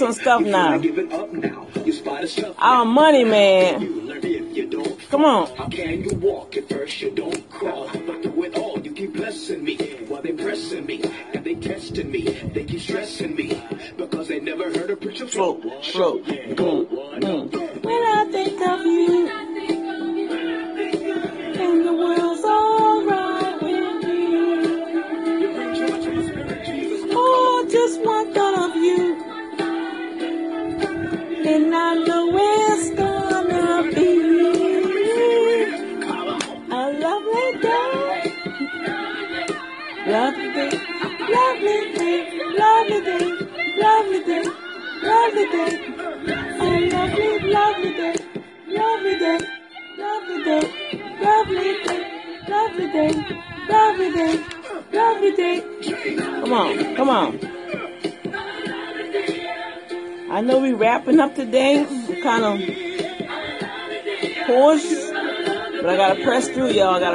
[0.00, 0.78] some stuff now.
[0.78, 1.66] giving up now.
[1.84, 2.56] You spot stuff.
[2.58, 3.82] Our money, man.
[3.82, 4.98] You learn if you don't.
[5.10, 5.46] Come on.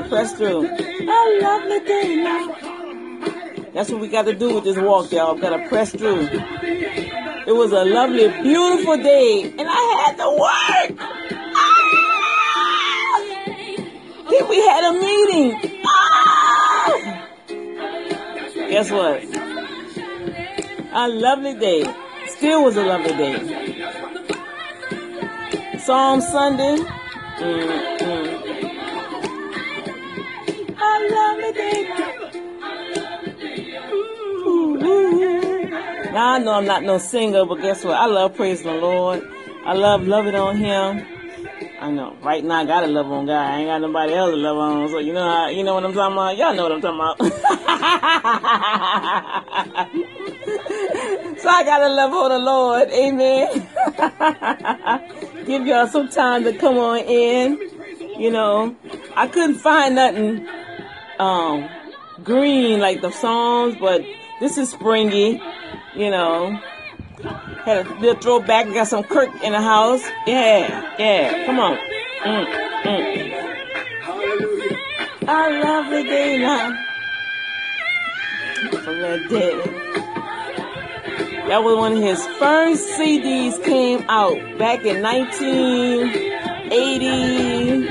[0.09, 0.67] Press through.
[0.67, 2.55] A lovely day now.
[3.73, 5.35] That's what we got to do with this walk, y'all.
[5.35, 6.29] We gotta press through.
[7.47, 10.97] It was a lovely, beautiful day, and I had to work.
[11.55, 13.19] Ah!
[14.29, 15.81] Then we had a meeting.
[15.85, 17.27] Ah!
[18.69, 19.23] Guess what?
[20.93, 21.85] A lovely day.
[22.27, 23.37] Still was a lovely day.
[25.85, 26.77] Palm Sunday.
[26.77, 27.84] Mm,
[36.16, 37.98] Now I know I'm not no singer, but guess what?
[37.98, 39.22] I love praising the Lord.
[39.66, 41.06] I love loving on Him.
[41.81, 42.16] I know.
[42.24, 43.36] Right now, I gotta love on God.
[43.36, 44.88] I ain't got nobody else to love on.
[44.88, 46.38] So you know, you know what I'm talking about.
[46.38, 47.20] Y'all know what I'm talking about.
[51.42, 52.90] so I gotta love on the Lord.
[52.92, 53.68] Amen.
[55.46, 57.59] Give y'all some time to come on in.
[58.18, 58.74] You know,
[59.18, 60.47] I couldn't find nothing
[61.20, 61.68] um
[62.24, 64.02] green like the songs, but
[64.40, 65.41] this is springy.
[65.96, 66.59] You know.
[67.66, 68.68] Had a little throwback.
[68.74, 70.02] Got some Kirk in the house.
[70.28, 71.46] Yeah, yeah.
[71.46, 71.78] Come on.
[72.24, 72.46] Mm,
[72.84, 73.32] mm.
[74.02, 74.78] Hallelujah.
[75.28, 76.74] A lovely day now.
[81.47, 87.88] That was one of his first CDs came out back in 1980,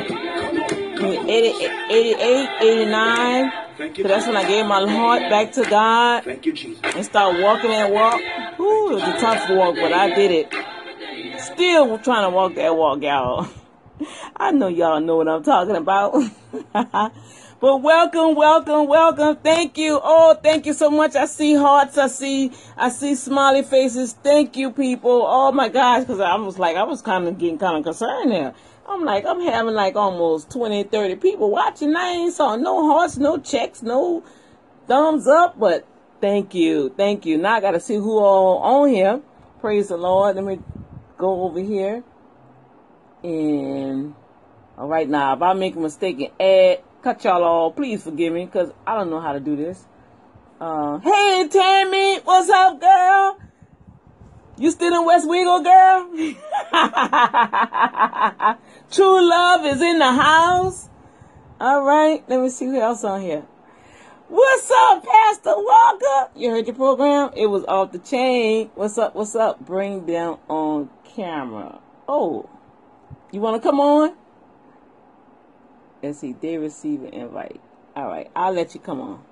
[1.31, 3.53] 88, 89.
[3.85, 6.81] Thank So that's when I gave my heart back to God Thank you, Jesus.
[6.97, 8.19] and start walking that walk.
[8.59, 11.39] Ooh, it was a tough walk, but I did it.
[11.39, 13.47] Still trying to walk that walk, y'all.
[14.37, 16.15] I know y'all know what I'm talking about.
[16.73, 19.37] but welcome, welcome, welcome.
[19.37, 20.01] Thank you.
[20.03, 21.15] Oh, thank you so much.
[21.15, 21.99] I see hearts.
[21.99, 24.15] I see, I see smiley faces.
[24.15, 25.27] Thank you, people.
[25.27, 28.31] Oh my gosh, because I was like, I was kind of getting kind of concerned
[28.33, 28.55] there.
[28.87, 31.97] I'm like, I'm having like almost 20, 30 people watching.
[31.97, 34.23] I ain't saw no hearts, no checks, no
[34.87, 35.87] thumbs up, but
[36.21, 37.39] thank you, thank you.
[37.39, 39.21] Now I gotta see who all on here.
[39.61, 40.37] Praise the Lord.
[40.37, 40.59] Let me
[41.17, 42.03] go over here.
[43.23, 44.15] And
[44.77, 48.35] all right now, if I make a mistake and add, cut y'all off, please forgive
[48.35, 49.83] me, cause I don't know how to do this.
[50.61, 53.39] Uh, hey Tammy, what's up, girl?
[54.57, 56.09] You still in West Wiggle, girl?
[58.91, 60.89] True love is in the house.
[61.61, 63.43] All right, let me see who else on here.
[64.29, 66.31] What's up, Pastor Walker?
[66.37, 67.31] You heard your program?
[67.37, 68.71] It was off the chain.
[68.75, 69.17] What's up?
[69.17, 69.61] What's up?
[69.61, 71.81] Bring them on camera.
[72.09, 72.49] Oh,
[73.33, 74.15] you want to come on?
[76.03, 76.33] Let's see.
[76.33, 77.61] They receive an invite.
[77.97, 79.25] All right, I'll let you come on.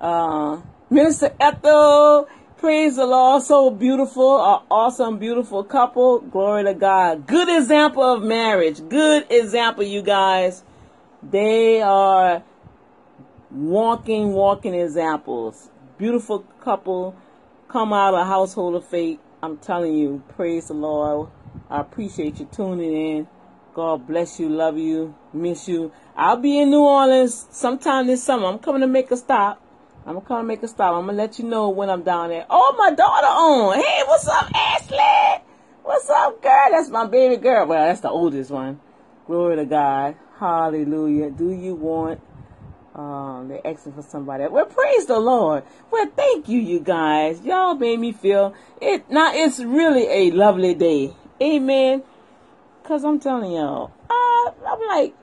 [0.00, 2.28] Uh, Minister Ethel,
[2.58, 3.42] praise the Lord.
[3.42, 6.20] So beautiful, an awesome, beautiful couple.
[6.20, 7.26] Glory to God.
[7.26, 8.86] Good example of marriage.
[8.88, 10.64] Good example, you guys.
[11.22, 12.42] They are
[13.50, 15.70] walking, walking examples.
[15.98, 17.16] Beautiful couple,
[17.68, 19.20] come out of a household of faith.
[19.42, 21.30] I'm telling you, praise the Lord.
[21.70, 23.28] I appreciate you tuning in.
[23.74, 25.92] God bless you, love you, miss you.
[26.16, 28.46] I'll be in New Orleans sometime this summer.
[28.46, 29.62] I'm coming to make a stop.
[30.08, 30.94] I'm gonna come make a stop.
[30.94, 32.46] I'm gonna let you know when I'm down there.
[32.48, 33.78] Oh, my daughter on.
[33.78, 35.44] Hey, what's up, Ashley?
[35.82, 36.68] What's up, girl?
[36.70, 37.66] That's my baby girl.
[37.66, 38.80] Well, that's the oldest one.
[39.26, 40.16] Glory to God.
[40.38, 41.30] Hallelujah.
[41.30, 42.22] Do you want
[42.94, 44.46] um, they're asking for somebody.
[44.48, 45.64] Well, praise the Lord.
[45.90, 47.42] Well, thank you, you guys.
[47.42, 49.10] Y'all made me feel it.
[49.10, 51.12] Now it's really a lovely day.
[51.42, 52.02] Amen.
[52.84, 55.14] Cause I'm telling y'all, uh, I'm like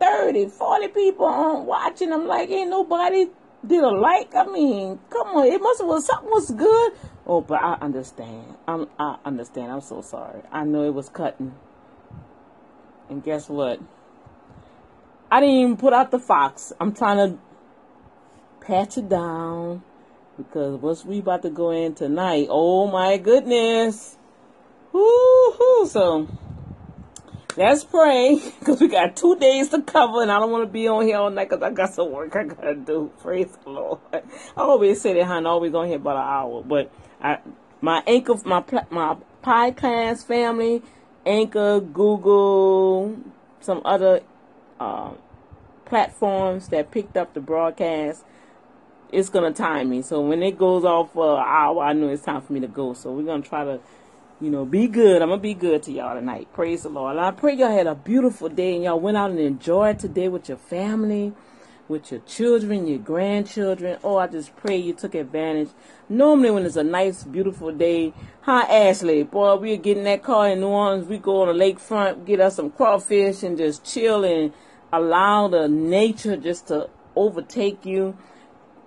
[0.00, 2.10] 30, 40 people on watching.
[2.10, 3.26] I'm like, ain't nobody
[3.66, 4.34] did a like.
[4.34, 5.46] I mean, come on.
[5.46, 6.92] It must have was something was good.
[7.26, 8.56] Oh, but I understand.
[8.66, 9.70] I'm, I understand.
[9.72, 10.42] I'm so sorry.
[10.50, 11.54] I know it was cutting.
[13.08, 13.80] And guess what?
[15.30, 16.72] I didn't even put out the fox.
[16.80, 17.38] I'm trying to
[18.60, 19.82] patch it down
[20.36, 22.48] because what's we about to go in tonight?
[22.50, 24.16] Oh my goodness.
[24.92, 25.86] Woo-hoo.
[25.86, 26.28] So
[27.56, 30.88] let's pray because we got two days to cover and I don't want to be
[30.88, 33.10] on here all night because I got some work I got to do.
[33.20, 34.00] Praise the Lord.
[34.12, 34.22] I
[34.56, 36.62] always say that, honey, always on here about an hour.
[36.62, 37.38] But I,
[37.80, 40.82] my anchor, my, my podcast family,
[41.24, 43.16] Anchor, Google,
[43.60, 44.20] some other
[44.78, 45.12] uh,
[45.84, 48.24] platforms that picked up the broadcast,
[49.12, 50.02] it's gonna time me.
[50.02, 52.68] So when it goes off for an hour, I know it's time for me to
[52.68, 52.94] go.
[52.94, 53.80] So we're gonna try to,
[54.40, 55.20] you know, be good.
[55.20, 56.48] I'm gonna be good to y'all tonight.
[56.54, 57.16] Praise the Lord.
[57.16, 60.28] And I pray y'all had a beautiful day and y'all went out and enjoyed today
[60.28, 61.34] with your family,
[61.88, 63.98] with your children, your grandchildren.
[64.02, 65.68] Oh, I just pray you took advantage.
[66.08, 70.48] Normally when it's a nice, beautiful day, hi Ashley, boy, we get in that car
[70.48, 74.24] in New Orleans, we go on the lakefront, get us some crawfish and just chill
[74.24, 74.54] and
[74.90, 78.16] allow the nature just to overtake you.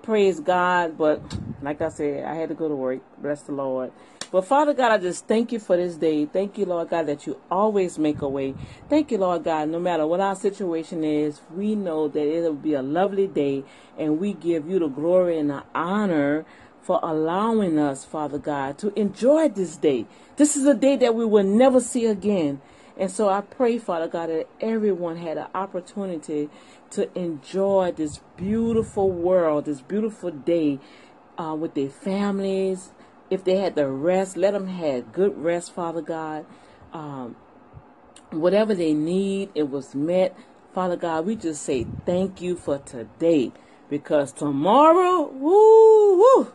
[0.02, 0.98] Praise God.
[0.98, 1.22] But
[1.62, 3.02] like I said, I had to go to work.
[3.20, 3.92] Bless the Lord.
[4.33, 6.25] But Father God, I just thank you for this day.
[6.25, 8.56] Thank you, Lord God, that you always make a way.
[8.89, 12.74] Thank you, Lord God, no matter what our situation is, we know that it'll be
[12.74, 13.63] a lovely day
[13.95, 16.45] and we give you the glory and the honor
[16.81, 20.07] for allowing us, Father God, to enjoy this day.
[20.37, 22.59] This is a day that we will never see again.
[22.97, 26.49] And so I pray, Father God, that everyone had an opportunity
[26.90, 30.80] to enjoy this beautiful world, this beautiful day
[31.37, 32.90] uh, with their families.
[33.33, 36.45] If they had the rest, let them have good rest, Father God.
[36.94, 37.35] Um,
[38.30, 40.37] whatever they need, it was met.
[40.71, 43.52] Father God, we just say thank you for today
[43.90, 46.54] because tomorrow, woo, woo,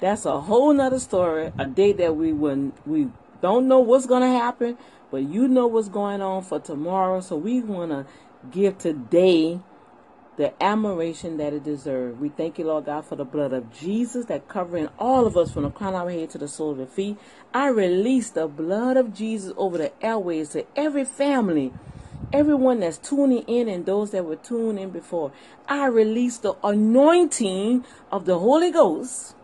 [0.00, 1.52] that's a whole nother story.
[1.58, 3.08] A day that we when we
[3.42, 4.78] don't know what's gonna happen,
[5.10, 7.20] but you know what's going on for tomorrow.
[7.20, 8.06] So we want to
[8.50, 9.60] give today
[10.36, 12.18] the admiration that it deserves.
[12.20, 15.50] We thank you, Lord God, for the blood of Jesus that covering all of us
[15.50, 17.16] from the crown of our head to the sole of the feet.
[17.54, 21.72] I release the blood of Jesus over the airways to every family,
[22.32, 25.32] everyone that's tuning in and those that were tuned in before.
[25.68, 29.34] I release the anointing of the Holy Ghost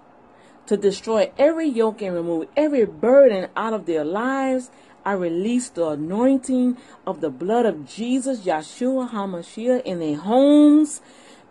[0.66, 4.70] to destroy every yoke and remove every burden out of their lives
[5.04, 11.00] I release the anointing of the blood of Jesus, Yeshua HaMashiach, in their homes,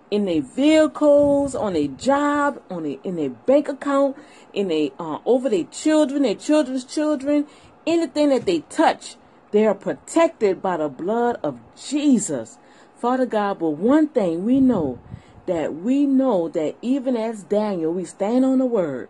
[0.10, 4.18] in their vehicles, on their job, on their, in their bank account,
[4.54, 7.46] in their uh, over their children, their children's children,
[7.86, 9.16] anything that they touch,
[9.52, 12.58] they are protected by the blood of Jesus.
[12.96, 15.00] Father God, but one thing we know
[15.46, 19.10] that we know that even as Daniel, we stand on the word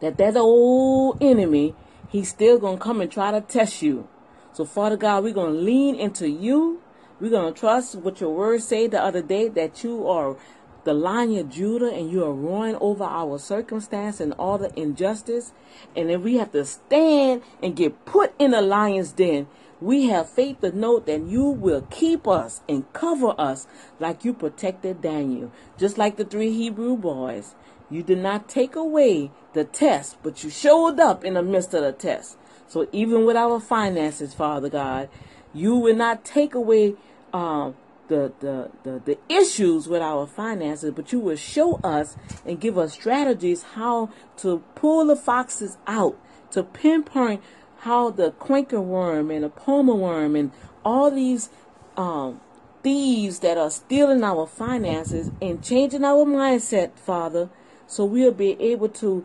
[0.00, 1.74] that that old enemy
[2.08, 4.08] he's still going to come and try to test you.
[4.52, 6.82] So, Father God, we're going to lean into you.
[7.20, 10.36] We're going to trust what your word said the other day that you are
[10.84, 15.52] the lion of Judah and you are roaring over our circumstance and all the injustice.
[15.94, 19.48] And then we have to stand and get put in the lion's den.
[19.80, 23.66] We have faith to know that you will keep us and cover us
[24.00, 27.54] like you protected Daniel, just like the three Hebrew boys.
[27.90, 31.82] You did not take away the test, but you showed up in the midst of
[31.82, 32.36] the test.
[32.66, 35.08] So even with our finances, Father God,
[35.54, 36.94] you will not take away
[37.32, 37.76] um,
[38.08, 42.76] the, the, the, the issues with our finances, but you will show us and give
[42.76, 46.18] us strategies how to pull the foxes out,
[46.50, 47.42] to pinpoint
[47.80, 50.50] how the canker worm and the palmer worm and
[50.84, 51.48] all these
[51.96, 52.40] um,
[52.82, 57.48] thieves that are stealing our finances and changing our mindset, Father,
[57.88, 59.24] so we'll be able to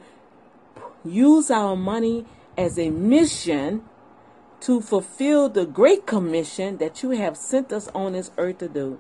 [1.06, 2.26] use our money
[2.58, 3.84] as a mission
[4.62, 8.98] to fulfill the great commission that you have sent us on this earth to do.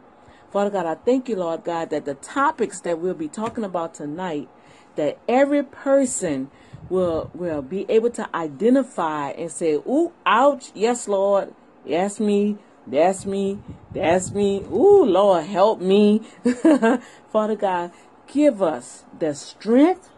[0.51, 3.95] Father God, I thank you, Lord God, that the topics that we'll be talking about
[3.95, 4.49] tonight,
[4.97, 6.51] that every person
[6.89, 10.71] will will be able to identify and say, "Ooh, ouch!
[10.75, 11.55] Yes, Lord,
[11.85, 13.57] yes me, that's me,
[13.93, 14.63] that's me.
[14.71, 16.19] Ooh, Lord, help me."
[17.31, 17.91] Father God,
[18.27, 20.09] give us the strength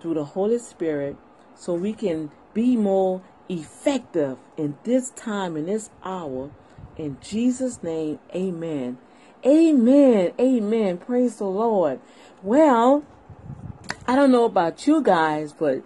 [0.00, 1.16] through the Holy Spirit
[1.54, 6.50] so we can be more effective in this time, in this hour.
[6.96, 8.98] In Jesus' name, amen.
[9.44, 10.32] Amen.
[10.40, 10.98] Amen.
[10.98, 12.00] Praise the Lord.
[12.42, 13.04] Well,
[14.06, 15.82] I don't know about you guys, but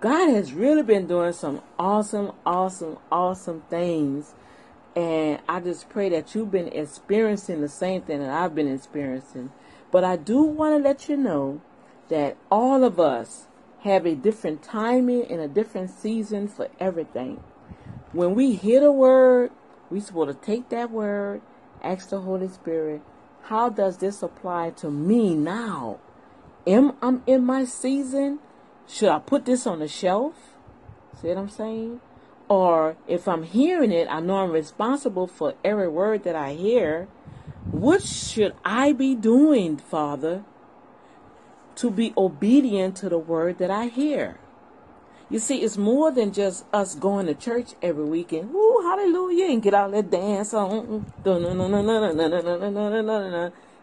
[0.00, 4.34] God has really been doing some awesome, awesome, awesome things.
[4.94, 9.52] And I just pray that you've been experiencing the same thing that I've been experiencing.
[9.90, 11.60] But I do want to let you know
[12.08, 13.46] that all of us
[13.80, 17.42] have a different timing and a different season for everything.
[18.12, 19.50] When we hear a word,
[19.90, 21.40] we're supposed to take that word,
[21.82, 23.02] ask the Holy Spirit,
[23.44, 25.98] how does this apply to me now?
[26.66, 28.38] Am I'm in my season?
[28.86, 30.34] Should I put this on the shelf?
[31.20, 32.00] See what I'm saying?
[32.48, 37.08] Or if I'm hearing it, I know I'm responsible for every word that I hear.
[37.70, 40.44] What should I be doing, Father,
[41.80, 44.38] to be obedient to the word that I hear.
[45.30, 48.52] You see, it's more than just us going to church every weekend.
[48.52, 51.06] Woo, hallelujah, and get out there dance on.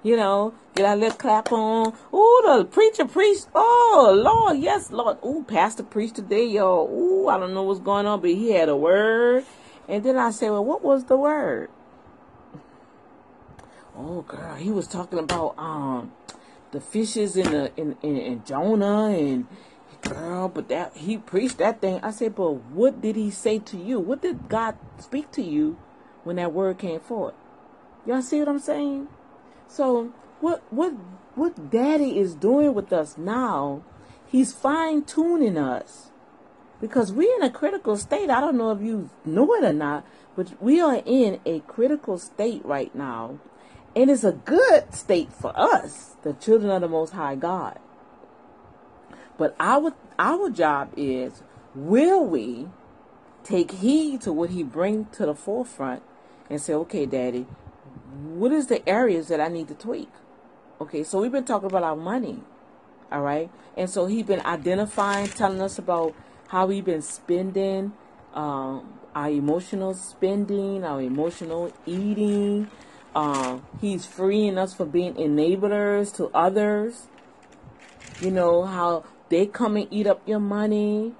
[0.03, 1.93] You know, get out there clap on.
[2.13, 3.47] Ooh, the preacher preached.
[3.55, 5.17] Oh, Lord, yes, Lord.
[5.25, 6.87] Ooh, pastor preached today, y'all.
[6.87, 9.43] Ooh, I don't know what's going on, but he had a word.
[9.87, 11.69] And then I said, well, what was the word?
[13.99, 16.11] Oh, girl, he was talking about um
[16.71, 19.47] the fishes in the in, in, in Jonah and
[20.03, 21.99] girl, but that he preached that thing.
[22.03, 23.99] I said, but what did he say to you?
[23.99, 25.77] What did God speak to you
[26.23, 27.33] when that word came forth?
[28.05, 29.07] Y'all see what I'm saying?
[29.67, 30.93] So what what
[31.33, 33.81] what Daddy is doing with us now?
[34.27, 36.11] He's fine tuning us
[36.79, 38.29] because we're in a critical state.
[38.29, 42.19] I don't know if you know it or not, but we are in a critical
[42.19, 43.39] state right now
[43.97, 47.79] and it's a good state for us, the children of the Most High God.
[49.39, 51.41] But our our job is,
[51.73, 52.67] will we
[53.43, 56.03] take heed to what He brings to the forefront
[56.47, 57.47] and say, okay, Daddy,
[58.35, 60.11] what is the areas that I need to tweak?
[60.79, 62.41] Okay, so we've been talking about our money,
[63.11, 66.13] all right, and so He's been identifying, telling us about
[66.49, 67.93] how we've been spending,
[68.35, 72.69] um, our emotional spending, our emotional eating,
[73.17, 77.07] um, he's freeing us from being enablers to others.
[78.21, 81.13] You know, how they come and eat up your money,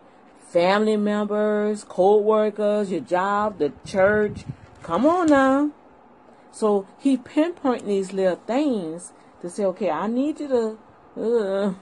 [0.48, 4.46] family members, co-workers, your job, the church.
[4.84, 5.72] Come on now.
[6.51, 9.12] So he pinpoint these little things
[9.42, 10.77] to say, okay, I need you to,
[11.20, 11.74] uh,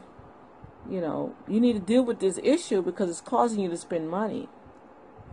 [0.89, 4.09] you know, you need to deal with this issue because it's causing you to spend
[4.09, 4.47] money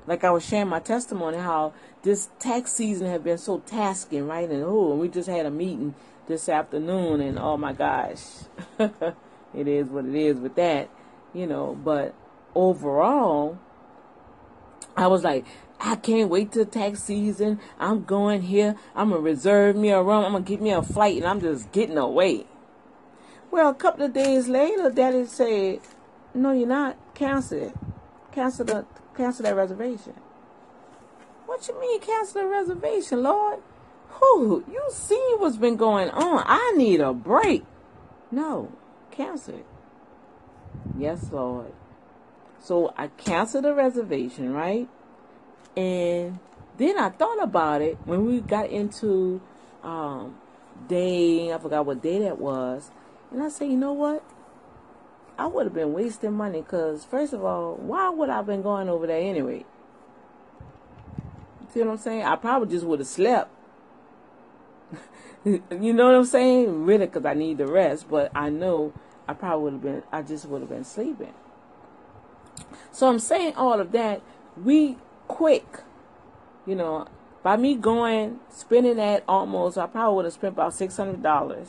[0.06, 4.49] like I was sharing my testimony how this tax season have been so tasking, right?
[4.49, 5.94] And oh, we just had a meeting
[6.26, 8.21] this afternoon, and oh my gosh,
[8.78, 10.88] it is what it is with that,
[11.32, 11.75] you know.
[11.75, 12.14] But
[12.54, 13.59] overall,
[14.97, 15.47] I was like,
[15.80, 17.61] I can't wait till tax season.
[17.78, 18.76] I'm going here.
[18.94, 20.25] I'm gonna reserve me a room.
[20.25, 22.47] I'm gonna get me a flight, and I'm just getting away.
[23.50, 25.80] Well, a couple of days later, Daddy said,
[26.35, 26.97] "No, you're not.
[27.14, 27.75] Cancel it.
[28.32, 30.14] Cancel the cancel that reservation.
[31.47, 33.61] What you mean cancel the reservation, Lord?
[34.09, 34.64] Who?
[34.71, 36.45] You see what's been going on.
[36.47, 37.64] I need a break.
[38.31, 38.73] No,
[39.11, 39.66] cancel it.
[40.97, 41.73] Yes, Lord.
[42.61, 44.88] So I canceled the reservation, right?
[45.76, 46.38] And
[46.76, 49.40] then I thought about it when we got into
[49.83, 50.37] um,
[50.88, 52.90] day, I forgot what day that was.
[53.31, 54.25] And I said, you know what?
[55.39, 58.62] I would have been wasting money because, first of all, why would I have been
[58.62, 59.65] going over there anyway?
[61.61, 62.23] You see what I'm saying?
[62.25, 63.51] I probably just would have slept.
[65.45, 66.85] you know what I'm saying?
[66.85, 68.09] Really, because I need the rest.
[68.11, 68.93] But I know
[69.27, 71.35] I probably would have been, I just would have been sleeping.
[72.91, 74.21] So I'm saying all of that.
[74.62, 74.99] We
[75.29, 75.65] quick,
[76.67, 77.07] you know,
[77.43, 81.69] by me going, spending that almost, I probably would have spent about $600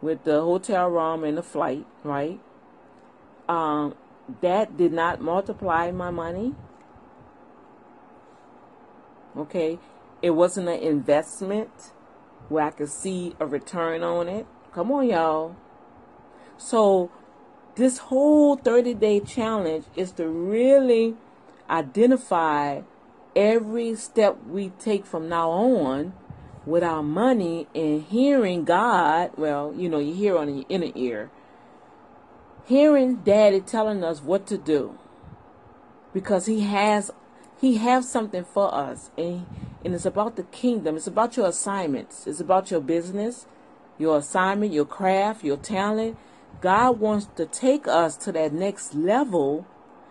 [0.00, 2.40] with the hotel room and the flight, right?
[3.48, 3.94] Um,
[4.40, 6.54] that did not multiply my money.
[9.36, 9.78] Okay.
[10.20, 11.92] It wasn't an investment
[12.48, 14.46] where I could see a return on it.
[14.72, 15.56] Come on, y'all.
[16.56, 17.10] So,
[17.76, 21.14] this whole 30 day challenge is to really
[21.70, 22.82] identify
[23.36, 26.12] every step we take from now on
[26.66, 29.30] with our money and hearing God.
[29.36, 31.30] Well, you know, you hear on your inner ear,
[32.68, 34.98] hearing Daddy telling us what to do
[36.12, 37.10] because He has
[37.60, 39.46] He has something for us, and
[39.84, 40.96] and it's about the kingdom.
[40.96, 42.26] It's about your assignments.
[42.26, 43.46] It's about your business,
[43.96, 46.18] your assignment, your craft, your talent.
[46.60, 49.66] God wants to take us to that next level.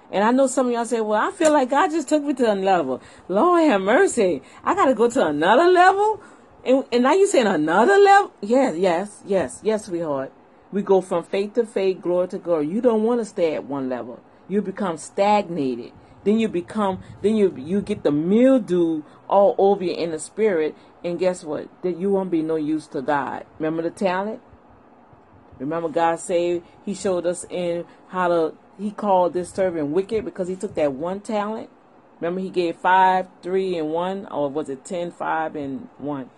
[0.10, 2.34] And I know some of y'all say, well, I feel like God just took me
[2.36, 3.02] to another level.
[3.28, 4.42] Lord have mercy.
[4.64, 6.22] I got to go to another level.
[6.64, 8.32] And, and now you're saying another level?
[8.40, 10.32] Yes, yes, yes, yes, sweetheart.
[10.72, 12.68] We go from faith to faith, glory to glory.
[12.68, 14.22] You don't want to stay at one level.
[14.48, 15.94] You become stagnated.
[16.24, 20.76] Then you become, then you you get the mildew all over you in the spirit,
[21.04, 21.70] and guess what?
[21.84, 23.46] That you won't be no use to God.
[23.60, 24.42] Remember the talent?
[25.58, 28.54] Remember God said He showed us in how to.
[28.78, 31.70] He called this servant wicked because he took that one talent.
[32.20, 36.30] Remember He gave five, three, and one, or was it ten, five, and one?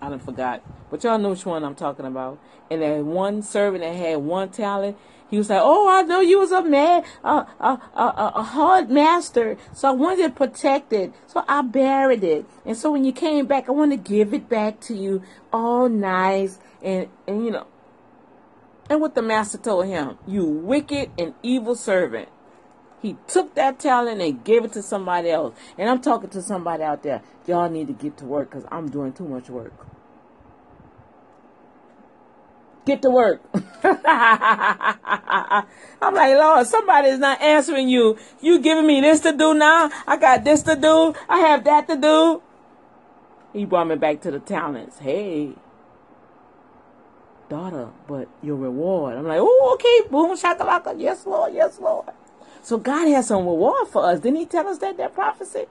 [0.00, 0.62] I don't forgot.
[0.90, 2.38] But y'all know which one I'm talking about.
[2.70, 4.96] And that one servant that had one talent,
[5.30, 9.88] he was like, "Oh, I know you was a man, a a hard master, so
[9.88, 13.68] I wanted to protect it, so I buried it, and so when you came back,
[13.68, 17.66] I want to give it back to you, all nice, and and you know."
[18.88, 22.30] And what the master told him, "You wicked and evil servant."
[23.00, 25.54] He took that talent and gave it to somebody else.
[25.76, 27.22] And I'm talking to somebody out there.
[27.46, 29.72] Y'all need to get to work because I'm doing too much work.
[32.84, 33.40] Get to work.
[33.84, 34.00] I'm
[36.14, 38.18] like, Lord, somebody is not answering you.
[38.40, 39.90] You giving me this to do now?
[40.06, 41.14] I got this to do.
[41.28, 42.42] I have that to do.
[43.52, 44.98] He brought me back to the talents.
[44.98, 45.54] Hey,
[47.48, 49.16] daughter, but your reward.
[49.16, 50.94] I'm like, oh, okay, boom, shakalaka.
[50.98, 52.08] Yes, Lord, yes, Lord.
[52.62, 54.20] So God has some reward for us.
[54.20, 55.66] Didn't He tell us that that prophecy?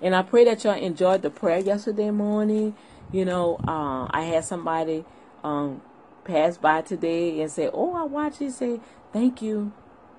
[0.00, 2.74] And I pray that y'all enjoyed the prayer yesterday morning.
[3.12, 5.04] You know, uh, I had somebody
[5.44, 5.80] um,
[6.24, 8.80] pass by today and say, "Oh, I watched you say
[9.12, 9.72] thank you.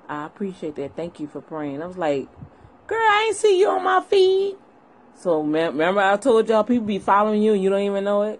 [0.09, 0.95] I appreciate that.
[0.95, 2.27] Thank you for praying." I was like,
[2.87, 4.55] "Girl, I ain't see you on my feed."
[5.15, 8.39] So remember, I told y'all people be following you and you don't even know it.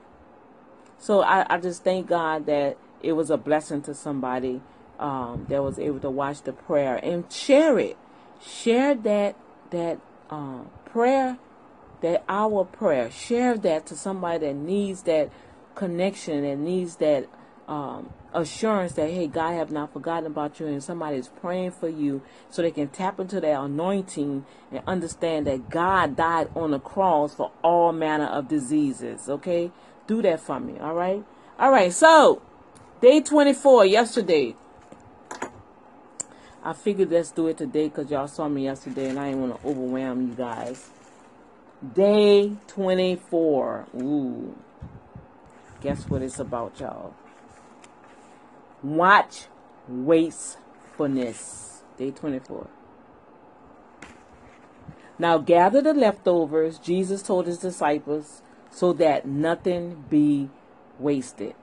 [1.00, 4.62] So I, I just thank God that it was a blessing to somebody
[5.00, 7.98] um, that was able to watch the prayer and share it.
[8.46, 9.36] Share that
[9.72, 11.38] that um, prayer,
[12.02, 13.12] that our prayer.
[13.12, 15.32] Share that to somebody that needs that
[15.76, 17.28] connection and needs that
[17.68, 21.90] um, assurance that hey god have not forgotten about you and somebody is praying for
[21.90, 26.80] you so they can tap into that anointing and understand that god died on the
[26.80, 29.30] cross for all manner of diseases.
[29.30, 29.72] Okay?
[30.08, 30.78] Do that for me.
[30.80, 31.24] All right?
[31.60, 31.92] All right.
[31.92, 32.42] So
[33.02, 34.56] day 24 yesterday
[36.68, 39.62] i figured let's do it today because y'all saw me yesterday and i didn't want
[39.62, 40.90] to overwhelm you guys
[41.96, 44.56] day 24 ooh
[45.82, 47.14] guess what it's about, y'all?
[48.84, 49.46] Watch
[49.88, 51.84] wastefulness.
[51.98, 52.68] Day 24.
[55.20, 60.50] Now gather the leftovers, Jesus told his disciples, so that nothing be
[61.00, 61.56] wasted.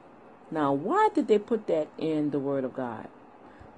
[0.51, 3.09] Now, why did they put that in the Word of God?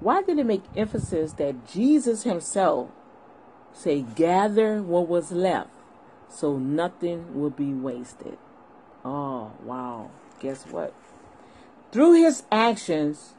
[0.00, 2.90] Why did it make emphasis that Jesus himself
[3.72, 5.70] say, gather what was left
[6.28, 8.38] so nothing will be wasted?
[9.04, 10.94] Oh, wow guess what?
[11.92, 13.34] Through his actions,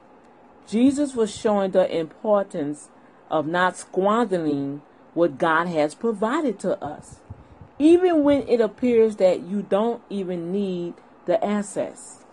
[0.68, 2.90] Jesus was showing the importance
[3.30, 4.82] of not squandering
[5.14, 7.20] what God has provided to us,
[7.80, 10.94] even when it appears that you don't even need
[11.26, 12.24] the assets.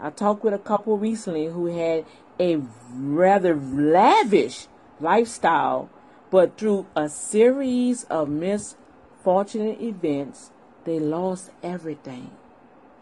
[0.00, 2.04] I talked with a couple recently who had
[2.40, 4.66] a rather lavish
[5.00, 5.90] lifestyle,
[6.30, 10.50] but through a series of misfortunate events,
[10.84, 12.30] they lost everything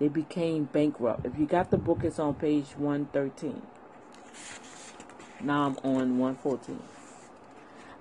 [0.01, 1.27] they became bankrupt.
[1.27, 3.62] If you got the book, it's on page 113.
[5.43, 6.83] Now I'm on 114.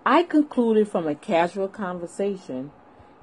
[0.05, 2.71] I concluded from a casual conversation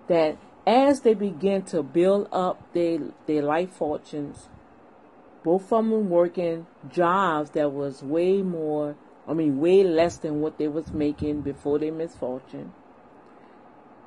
[0.09, 4.49] that as they began to build up their, their life fortunes,
[5.46, 8.96] both of them working jobs that was way more,
[9.28, 12.72] I mean, way less than what they was making before their misfortune.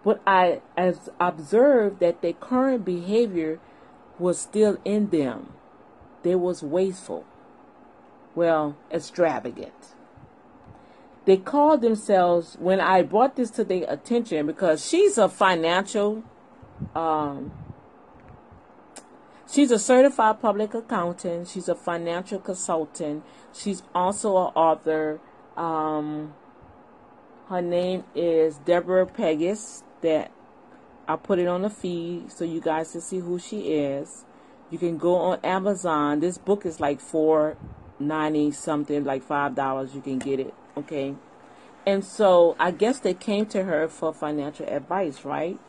[0.03, 3.61] But I as observed that their current behavior
[4.19, 5.53] was still in them.
[6.23, 7.25] They was wasteful.
[8.35, 9.95] Well, extravagant.
[11.23, 16.21] They called themselves when I brought this to their attention because she's a financial
[16.93, 17.53] um,
[19.51, 21.47] she's a certified public accountant.
[21.47, 23.23] She's a financial consultant.
[23.53, 25.19] She's also an author.
[25.57, 26.33] Um,
[27.47, 29.83] her name is Deborah Pegues.
[30.01, 30.31] That
[31.07, 34.23] I'll put it on the feed so you guys can see who she is.
[34.69, 36.19] You can go on Amazon.
[36.19, 37.57] This book is like four
[37.99, 39.93] ninety something, like five dollars.
[39.93, 40.53] You can get it.
[40.77, 41.15] Okay.
[41.85, 45.59] And so I guess they came to her for financial advice, right?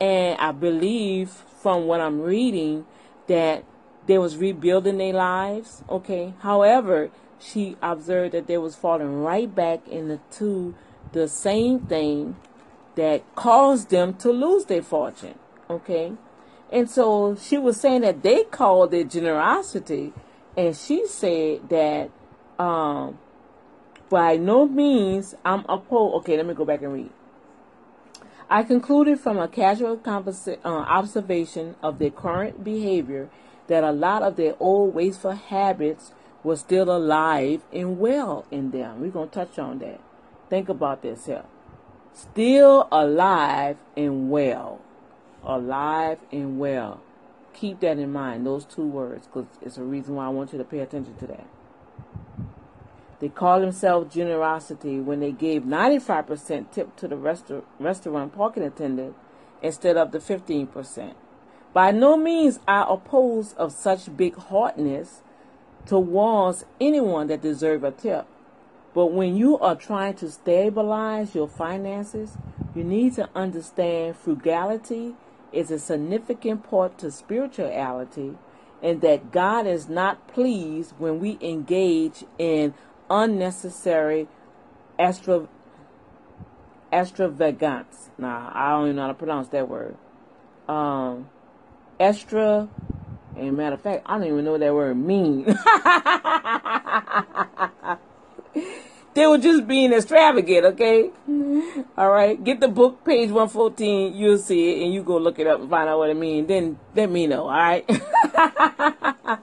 [0.00, 2.84] And I believe from what I'm reading
[3.26, 3.64] that
[4.06, 5.84] they was rebuilding their lives.
[5.88, 6.34] Okay.
[6.40, 10.74] However, she observed that they was falling right back into
[11.12, 12.36] the same thing
[12.94, 15.38] that caused them to lose their fortune.
[15.68, 16.12] Okay.
[16.70, 20.12] And so she was saying that they called it generosity.
[20.56, 22.10] And she said that
[22.58, 23.18] um,
[24.08, 26.16] by no means I'm opposed.
[26.16, 27.10] Okay, let me go back and read.
[28.52, 33.30] I concluded from a casual uh, observation of their current behavior
[33.68, 36.12] that a lot of their old wasteful habits
[36.44, 39.00] were still alive and well in them.
[39.00, 40.02] We're going to touch on that.
[40.50, 41.44] Think about this here.
[42.12, 44.82] Still alive and well.
[45.42, 47.00] Alive and well.
[47.54, 50.58] Keep that in mind, those two words, because it's a reason why I want you
[50.58, 51.46] to pay attention to that.
[53.22, 59.14] They call themselves generosity when they gave 95% tip to the resta- restaurant parking attendant
[59.62, 61.14] instead of the 15%.
[61.72, 65.22] By no means I oppose of such big heartedness
[65.86, 68.26] towards anyone that deserve a tip.
[68.92, 72.36] But when you are trying to stabilize your finances,
[72.74, 75.14] you need to understand frugality
[75.52, 78.36] is a significant part to spirituality
[78.82, 82.74] and that God is not pleased when we engage in
[83.12, 84.26] unnecessary
[84.98, 85.46] extra
[86.92, 88.10] extravagance.
[88.18, 89.96] Nah, I don't even know how to pronounce that word.
[90.68, 91.28] Um,
[92.00, 92.68] extra,
[93.36, 95.46] and matter of fact, I don't even know what that word means.
[99.14, 101.10] they were just being extravagant, okay?
[101.96, 105.46] All right, get the book, page 114, you'll see it, and you go look it
[105.46, 106.48] up and find out what it means.
[106.48, 107.88] Then let me know, all right?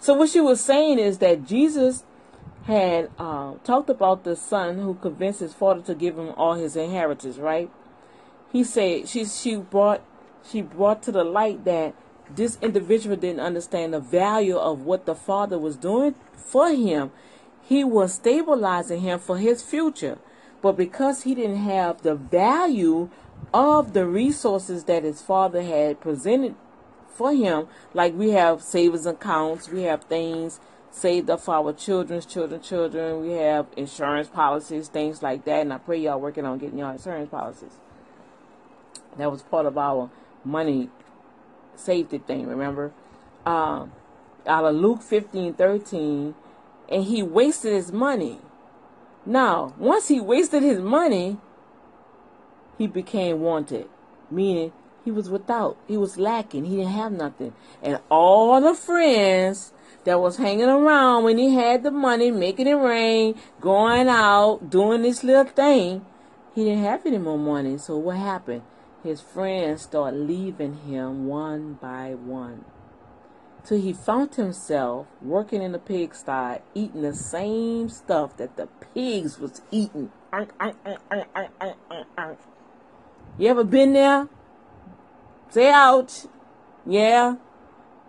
[0.00, 2.04] so, what she was saying is that Jesus
[2.66, 6.74] had uh, talked about the son who convinced his father to give him all his
[6.74, 7.70] inheritance, right?
[8.52, 10.02] He said she she brought
[10.50, 11.94] she brought to the light that
[12.28, 17.12] this individual didn't understand the value of what the father was doing for him.
[17.62, 20.18] He was stabilizing him for his future.
[20.60, 23.10] But because he didn't have the value
[23.54, 26.56] of the resources that his father had presented
[27.08, 30.58] for him, like we have savings accounts, we have things
[30.96, 33.20] saved up for our children's children, children.
[33.20, 35.60] We have insurance policies, things like that.
[35.60, 37.72] And I pray y'all working on getting y'all insurance policies.
[39.18, 40.10] That was part of our
[40.42, 40.88] money
[41.74, 42.92] safety thing, remember?
[43.44, 43.92] Um,
[44.46, 46.34] out of Luke 15, 13,
[46.88, 48.38] and he wasted his money.
[49.26, 51.38] Now, once he wasted his money,
[52.78, 53.88] he became wanted,
[54.30, 54.72] meaning
[55.04, 57.52] he was without, he was lacking, he didn't have nothing.
[57.82, 59.72] And all the friends
[60.06, 65.02] that was hanging around when he had the money, making it rain, going out, doing
[65.02, 66.06] this little thing.
[66.54, 67.76] He didn't have any more money.
[67.76, 68.62] So what happened?
[69.02, 72.64] His friends started leaving him one by one.
[73.64, 79.40] Till he found himself working in the pigsty, eating the same stuff that the pigs
[79.40, 80.12] was eating.
[83.38, 84.28] You ever been there?
[85.50, 86.26] Say out.
[86.86, 87.36] Yeah.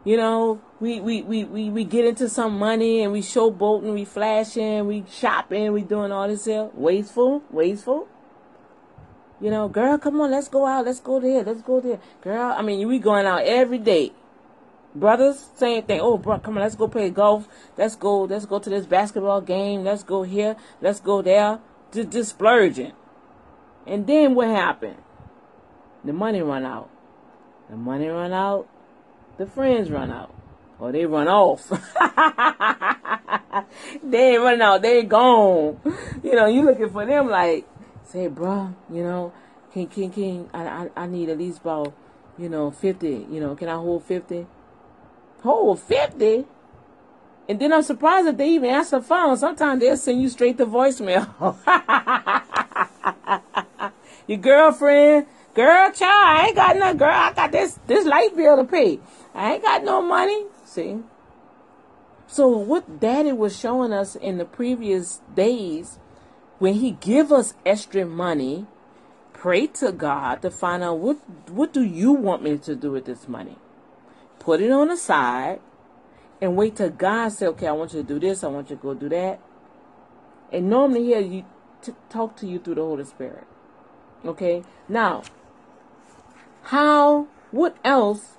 [0.06, 3.94] You know, we, we, we, we, we get into some money and we show showboating,
[3.94, 6.70] we flashing, we shopping, we doing all this here.
[6.74, 8.08] Wasteful, wasteful.
[9.42, 12.00] You know, girl, come on, let's go out, let's go there, let's go there.
[12.22, 14.12] Girl, I mean, we going out every day.
[14.94, 16.00] Brothers, same thing.
[16.00, 17.48] Oh, bro, come on, let's go play golf.
[17.76, 19.84] Let's go, let's go to this basketball game.
[19.84, 21.60] Let's go here, let's go there.
[21.92, 22.94] Just, just splurging.
[23.88, 24.98] And then what happened?
[26.04, 26.90] The money run out.
[27.70, 28.68] The money run out.
[29.38, 30.37] The friends run out
[30.80, 31.70] or they run off.
[34.04, 35.80] they ain't running out, they gone.
[36.24, 37.68] You know, you looking for them like,
[38.06, 39.32] say, bro, you know,
[39.74, 41.94] can can can I I, I need at least about,
[42.38, 43.26] you know, fifty.
[43.30, 44.48] You know, can I hold fifty?
[45.44, 46.46] Hold fifty.
[47.50, 49.38] And then I'm surprised that they even answer the phone.
[49.38, 51.56] Sometimes they'll send you straight to voicemail.
[54.28, 57.10] Your girlfriend Girl, child, I ain't got no girl.
[57.10, 59.00] I got this this light bill to pay.
[59.34, 60.46] I ain't got no money.
[60.78, 61.00] See?
[62.28, 65.98] So what daddy was showing us in the previous days
[66.60, 68.68] when he give us extra money,
[69.34, 71.18] pray to God to find out what
[71.50, 73.58] what do you want me to do with this money.
[74.38, 75.62] Put it on the side
[76.40, 78.44] and wait till God say, okay, I want you to do this.
[78.44, 79.40] I want you to go do that.
[80.54, 81.46] And normally he'll you
[81.82, 83.48] t- talk to you through the Holy Spirit.
[84.24, 84.64] Okay.
[84.88, 85.24] Now,
[86.62, 87.28] how?
[87.50, 88.37] What else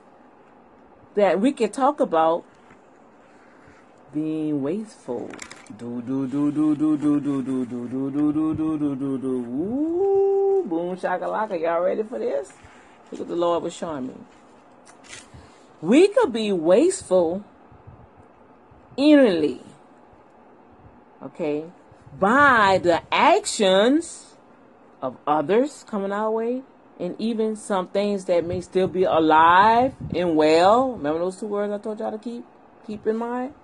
[1.18, 2.44] that we can talk about
[4.14, 5.28] being wasteful?
[5.76, 9.18] Do do do do do do do do do do do do do do do
[9.18, 9.28] do.
[9.28, 11.60] Ooh, boom shakalaka!
[11.60, 12.52] Y'all ready for this?
[13.10, 14.14] Look what the Lord was showing me.
[15.82, 17.44] We could be wasteful
[18.96, 19.60] innately.
[21.20, 21.64] Okay,
[22.16, 24.36] by the actions
[25.02, 26.62] of others coming our way,
[26.98, 30.92] and even some things that may still be alive and well.
[30.92, 32.44] Remember those two words I told y'all to keep
[32.86, 33.54] keep in mind.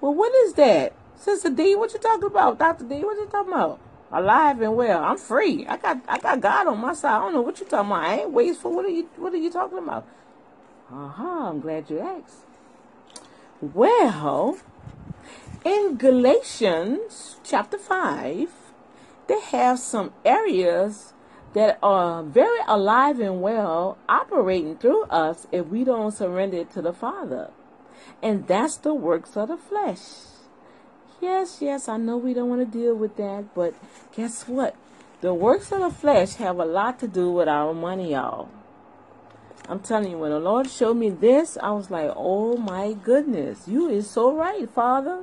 [0.00, 1.74] Well, what is that, Sister D?
[1.76, 2.96] What you talking about, Doctor D?
[3.04, 3.80] What you talking about?
[4.10, 5.02] Alive and well.
[5.02, 5.66] I'm free.
[5.66, 7.16] I got I got God on my side.
[7.16, 8.04] I don't know what you talking about.
[8.04, 8.74] I ain't wasteful.
[8.74, 10.06] What are you What are you talking about?
[10.92, 11.48] Uh huh.
[11.48, 12.44] I'm glad you asked.
[13.62, 14.58] Well,
[15.64, 18.50] in Galatians chapter 5,
[19.28, 21.11] they have some areas
[21.54, 26.82] that are very alive and well operating through us if we don't surrender it to
[26.82, 27.50] the Father.
[28.22, 30.00] And that's the works of the flesh.
[31.20, 33.74] Yes, yes, I know we don't want to deal with that, but
[34.14, 34.74] guess what?
[35.20, 38.48] The works of the flesh have a lot to do with our money, y'all.
[39.68, 43.68] I'm telling you, when the Lord showed me this, I was like, oh my goodness,
[43.68, 45.22] you is so right, Father.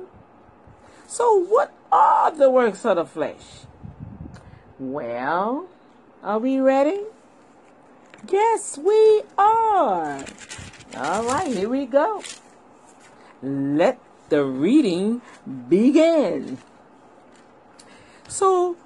[1.06, 3.66] So, what are the works of the flesh?
[4.78, 5.68] Well,
[6.22, 7.00] are we ready?
[8.30, 10.24] Yes, we are.
[10.96, 12.22] All right, here we go.
[13.42, 15.22] Let the reading
[15.68, 16.58] begin.
[18.28, 18.76] So,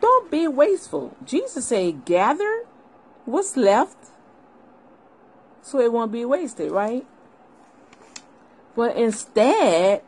[0.00, 1.16] don't be wasteful.
[1.24, 2.64] Jesus said, gather
[3.24, 3.96] what's left
[5.62, 7.06] so it won't be wasted, right?
[8.74, 10.02] But instead,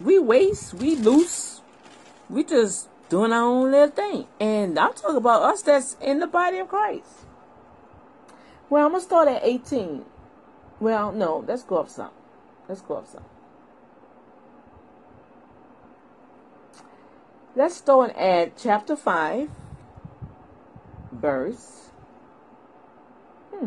[0.00, 1.62] we waste, we loose,
[2.28, 4.26] we just doing our own little thing.
[4.40, 7.26] And I'm talking about us that's in the body of Christ.
[8.70, 10.04] Well, I'm gonna start at 18.
[10.78, 12.12] Well, no, let's go up some.
[12.68, 13.24] Let's go up some.
[17.56, 19.50] Let's start at chapter 5,
[21.10, 21.90] verse.
[23.52, 23.66] Hmm.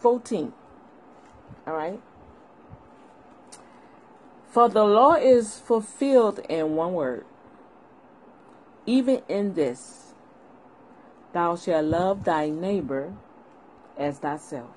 [0.00, 0.52] 14.
[1.66, 2.00] All right.
[4.54, 7.26] For the law is fulfilled in one word.
[8.86, 10.14] Even in this,
[11.32, 13.14] thou shalt love thy neighbor
[13.98, 14.70] as thyself.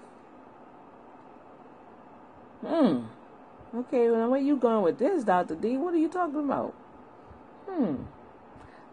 [2.66, 3.02] Hmm.
[3.76, 5.54] Okay, well, where you going with this, Dr.
[5.54, 5.78] D?
[5.78, 6.74] What are you talking about?
[7.70, 7.98] Hmm.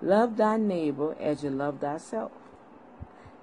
[0.03, 2.31] Love thy neighbor as you love thyself.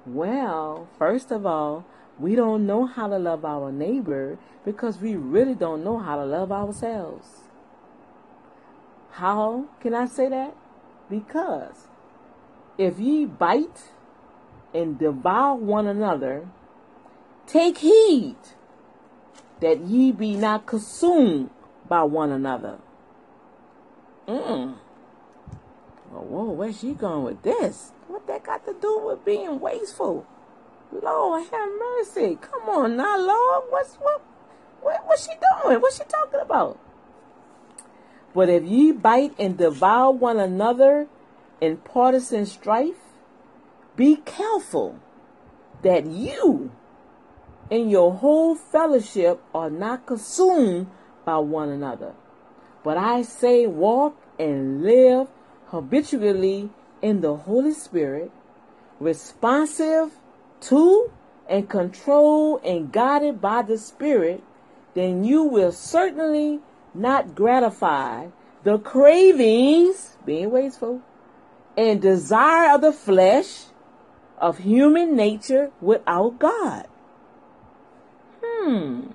[0.06, 1.86] Well, first of all,
[2.22, 6.26] we don't know how to love our neighbor because we really don't know how to
[6.26, 7.28] love ourselves.
[9.12, 10.56] How can I say that?
[11.10, 11.88] Because
[12.78, 13.92] if ye bite
[14.74, 16.48] and devour one another,
[17.48, 18.38] take heed
[19.60, 21.50] that ye be not consumed
[21.88, 22.78] by one another.
[24.28, 24.76] Mm.
[26.12, 27.92] Well, whoa, where's she going with this?
[28.08, 30.26] What that got to do with being wasteful?
[30.92, 32.38] Lord have mercy.
[32.42, 33.66] Come on now, Lord.
[33.70, 34.22] What's what
[34.82, 35.82] what what's she doing?
[35.82, 36.80] What's she talking about?
[38.34, 41.08] But if ye bite and devour one another
[41.60, 42.96] in partisan strife,
[43.96, 45.00] be careful
[45.82, 46.72] that you
[47.70, 50.88] and your whole fellowship are not consumed
[51.26, 52.14] by one another.
[52.84, 55.28] But I say, walk and live
[55.68, 56.70] habitually
[57.02, 58.32] in the Holy Spirit,
[59.00, 60.12] responsive
[60.62, 61.12] to
[61.48, 64.44] and controlled and guided by the Spirit,
[64.94, 66.60] then you will certainly
[66.94, 68.28] not gratify
[68.64, 71.02] the cravings, being wasteful,
[71.78, 73.66] and desire of the flesh
[74.38, 76.88] of human nature without God.
[78.44, 79.08] Hmm.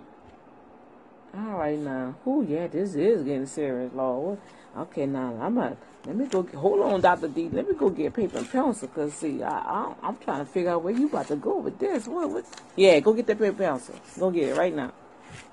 [1.37, 2.17] All right now.
[2.25, 4.39] Oh yeah, this is getting serious, Lord.
[4.77, 5.77] Okay, now I'm gonna
[6.07, 6.43] let me go.
[6.43, 7.49] Hold on, Doctor D.
[7.53, 10.71] Let me go get paper and pencil, cause see, I, I I'm trying to figure
[10.71, 12.07] out where you about to go with this.
[12.07, 12.31] What?
[12.31, 12.45] What?
[12.77, 13.97] Yeah, go get that paper and pencil.
[14.19, 14.93] Go get it right now.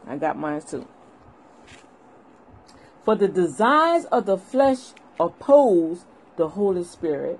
[0.07, 0.87] I got mine too.
[3.03, 6.05] For the desires of the flesh oppose
[6.37, 7.39] the Holy Spirit,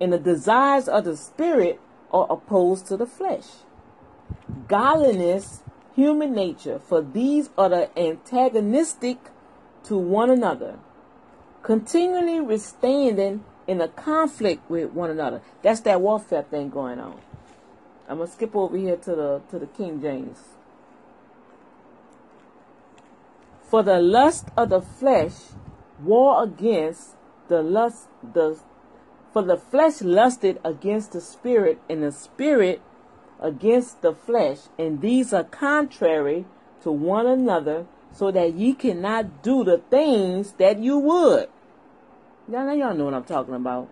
[0.00, 1.80] and the desires of the Spirit
[2.12, 3.46] are opposed to the flesh.
[4.66, 5.62] Godliness,
[5.94, 9.18] human nature, for these are the antagonistic
[9.84, 10.78] to one another,
[11.62, 15.42] continually withstanding in a conflict with one another.
[15.62, 17.20] That's that warfare thing going on.
[18.08, 20.38] I'm gonna skip over here to the to the King James.
[23.62, 25.34] For the lust of the flesh
[26.02, 27.16] war against
[27.48, 28.58] the lust the
[29.32, 32.80] for the flesh lusted against the spirit and the spirit
[33.40, 36.46] against the flesh and these are contrary
[36.82, 41.48] to one another so that ye cannot do the things that you would
[42.50, 43.88] y'all know y'all know what i'm talking about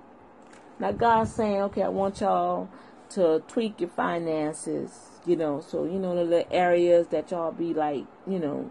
[0.78, 2.68] now god's saying okay i want y'all
[3.08, 7.72] to tweak your finances you know so you know the little areas that y'all be
[7.74, 8.70] like you know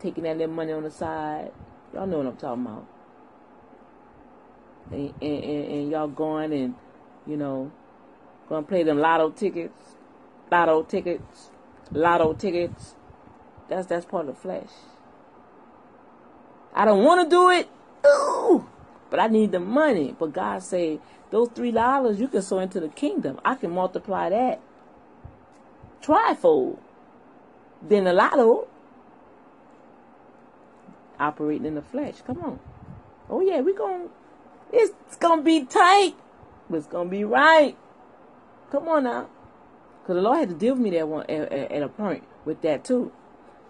[0.00, 1.50] taking that little money on the side
[1.94, 2.86] Y'all know what I'm talking about.
[4.90, 6.74] And, and, and, y'all going and,
[7.26, 7.70] you know,
[8.48, 9.96] to play them lotto tickets,
[10.50, 11.50] lotto tickets,
[11.90, 12.94] lotto tickets.
[13.68, 14.70] That's that's part of the flesh.
[16.74, 17.68] I don't want to do it,
[18.06, 18.66] ooh,
[19.10, 20.14] but I need the money.
[20.18, 21.00] But God say
[21.30, 23.40] those three dollars you can sow into the kingdom.
[23.44, 24.60] I can multiply that
[26.02, 26.78] trifold.
[27.82, 28.66] Then the lotto
[31.20, 32.16] operating in the flesh.
[32.26, 32.60] Come on.
[33.28, 34.08] Oh yeah, we going
[34.72, 36.14] it's gonna be tight,
[36.68, 37.76] but it's gonna be right.
[38.70, 39.28] Come on now.
[40.06, 42.62] Cause the Lord had to deal with me that one at, at a point with
[42.62, 43.12] that too.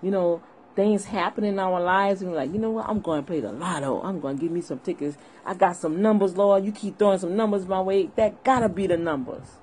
[0.03, 0.43] You know,
[0.77, 3.51] things happen in our lives and like, you know what, I'm going to play the
[3.51, 4.01] lotto.
[4.03, 5.17] I'm going to give me some tickets.
[5.45, 6.65] I got some numbers, Lord.
[6.65, 8.11] You keep throwing some numbers my way.
[8.17, 9.59] That gotta be the numbers.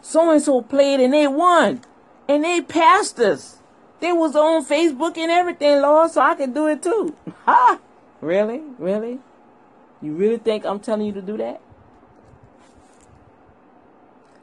[0.00, 1.82] So and so played and they won.
[2.28, 3.58] And they passed us.
[4.00, 7.14] They was on Facebook and everything, Lord, so I can do it too.
[7.46, 7.78] Ha!
[8.20, 8.62] Really?
[8.78, 9.20] Really?
[10.02, 11.60] You really think I'm telling you to do that?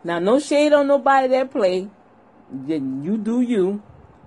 [0.04, 1.90] Now, no shade on nobody that play.
[2.68, 3.82] You do you,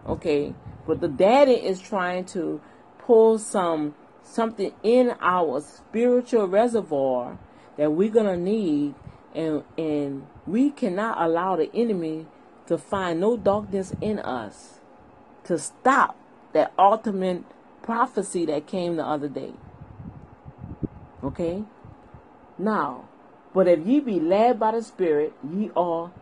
[0.06, 0.54] okay?
[0.88, 2.62] But the daddy is trying to
[2.98, 7.38] pull some something in our spiritual reservoir
[7.76, 8.94] that we're gonna need,
[9.34, 12.26] and and we cannot allow the enemy
[12.68, 14.80] to find no darkness in us
[15.44, 16.16] to stop
[16.54, 17.44] that ultimate
[17.82, 19.52] prophecy that came the other day.
[21.22, 21.64] Okay?
[22.56, 23.04] Now,
[23.52, 26.12] but if ye be led by the Spirit, ye are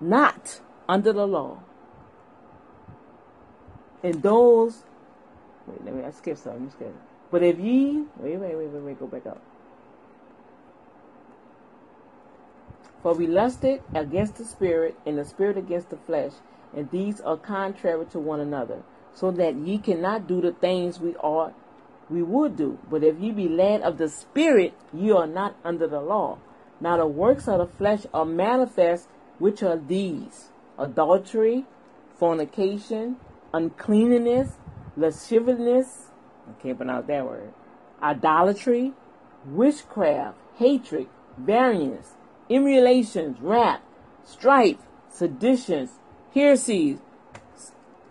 [0.00, 1.58] not under the law.
[4.02, 4.84] And those,
[5.66, 6.70] wait, let me I skip something.
[6.70, 6.94] Skip.
[7.30, 9.40] But if ye, wait, wait, wait, wait, wait, go back up.
[13.02, 16.32] For we lusted against the Spirit, and the Spirit against the flesh,
[16.76, 18.82] and these are contrary to one another,
[19.14, 21.54] so that ye cannot do the things we ought
[22.10, 22.78] we would do.
[22.90, 26.38] But if ye be led of the Spirit, ye are not under the law.
[26.80, 29.08] Now the works of the flesh are manifest,
[29.38, 31.64] which are these adultery,
[32.18, 33.16] fornication,
[33.52, 34.52] uncleanness,
[34.96, 36.10] lasciviousness,
[36.48, 37.52] I can't pronounce that word,
[38.02, 38.92] idolatry,
[39.46, 41.08] witchcraft, hatred,
[41.38, 42.14] variance,
[42.48, 43.80] emulations, wrath,
[44.24, 45.90] strife, seditions,
[46.34, 46.98] heresies.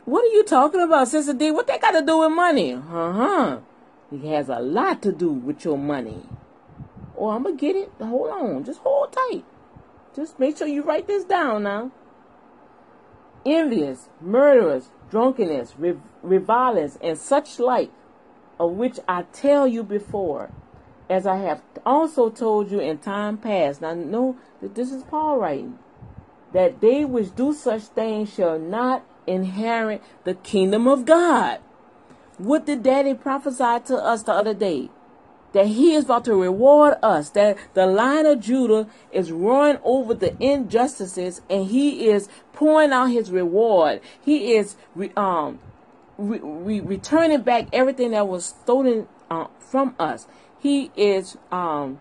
[0.06, 1.52] What are you talking about, Sister D?
[1.52, 2.74] What that got to do with money?
[2.74, 2.80] Uh
[3.12, 3.60] huh.
[4.12, 6.24] It has a lot to do with your money.
[7.16, 7.92] Oh, I'm going to get it.
[8.00, 8.64] Hold on.
[8.64, 9.46] Just hold tight.
[10.16, 11.92] Just make sure you write this down now.
[13.50, 17.90] Envious, murderers, drunkenness, rev- revilings, and such like,
[18.60, 20.52] of which I tell you before,
[21.10, 23.82] as I have also told you in time past.
[23.82, 25.80] Now, know that this is Paul writing
[26.54, 31.60] that they which do such things shall not inherit the kingdom of God.
[32.38, 34.90] What did Daddy prophesy to us the other day?
[35.54, 40.14] That he is about to reward us, that the Lion of Judah is roaring over
[40.14, 44.02] the injustices and he is pouring out his reward.
[44.22, 44.76] He is
[45.18, 45.60] um,
[46.20, 50.28] re- re- returning back everything that was stolen uh, from us.
[50.60, 52.00] He is um,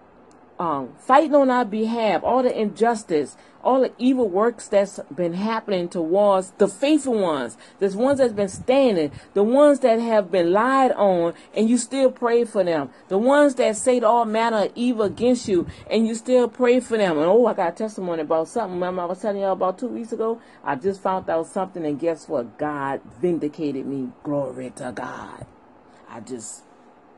[0.58, 5.88] um, fighting on our behalf, all the injustice, all the evil works that's been happening
[5.88, 10.92] towards the faithful ones, the ones that's been standing, the ones that have been lied
[10.92, 15.04] on, and you still pray for them, the ones that say all manner of evil
[15.04, 17.18] against you, and you still pray for them.
[17.18, 18.74] And oh, I got a testimony about something.
[18.74, 20.40] Remember, I was telling y'all about two weeks ago.
[20.62, 22.58] I just found out something, and guess what?
[22.58, 24.10] God vindicated me.
[24.22, 25.46] Glory to God.
[26.08, 26.62] I just,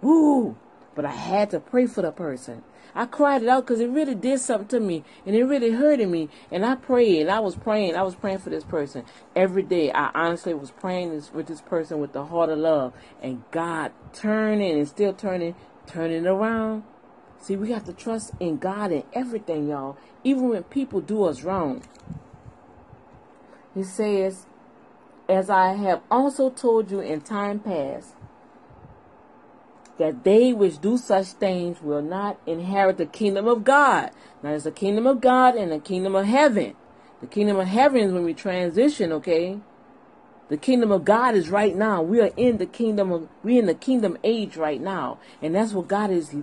[0.00, 0.56] woo.
[0.94, 2.64] But I had to pray for the person.
[2.94, 6.08] I cried it out because it really did something to me and it really hurted
[6.08, 6.28] me.
[6.50, 7.22] And I prayed.
[7.22, 7.96] And I was praying.
[7.96, 9.92] I was praying for this person every day.
[9.92, 12.92] I honestly was praying this, with this person with the heart of love.
[13.22, 15.54] And God turning and still turning,
[15.86, 16.84] turning around.
[17.40, 21.42] See, we have to trust in God in everything, y'all, even when people do us
[21.42, 21.82] wrong.
[23.74, 24.46] He says,
[25.28, 28.14] As I have also told you in time past,
[30.00, 34.10] that they which do such things will not inherit the kingdom of God.
[34.42, 36.74] Now, there's a kingdom of God and a kingdom of heaven.
[37.20, 39.60] The kingdom of heaven is when we transition, okay?
[40.48, 42.00] The kingdom of God is right now.
[42.00, 45.18] We are in the kingdom of we're in the kingdom age right now.
[45.42, 46.34] And that's what God is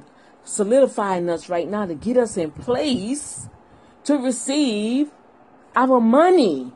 [0.43, 3.49] solidifying us right now to get us in place
[4.03, 5.09] to receive
[5.75, 6.73] our money.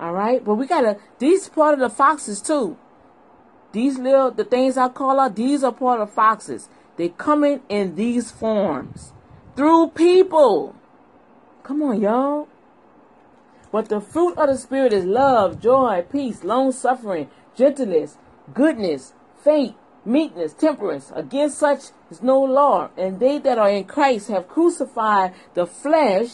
[0.00, 0.44] All right?
[0.44, 2.76] But we gotta these part of the foxes too.
[3.72, 6.68] These little the things I call out, these are part of foxes.
[6.96, 9.12] They coming in these forms.
[9.56, 10.74] Through people.
[11.62, 12.48] Come on, y'all.
[13.70, 18.18] But the fruit of the Spirit is love, joy, peace, long suffering, gentleness,
[18.52, 21.10] goodness, faith, meekness, temperance.
[21.14, 22.90] Against such is no law.
[22.98, 26.28] And they that are in Christ have crucified the flesh.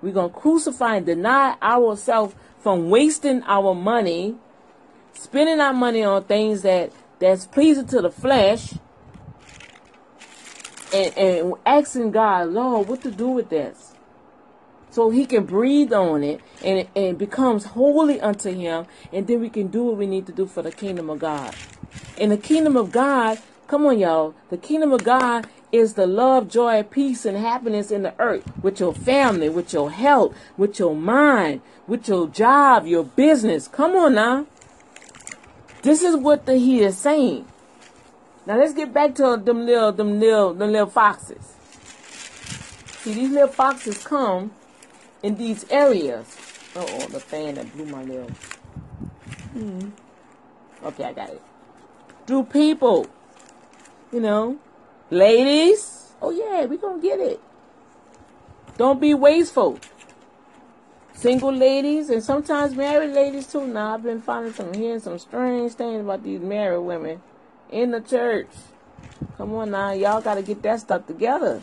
[0.00, 4.36] We're going to crucify and deny ourselves from wasting our money,
[5.14, 8.74] spending our money on things that that's pleasing to the flesh,
[10.92, 13.92] and, and asking God, Lord, what to do with this?
[14.92, 19.48] so he can breathe on it and it becomes holy unto him and then we
[19.48, 21.54] can do what we need to do for the kingdom of god.
[22.18, 24.34] In the kingdom of god come on y'all.
[24.50, 28.80] The kingdom of god is the love joy peace and happiness in the earth with
[28.80, 33.68] your family with your health with your mind with your job your business.
[33.68, 34.46] Come on now
[35.82, 37.46] this is what the, he is saying
[38.46, 41.54] now let's get back to them little them little them little foxes
[43.02, 44.52] see these little foxes come
[45.22, 46.36] in these areas.
[46.74, 48.28] Oh, the fan that blew my nail.
[49.52, 49.90] Hmm.
[50.84, 51.42] Okay, I got it.
[52.26, 53.06] Through people.
[54.12, 54.58] You know,
[55.10, 56.12] ladies.
[56.20, 57.40] Oh, yeah, we to get it.
[58.76, 59.78] Don't be wasteful.
[61.22, 63.64] Single ladies and sometimes married ladies too.
[63.64, 67.22] Now I've been finding some hearing some strange things about these married women
[67.70, 68.48] in the church.
[69.36, 71.62] Come on now, y'all got to get that stuff together.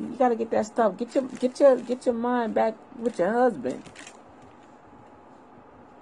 [0.00, 0.96] You gotta get that stuff.
[0.96, 3.82] Get your get your get your mind back with your husband.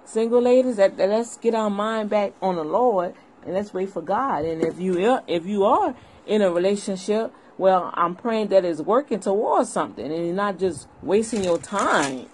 [0.05, 3.13] Single ladies, that, that let's get our mind back on the Lord
[3.45, 4.45] and let's wait for God.
[4.45, 5.95] And if you if you are
[6.25, 10.87] in a relationship, well, I'm praying that it's working towards something and you're not just
[11.01, 12.27] wasting your time.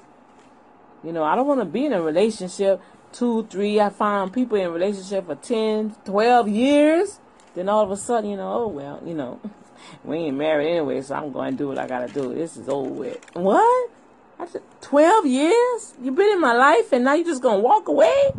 [1.04, 2.82] You know, I don't want to be in a relationship
[3.12, 3.80] two, three.
[3.80, 7.20] I find people in relationship for 10, 12 years.
[7.56, 9.40] Then all of a sudden, you know, oh well, you know.
[10.04, 12.34] we ain't married anyway, so I'm going to do what I got to do.
[12.34, 13.26] This is over with.
[13.34, 13.92] What?
[14.40, 15.94] I said, 12 years?
[16.02, 18.32] You've been in my life and now you're just going to walk away?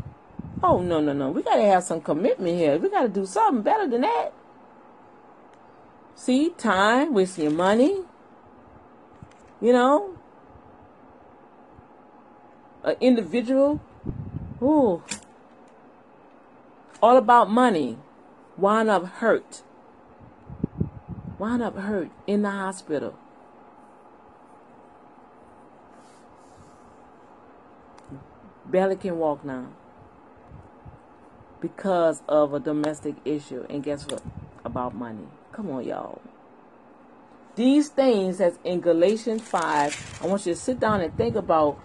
[0.63, 1.31] Oh, no, no, no.
[1.31, 2.79] We got to have some commitment here.
[2.79, 4.33] We got to do something better than that.
[6.15, 7.97] See, time, wasting your money.
[9.61, 10.19] You know,
[12.85, 13.81] an individual.
[14.63, 15.03] Ooh.
[17.03, 17.99] All about money.
[18.57, 19.63] Wind up hurt
[21.41, 23.15] wound up hurt in the hospital.
[28.67, 29.69] Barely can walk now
[31.61, 33.67] because of a domestic issue.
[33.69, 34.23] And guess what?
[34.65, 35.27] About money.
[35.51, 36.21] Come on, y'all.
[37.57, 41.79] These things that's in Galatians 5, I want you to sit down and think about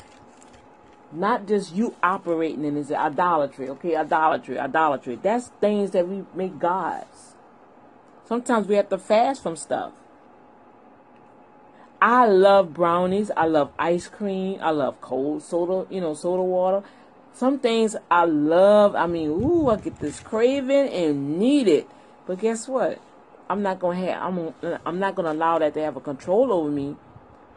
[1.16, 3.96] not just you operating in this idolatry, okay?
[3.96, 5.20] Idolatry, idolatry.
[5.22, 7.36] That's things that we make gods.
[8.26, 9.92] Sometimes we have to fast from stuff.
[12.02, 13.32] I love brownies.
[13.36, 14.60] I love ice cream.
[14.62, 16.86] I love cold soda, you know, soda water.
[17.34, 18.96] Some things I love.
[18.96, 21.90] I mean, ooh, I get this craving and need it.
[22.26, 23.00] But guess what?
[23.50, 24.22] I'm not gonna have.
[24.22, 24.80] I'm.
[24.86, 26.96] I'm not gonna allow that to have a control over me.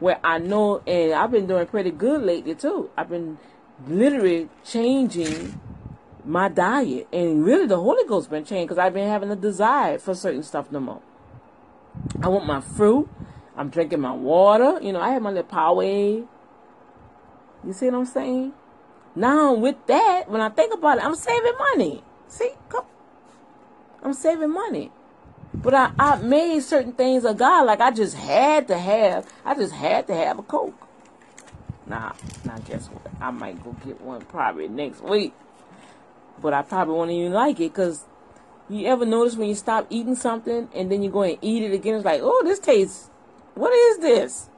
[0.00, 2.90] Where I know, and I've been doing pretty good lately too.
[2.96, 3.38] I've been
[3.86, 5.60] literally changing
[6.24, 7.08] my diet.
[7.12, 10.42] And really, the Holy Ghost been changed because I've been having a desire for certain
[10.42, 11.00] stuff no more.
[12.22, 13.08] I want my fruit.
[13.56, 14.78] I'm drinking my water.
[14.80, 16.26] You know, I have my little Powerade.
[17.66, 18.52] You see what I'm saying?
[19.16, 22.04] Now, with that, when I think about it, I'm saving money.
[22.28, 22.52] See?
[24.02, 24.92] I'm saving money.
[25.62, 27.66] But I, I made certain things of God.
[27.66, 30.88] Like, I just had to have, I just had to have a Coke.
[31.86, 32.12] Nah,
[32.44, 33.06] not guess what?
[33.20, 35.32] I might go get one probably next week
[36.40, 38.04] but I probably won't even like it because
[38.68, 41.72] you ever notice when you stop eating something and then you go and eat it
[41.72, 43.10] again, it's like, oh, this tastes,
[43.54, 44.50] what is this?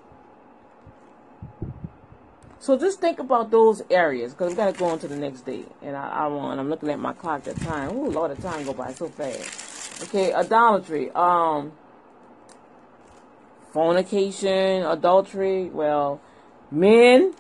[2.59, 5.43] So just think about those areas because we got to go on to the next
[5.47, 5.65] day.
[5.81, 7.91] And I, I want, I'm looking at my clock at time.
[7.93, 9.80] Oh, Lord, the time go by so fast.
[10.03, 11.11] Okay, idolatry.
[11.11, 11.73] Um,
[13.73, 15.65] fornication, adultery.
[15.65, 16.21] Well,
[16.71, 17.35] men,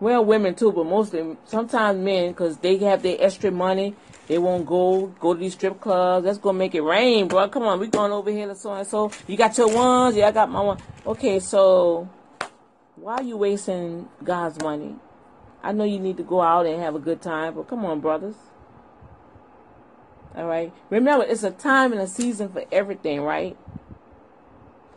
[0.00, 3.94] well, women too, but mostly sometimes men because they have their extra money.
[4.26, 6.24] They won't go go to these strip clubs.
[6.24, 7.48] That's gonna make it rain, bro.
[7.48, 9.10] Come on, we going over here to so and so.
[9.26, 10.78] You got your ones, yeah, I got my one.
[11.06, 12.08] Okay, so
[12.96, 14.96] why are you wasting God's money?
[15.62, 18.00] I know you need to go out and have a good time, but come on,
[18.00, 18.36] brothers.
[20.36, 20.72] All right.
[20.90, 23.56] Remember, it's a time and a season for everything, right?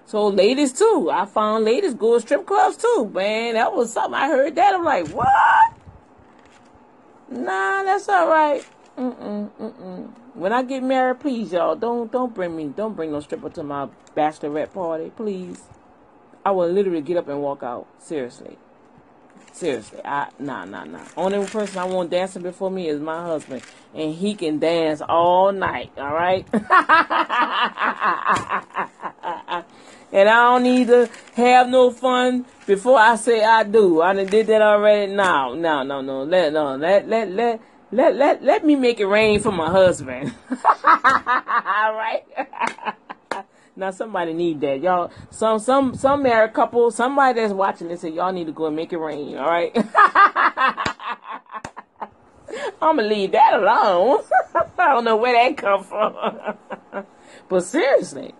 [0.05, 1.09] So ladies too.
[1.11, 3.09] I found ladies go to strip clubs too.
[3.13, 4.15] Man, that was something.
[4.15, 4.75] I heard that.
[4.75, 5.73] I'm like, what?
[7.29, 8.65] Nah, that's all right.
[8.97, 10.09] Mm-mm, mm-mm.
[10.33, 13.63] When I get married, please, y'all, don't don't bring me, don't bring no stripper to
[13.63, 15.63] my bachelorette party, please.
[16.45, 17.87] I will literally get up and walk out.
[17.99, 18.57] Seriously.
[19.59, 21.03] Seriously, I nah nah nah.
[21.17, 23.61] Only person I want dancing before me is my husband,
[23.93, 25.91] and he can dance all night.
[25.97, 26.47] All right.
[26.53, 26.63] and
[30.29, 34.01] I don't need to have no fun before I say I do.
[34.01, 35.11] I done did that already.
[35.11, 36.23] No, no, no, no.
[36.23, 37.59] Let no let let let
[37.91, 40.33] let let let me make it rain for my husband.
[40.53, 42.23] All right.
[43.79, 45.11] now somebody need that, y'all.
[45.31, 48.75] Some some some married couple, somebody that's watching this, and y'all need to go and
[48.75, 49.37] make it rain.
[49.37, 49.71] All right.
[52.81, 54.23] I'm gonna leave that alone.
[54.77, 57.05] I don't know where that come from.
[57.49, 58.33] but seriously,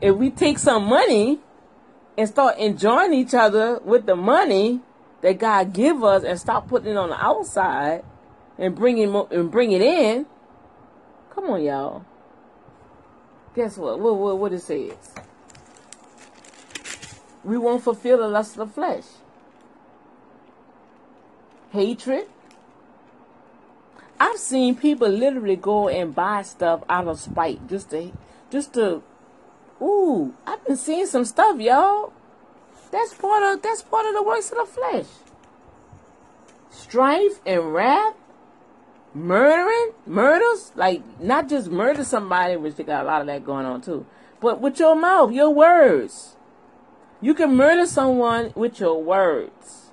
[0.00, 1.38] if we take some money
[2.16, 4.80] and start enjoying each other with the money
[5.20, 8.04] that God give us and stop putting it on the outside
[8.56, 10.26] and bring it and bring it in.
[11.34, 12.04] Come on, y'all.
[13.54, 13.98] Guess what?
[13.98, 14.92] What what, what it says?
[17.44, 19.04] We won't fulfill the lust of the flesh.
[21.70, 22.26] Hatred.
[24.20, 28.12] I've seen people literally go and buy stuff out of spite just to
[28.50, 29.02] just to
[29.80, 32.12] Ooh, I've been seeing some stuff, y'all.
[32.90, 35.06] That's part of that's part of the works of the flesh.
[36.70, 38.14] Strife and wrath,
[39.14, 43.66] murdering, murders, like not just murder somebody, which they got a lot of that going
[43.66, 44.06] on too,
[44.40, 46.36] but with your mouth, your words.
[47.20, 49.90] You can murder someone with your words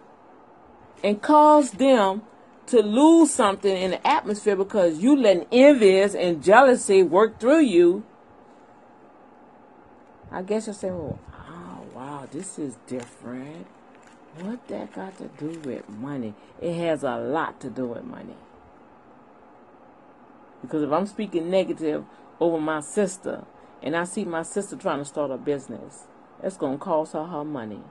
[1.03, 2.21] and cause them
[2.67, 8.03] to lose something in the atmosphere because you letting envious and jealousy work through you
[10.35, 13.67] I guess you say, well, oh, wow, this is different.
[14.41, 16.33] What that got to do with money?
[16.61, 18.35] It has a lot to do with money.
[20.65, 22.05] Because if I'm speaking negative
[22.39, 23.45] over my sister
[23.81, 26.05] and I see my sister trying to start a business,
[26.41, 27.81] that's going to cost her her money.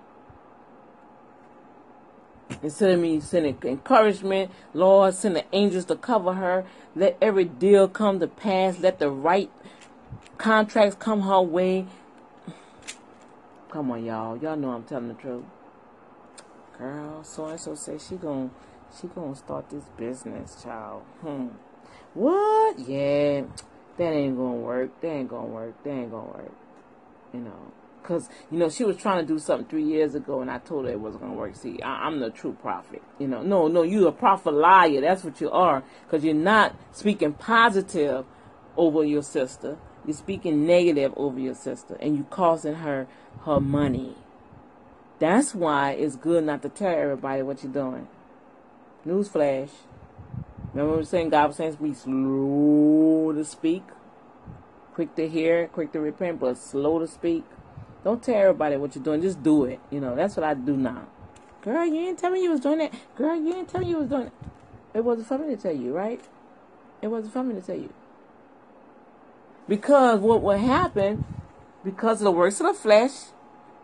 [2.62, 6.64] Instead of me sending encouragement, Lord, send the angels to cover her.
[6.94, 8.78] Let every deal come to pass.
[8.78, 9.50] Let the right
[10.38, 11.86] contracts come her way.
[13.70, 14.36] Come on, y'all.
[14.36, 15.44] Y'all know I'm telling the truth.
[16.78, 18.50] Girl, so and so say she gon'
[19.00, 21.02] she gonna start this business, child.
[21.20, 21.48] Hmm.
[22.14, 22.78] What?
[22.78, 23.42] Yeah,
[23.98, 25.00] that ain't gonna work.
[25.00, 25.82] That ain't gonna work.
[25.82, 26.52] That ain't gonna work.
[27.32, 27.72] You know,
[28.04, 30.84] cause you know she was trying to do something three years ago, and I told
[30.84, 31.56] her it wasn't gonna work.
[31.56, 33.02] See, I, am the true prophet.
[33.18, 35.00] You know, no, no, you a prophet liar.
[35.00, 38.24] That's what you are, cause you're not speaking positive
[38.76, 39.76] over your sister.
[40.06, 43.08] You're speaking negative over your sister, and you causing her
[43.44, 44.14] her money.
[45.18, 48.06] That's why it's good not to tell everybody what you're doing.
[49.06, 49.70] Newsflash.
[50.74, 53.84] Remember we were saying God was saying be slow to speak,
[54.92, 57.44] quick to hear, quick to repent, but slow to speak.
[58.02, 59.22] Don't tell everybody what you're doing.
[59.22, 59.78] Just do it.
[59.90, 61.06] You know, that's what I do now.
[61.62, 62.92] Girl, you didn't tell me you was doing that.
[63.14, 64.32] Girl, you didn't tell me you was doing it.
[64.92, 66.20] It wasn't for me to tell you, right?
[67.00, 67.92] It wasn't for me to tell you.
[69.68, 71.24] Because what will happen,
[71.84, 73.12] because of the works of the flesh,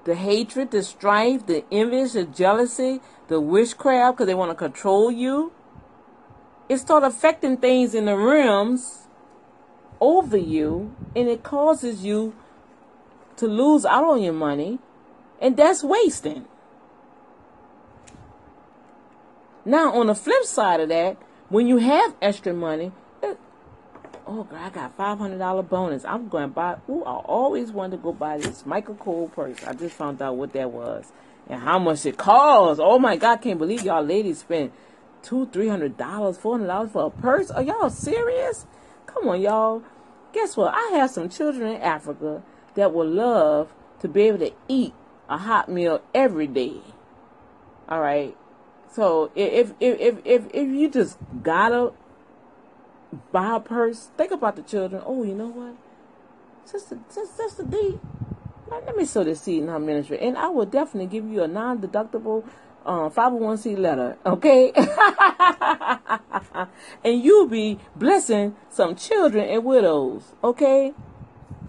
[0.05, 5.11] the hatred, the strife, the envy, the jealousy, the witchcraft, because they want to control
[5.11, 5.53] you.
[6.71, 9.09] It start affecting things in the realms
[10.01, 12.33] over you, and it causes you
[13.39, 14.79] to lose out on your money,
[15.41, 16.45] and that's wasting.
[19.65, 21.17] Now, on the flip side of that,
[21.49, 22.93] when you have extra money,
[24.29, 26.05] oh, girl, I got $500 bonus.
[26.05, 29.65] I'm going to buy, ooh, I always wanted to go buy this Michael Kors purse.
[29.65, 31.11] I just found out what that was
[31.49, 32.81] and how much it costs.
[32.81, 34.73] Oh my God, can't believe y'all ladies spent
[35.23, 37.51] two, three hundred dollars, four hundred dollars for a purse.
[37.51, 38.67] Are y'all serious?
[39.07, 39.83] Come on, y'all.
[40.33, 40.75] Guess what?
[40.75, 42.43] I have some children in Africa
[42.75, 44.95] that would love to be able to eat
[45.29, 46.81] a hot meal every day.
[47.89, 48.37] All right.
[48.93, 51.93] So if if if if, if you just gotta
[53.33, 54.11] buy a purse.
[54.17, 55.03] Think about the children.
[55.05, 55.75] Oh, you know what?
[56.65, 57.99] Sister, Sister, Sister D,
[58.71, 61.49] let me sow the seed in her ministry, and I will definitely give you a
[61.49, 62.45] non-deductible
[62.87, 64.73] uh, 501c letter, okay?
[67.05, 70.95] and you'll be blessing some children and widows, okay?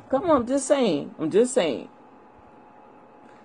[0.09, 1.13] Come on, I'm just saying.
[1.19, 1.89] I'm just saying.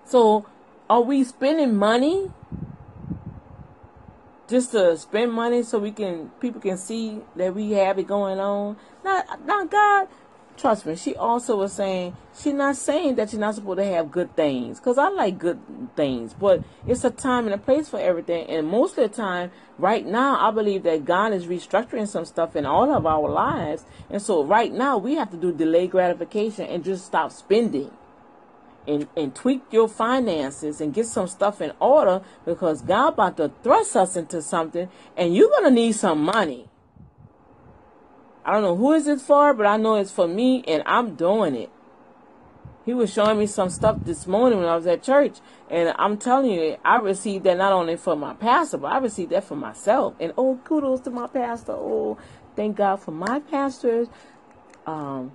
[0.05, 0.47] So,
[0.89, 2.31] are we spending money
[4.49, 8.39] just to spend money so we can people can see that we have it going
[8.39, 8.77] on?
[9.05, 10.09] Not, not God
[10.57, 14.11] trust me, she also was saying she's not saying that you're not supposed to have
[14.11, 15.61] good things because I like good
[15.95, 18.49] things, but it's a time and a place for everything.
[18.49, 22.57] And most of the time, right now, I believe that God is restructuring some stuff
[22.57, 26.67] in all of our lives, and so right now we have to do delay gratification
[26.67, 27.91] and just stop spending.
[28.89, 33.51] And, and tweak your finances and get some stuff in order because God about to
[33.65, 36.69] thrust us into something and you're gonna need some money.
[38.47, 41.17] I don't know who is it for, but I know it's for me and I'm
[41.17, 41.69] doing it.
[42.85, 45.39] He was showing me some stuff this morning when I was at church,
[45.69, 49.33] and I'm telling you, I received that not only for my pastor, but I received
[49.33, 50.15] that for myself.
[50.21, 51.73] And oh, kudos to my pastor.
[51.73, 52.17] Oh,
[52.55, 54.07] thank God for my pastors,
[54.87, 55.33] um,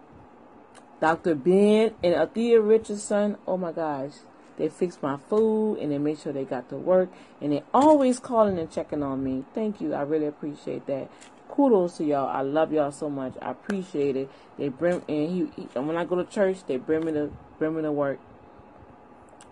[1.02, 1.36] Dr.
[1.36, 3.36] Ben and Athea Richardson.
[3.46, 4.14] Oh my gosh,
[4.58, 7.10] they fixed my food and they made sure they got to work,
[7.42, 9.44] and they always calling and checking on me.
[9.54, 11.12] Thank you, I really appreciate that
[11.52, 12.28] kudos to y'all.
[12.28, 13.34] I love y'all so much.
[13.42, 14.30] I appreciate it.
[14.58, 17.32] They bring and he, he and when I go to church, they bring me to
[17.60, 18.20] bring me to work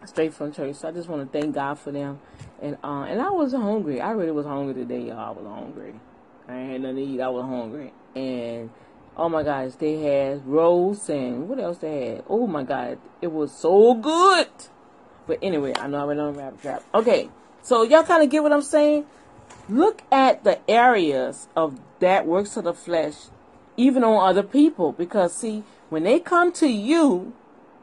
[0.05, 0.75] straight from church.
[0.77, 2.19] So I just want to thank God for them.
[2.61, 4.01] And uh, and I was hungry.
[4.01, 5.19] I really was hungry today, y'all.
[5.19, 5.93] I was hungry.
[6.47, 7.21] I ain't had nothing to eat.
[7.21, 7.93] I was hungry.
[8.15, 8.69] And
[9.15, 12.23] oh my gosh, they had roast and what else they had?
[12.27, 14.47] Oh my god, it was so good.
[15.27, 16.83] But anyway, I know I went on a rabbit trap.
[16.93, 17.29] Okay,
[17.61, 19.05] so y'all kind of get what I'm saying.
[19.69, 23.15] Look at the areas of that works of the flesh,
[23.77, 24.91] even on other people.
[24.91, 27.33] Because, see, when they come to you,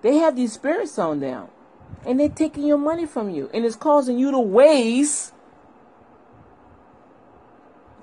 [0.03, 1.49] they have these spirits on them.
[2.05, 3.51] And they're taking your money from you.
[3.55, 5.33] And it's causing you to waste.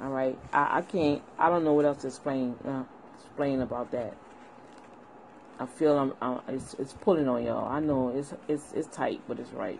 [0.01, 0.37] All right.
[0.51, 2.83] I, I can't, I don't know what else to explain, uh,
[3.15, 4.15] explain about that.
[5.59, 7.71] I feel I'm, I'm, it's, it's pulling on y'all.
[7.71, 9.79] I know it's, it's, it's tight, but it's right.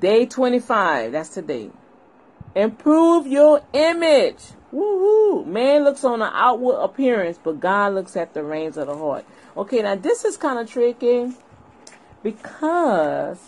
[0.00, 1.12] Day 25.
[1.12, 1.70] That's today.
[2.56, 4.38] Improve your image.
[4.72, 5.44] Woohoo!
[5.44, 9.26] Man looks on the outward appearance, but God looks at the reins of the heart.
[9.58, 11.34] Okay, now this is kind of tricky
[12.22, 13.38] because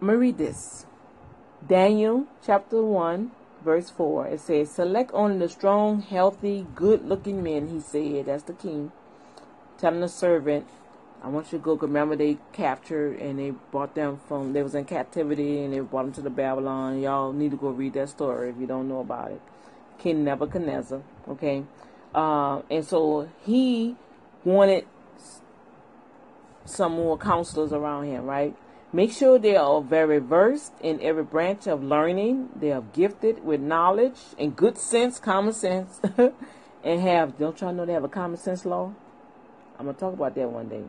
[0.00, 0.86] let me read this.
[1.66, 3.32] Daniel chapter 1,
[3.64, 4.28] verse 4.
[4.28, 8.26] It says, Select only the strong, healthy, good looking men, he said.
[8.26, 8.92] That's the king.
[9.76, 10.68] Telling the servant,
[11.22, 11.76] I want you to go.
[11.76, 14.52] Remember, they captured and they brought them from.
[14.52, 17.00] They was in captivity and they brought them to the Babylon.
[17.00, 19.40] Y'all need to go read that story if you don't know about it.
[19.98, 21.02] King Nebuchadnezzar.
[21.28, 21.64] Okay,
[22.14, 23.96] uh, and so he
[24.44, 24.86] wanted
[26.64, 28.24] some more counselors around him.
[28.26, 28.54] Right.
[28.92, 32.50] Make sure they are very versed in every branch of learning.
[32.54, 36.00] They are gifted with knowledge and good sense, common sense,
[36.84, 37.36] and have.
[37.36, 38.94] Don't y'all know they have a common sense law?
[39.78, 40.84] I'm gonna talk about that one day.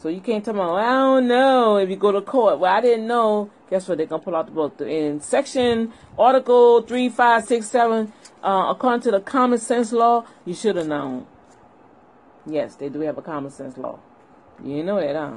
[0.00, 2.58] So you can't tell me, well, I don't know if you go to court.
[2.58, 3.50] Well, I didn't know.
[3.68, 3.98] Guess what?
[3.98, 4.80] They're going to pull out the book.
[4.80, 8.10] In section, article 3567,
[8.42, 11.26] uh, according to the common sense law, you should have known.
[12.46, 13.98] Yes, they do have a common sense law.
[14.64, 15.36] You know that, huh?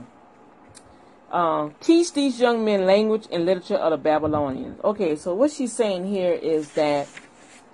[1.30, 4.80] Uh, teach these young men language and literature of the Babylonians.
[4.82, 7.10] Okay, so what she's saying here is that,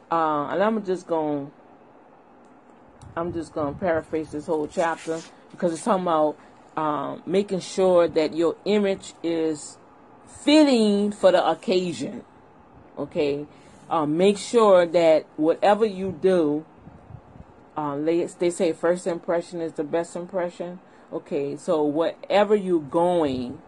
[0.09, 1.51] uh, and I'm just going,
[3.15, 5.21] I'm just going to paraphrase this whole chapter
[5.51, 6.35] because it's talking about
[6.79, 9.77] um, making sure that your image is
[10.45, 12.23] fitting for the occasion.
[12.97, 13.47] Okay,
[13.89, 16.65] uh, make sure that whatever you do,
[17.75, 20.79] uh, they, they say first impression is the best impression.
[21.11, 23.61] Okay, so whatever you're going,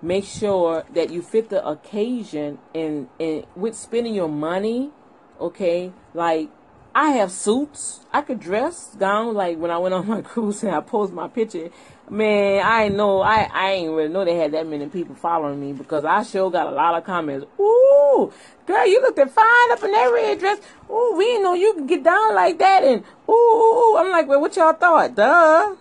[0.00, 4.90] make sure that you fit the occasion and, and with spending your money.
[5.38, 6.48] Okay, like
[6.94, 8.00] I have suits.
[8.12, 11.28] I could dress down like when I went on my cruise and I posed my
[11.28, 11.70] picture
[12.12, 15.72] Man, I know I I ain't really know they had that many people following me
[15.72, 17.46] because I sure got a lot of comments.
[17.58, 18.30] Ooh,
[18.66, 20.60] girl, you looked fine up in that red dress.
[20.90, 22.82] Ooh, we didn't know you could get down like that.
[22.84, 23.96] And ooh, ooh, ooh.
[23.96, 25.14] I'm like, well, what y'all thought?
[25.14, 25.74] Duh.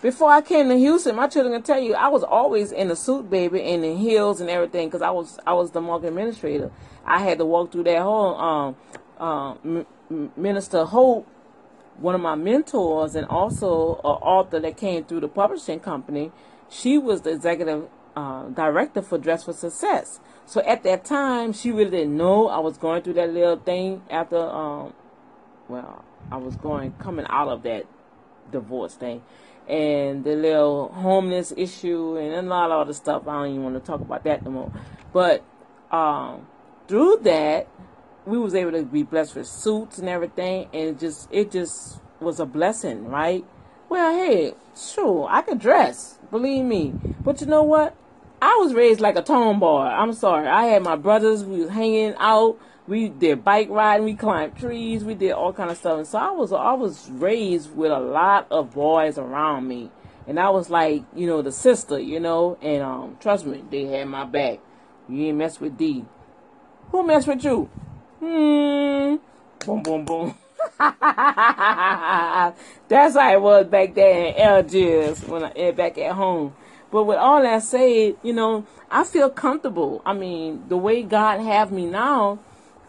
[0.00, 2.96] Before I came to Houston, my children can tell you I was always in a
[2.96, 6.70] suit, baby, and in heels and everything because I was I was the market administrator.
[7.04, 8.76] I had to walk through that whole um,
[9.18, 9.86] um,
[10.36, 11.26] Minister Hope
[12.00, 16.32] one of my mentors and also an author that came through the publishing company,
[16.68, 20.20] she was the executive uh, director for Dress for Success.
[20.46, 24.02] So at that time, she really didn't know I was going through that little thing
[24.10, 24.94] after, um,
[25.68, 27.84] well, I was going, coming out of that
[28.50, 29.22] divorce thing,
[29.68, 33.28] and the little homeless issue, and a lot of other stuff.
[33.28, 34.72] I don't even want to talk about that no more.
[35.12, 35.44] But
[35.92, 36.46] um,
[36.88, 37.68] through that,
[38.26, 42.00] we was able to be blessed with suits and everything, and it just it just
[42.20, 43.44] was a blessing, right?
[43.88, 46.94] Well, hey, sure, I could dress, believe me,
[47.24, 47.96] but you know what?
[48.42, 49.82] I was raised like a tomboy.
[49.82, 50.48] I'm sorry.
[50.48, 51.44] I had my brothers.
[51.44, 52.58] We was hanging out.
[52.88, 54.06] We did bike riding.
[54.06, 55.04] We climbed trees.
[55.04, 55.98] We did all kind of stuff.
[55.98, 59.90] And so I was I was raised with a lot of boys around me,
[60.26, 62.56] and I was like, you know, the sister, you know.
[62.62, 64.60] And um, trust me, they had my back.
[65.06, 66.06] You ain't mess with D.
[66.92, 67.68] Who mess with you?
[68.20, 69.16] Hmm.
[69.64, 70.34] Boom, boom, boom.
[70.78, 71.00] That's
[73.16, 76.54] how it was back there in Algiers when I eh, back at home.
[76.90, 80.02] But with all that said, you know, I feel comfortable.
[80.04, 82.40] I mean, the way God have me now,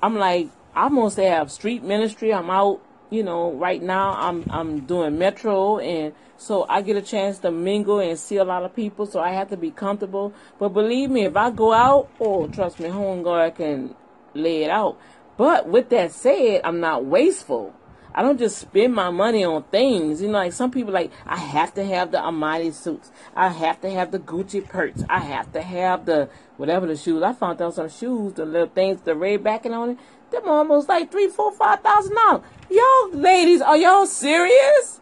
[0.04, 2.34] I'm like I almost have street ministry.
[2.34, 7.02] I'm out, you know, right now I'm I'm doing metro and so I get a
[7.02, 10.34] chance to mingle and see a lot of people, so I have to be comfortable.
[10.60, 13.96] But believe me, if I go out, oh trust me, home guard can
[14.34, 14.98] lay it out.
[15.42, 17.74] But with that said, I'm not wasteful.
[18.14, 20.22] I don't just spend my money on things.
[20.22, 23.12] You know, like some people like, I have to have the Armani suits.
[23.36, 25.04] I have to have the Gucci purse.
[25.10, 27.24] I have to have the whatever the shoes.
[27.24, 29.98] I found out some shoes, the little things, the red backing on it.
[30.30, 32.44] Them almost like three, four, five thousand dollars.
[32.70, 35.02] Y'all ladies, are y'all serious?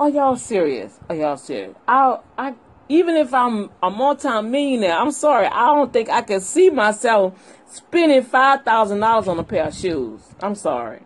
[0.00, 0.98] Are y'all serious?
[1.08, 1.76] Are y'all serious?
[1.86, 2.54] I, I,
[2.88, 8.22] even if I'm a multi-millionaire, I'm sorry, I don't think I can see myself spending
[8.22, 10.20] five thousand dollars on a pair of shoes.
[10.40, 11.02] I'm sorry.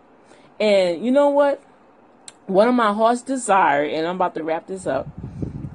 [0.59, 1.61] And you know what?
[2.47, 5.07] One of my heart's desire, and I'm about to wrap this up,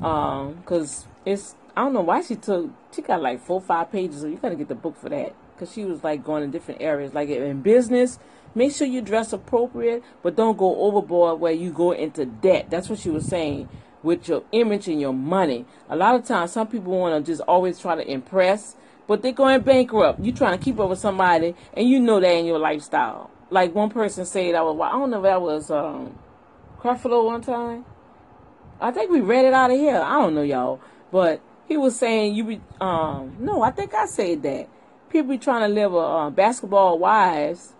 [0.03, 4.21] um, cause it's I don't know why she took she got like four five pages,
[4.21, 6.81] so you gotta get the book for that, cause she was like going in different
[6.81, 8.19] areas, like in business.
[8.53, 12.69] Make sure you dress appropriate, but don't go overboard where you go into debt.
[12.69, 13.69] That's what she was saying
[14.03, 15.67] with your image and your money.
[15.89, 18.75] A lot of times, some people want to just always try to impress,
[19.11, 20.21] but they're going bankrupt.
[20.21, 23.75] You trying to keep up with somebody, and you know that in your lifestyle like
[23.75, 26.19] one person said I was I don't know if that was um
[26.79, 27.85] Creflo one time.
[28.81, 30.01] I think we read it out of here.
[30.01, 30.81] I don't know y'all,
[31.13, 34.69] but he was saying you be um no, I think I said that
[35.11, 37.75] people be trying to live a uh, basketball wives,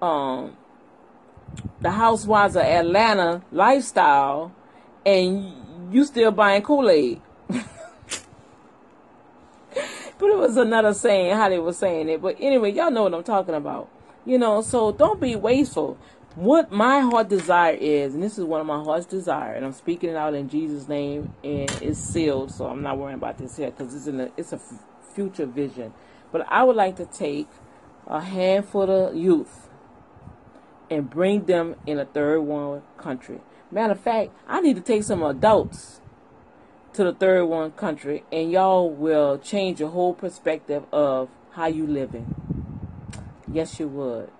[0.00, 0.56] um,
[1.80, 4.52] the housewives of Atlanta lifestyle,
[5.04, 7.20] and you still buying Kool Aid.
[10.20, 12.20] but it was another saying how they were saying it.
[12.20, 13.90] But anyway, y'all know what I'm talking about.
[14.26, 15.96] You know, so don't be wasteful.
[16.34, 19.72] What my heart desire is, and this is one of my heart's desire, and I'm
[19.72, 23.56] speaking it out in Jesus' name, and it's sealed, so I'm not worrying about this
[23.56, 24.60] here because it's in a, it's a
[25.14, 25.92] future vision.
[26.30, 27.48] But I would like to take
[28.06, 29.68] a handful of youth
[30.90, 33.40] and bring them in a third world country.
[33.72, 35.99] Matter of fact, I need to take some adults
[36.94, 41.86] to the third world country, and y'all will change your whole perspective of how you
[41.86, 42.34] living.
[43.52, 44.30] Yes, you would.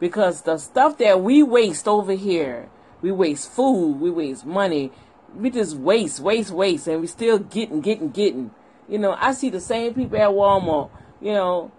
[0.00, 2.68] Because the stuff that we waste over here,
[3.00, 4.92] we waste food, we waste money,
[5.34, 8.50] we just waste, waste, waste, and we still getting, getting, getting.
[8.88, 11.72] You know, I see the same people at Walmart, you know,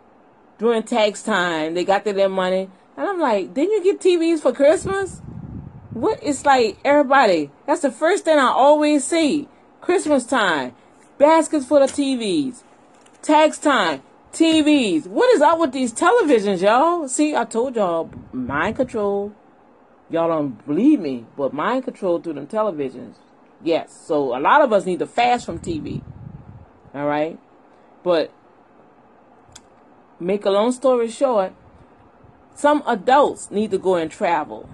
[0.57, 2.69] during tax time, they got their money.
[2.97, 5.21] And I'm like, didn't you get TVs for Christmas?
[5.95, 6.19] What?
[6.21, 9.47] It's like, everybody, that's the first thing I always see.
[9.79, 10.75] Christmas time,
[11.17, 12.63] baskets full of TVs.
[13.21, 15.07] Tax time, TVs.
[15.07, 17.07] What is up with these televisions, y'all?
[17.07, 19.31] See, I told y'all, mind control.
[20.09, 23.15] Y'all don't believe me, but mind control through them televisions.
[23.63, 23.97] Yes.
[24.05, 26.01] So a lot of us need to fast from TV.
[26.93, 27.39] All right.
[28.03, 28.33] But
[30.19, 31.53] make a long story short,
[32.53, 34.69] some adults need to go and travel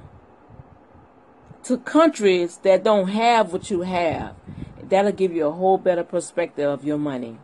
[1.63, 4.35] to countries that don't have what you have.
[4.81, 7.37] That'll give you a whole better perspective of your money.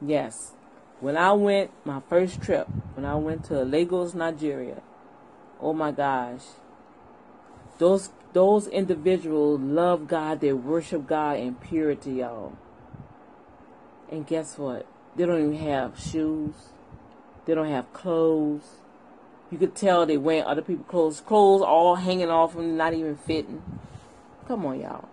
[0.00, 0.52] Yes.
[1.00, 4.82] When I went my first trip, when I went to Lagos, Nigeria,
[5.60, 6.42] oh my gosh,
[7.78, 12.52] those those individuals love God, they worship God in purity, y'all.
[14.10, 14.86] And guess what?
[15.16, 16.54] They don't even have shoes.
[17.46, 18.79] They don't have clothes.
[19.50, 21.20] You could tell they wearing other people's clothes.
[21.20, 23.62] Clothes all hanging off them, not even fitting.
[24.46, 25.08] Come on, y'all.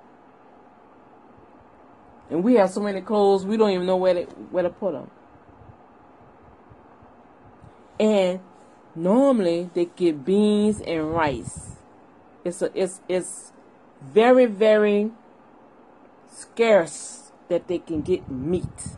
[2.30, 4.94] And we have so many clothes, we don't even know where to, where to put
[4.94, 5.10] them.
[8.00, 8.42] And
[8.96, 11.76] normally they get beans and rice.
[12.44, 13.52] It's a, it's it's
[14.02, 15.12] very very
[16.30, 18.96] scarce that they can get meat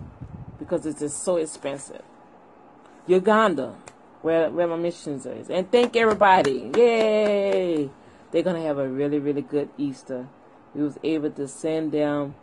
[0.57, 2.01] because it's just so expensive.
[3.07, 3.75] Uganda,
[4.21, 7.89] where where my missions is, and thank everybody, yay!
[8.31, 10.27] they're gonna have a really, really good Easter.
[10.73, 12.35] We was able to send them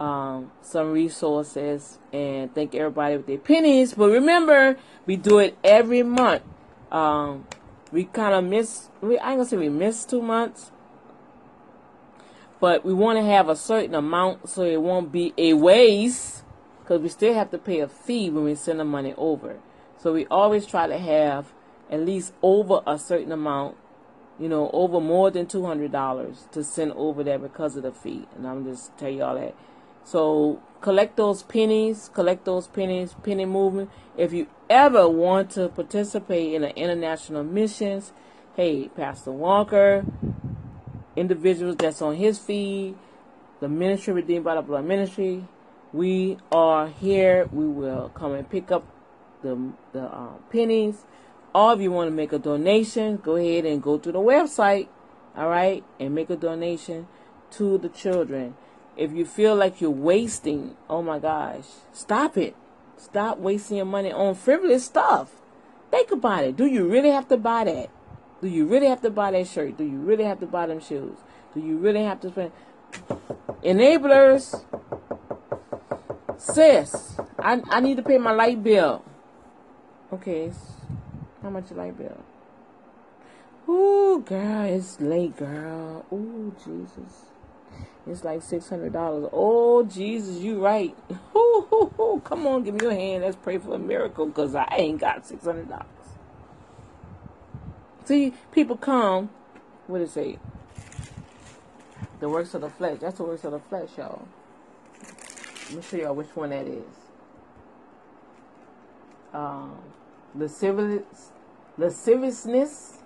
[0.00, 3.94] um, some resources and thank everybody with their pennies.
[3.94, 4.76] But remember,
[5.06, 6.42] we do it every month.
[6.90, 7.46] Um,
[7.92, 8.88] we kind of miss.
[9.00, 10.70] We I ain't gonna say we missed two months,
[12.60, 16.42] but we want to have a certain amount so it won't be a waste
[16.80, 19.58] because we still have to pay a fee when we send the money over.
[19.98, 21.52] So we always try to have
[21.90, 23.76] at least over a certain amount,
[24.38, 27.92] you know, over more than two hundred dollars to send over there because of the
[27.92, 28.26] fee.
[28.36, 29.54] And I'm just tell y'all that.
[30.04, 33.90] So collect those pennies, collect those pennies, penny movement.
[34.16, 38.12] If you ever want to participate in an international missions,
[38.56, 40.04] hey, Pastor Walker,
[41.16, 42.94] individuals that's on his feed,
[43.60, 45.44] the ministry redeemed by the blood ministry,
[45.92, 47.48] we are here.
[47.52, 48.84] We will come and pick up
[49.42, 51.04] the the uh, pennies.
[51.54, 54.88] Or if you want to make a donation, go ahead and go to the website,
[55.36, 57.08] all right, and make a donation
[57.52, 58.54] to the children.
[58.96, 62.54] If you feel like you're wasting, oh my gosh, stop it.
[62.96, 65.30] Stop wasting your money on frivolous stuff.
[65.90, 66.56] Think about it.
[66.56, 67.90] Do you really have to buy that?
[68.42, 69.78] Do you really have to buy that shirt?
[69.78, 71.16] Do you really have to buy them shoes?
[71.54, 72.52] Do you really have to spend?
[73.64, 74.64] Enablers,
[76.36, 79.04] sis, I, I need to pay my light bill.
[80.12, 80.50] Okay,
[81.42, 82.24] how much light bill?
[83.68, 86.06] Ooh, girl, it's late, girl.
[86.10, 87.26] Ooh, Jesus.
[88.06, 89.28] It's like six hundred dollars.
[89.32, 90.96] Oh Jesus, you right.
[91.36, 93.22] Ooh, Come on, give me your hand.
[93.22, 95.86] Let's pray for a miracle, cause I ain't got six hundred dollars.
[98.06, 99.28] See, people come.
[99.86, 100.38] What does it?
[102.20, 102.98] The works of the flesh.
[103.00, 104.26] That's the works of the flesh, y'all.
[105.66, 106.84] Let me show y'all which one that is.
[109.34, 109.76] Um,
[110.34, 111.02] the civil,
[111.76, 112.98] lasciviousness.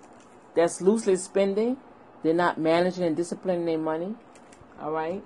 [0.55, 1.77] That's loosely spending.
[2.21, 4.15] They're not managing and disciplining their money.
[4.79, 5.23] All right.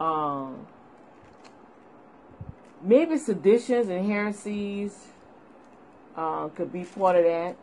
[0.00, 0.66] Um,
[2.82, 5.06] maybe seditions and heresies
[6.16, 7.56] uh, could be part of that.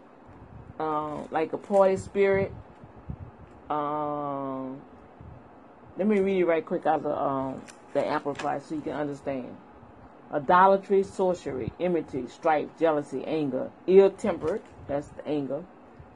[0.79, 2.53] Um, like a party spirit.
[3.69, 4.79] Um,
[5.97, 7.61] let me read it right quick out of the, um,
[7.93, 9.55] the Amplified so you can understand.
[10.32, 15.63] Idolatry, sorcery, enmity, strife, jealousy, anger, ill tempered, that's the anger,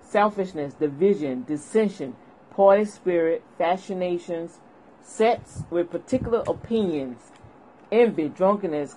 [0.01, 2.15] selfishness, division, dissension,
[2.51, 4.59] party spirit, fascinations,
[5.01, 7.31] sets with particular opinions,
[7.91, 8.95] envy, drunkenness,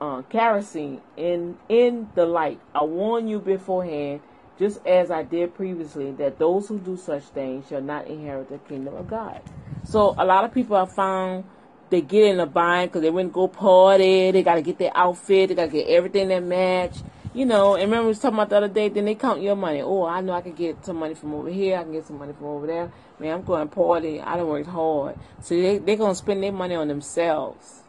[0.00, 2.60] uh, kerosene, in in the light.
[2.74, 4.20] I warn you beforehand,
[4.58, 8.58] just as I did previously, that those who do such things shall not inherit the
[8.58, 9.40] kingdom of God.
[9.84, 11.44] So a lot of people have found
[11.92, 14.30] they get in a bind because they wouldn't go party.
[14.30, 15.50] They got to get their outfit.
[15.50, 16.96] They got to get everything that match.
[17.34, 19.56] You know, and remember we was talking about the other day, then they count your
[19.56, 19.82] money.
[19.82, 21.78] Oh, I know I can get some money from over here.
[21.78, 22.90] I can get some money from over there.
[23.18, 24.20] Man, I'm going party.
[24.20, 25.18] I don't work hard.
[25.40, 27.82] So they, they're going to spend their money on themselves.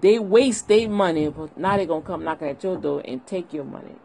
[0.00, 3.24] They waste their money, but now they're going to come knocking at your door and
[3.26, 3.96] take your money.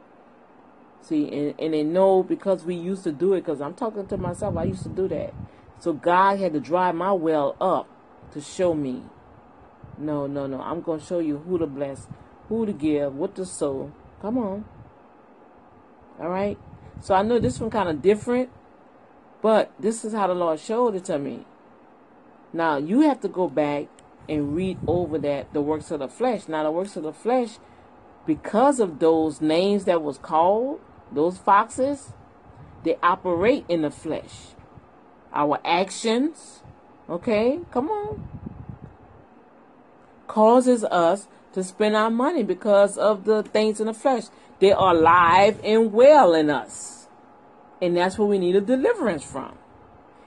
[1.01, 4.17] See, and, and they know because we used to do it, because I'm talking to
[4.17, 5.33] myself, I used to do that.
[5.79, 7.87] So God had to dry my well up
[8.33, 9.03] to show me.
[9.97, 10.61] No, no, no.
[10.61, 12.07] I'm going to show you who to bless,
[12.49, 13.91] who to give, what to sow
[14.21, 14.65] Come on.
[16.19, 16.57] All right.
[17.01, 18.49] So I know this one kind of different,
[19.41, 21.45] but this is how the Lord showed it to me.
[22.53, 23.87] Now you have to go back
[24.27, 26.47] and read over that the works of the flesh.
[26.47, 27.59] Now the works of the flesh,
[28.25, 30.79] because of those names that was called,
[31.11, 32.13] those foxes,
[32.83, 34.55] they operate in the flesh.
[35.33, 36.63] Our actions,
[37.09, 38.27] okay, come on,
[40.35, 44.25] causes us to spend our money because of the things in the flesh.
[44.59, 47.07] They are alive and well in us.
[47.81, 49.57] And that's what we need a deliverance from.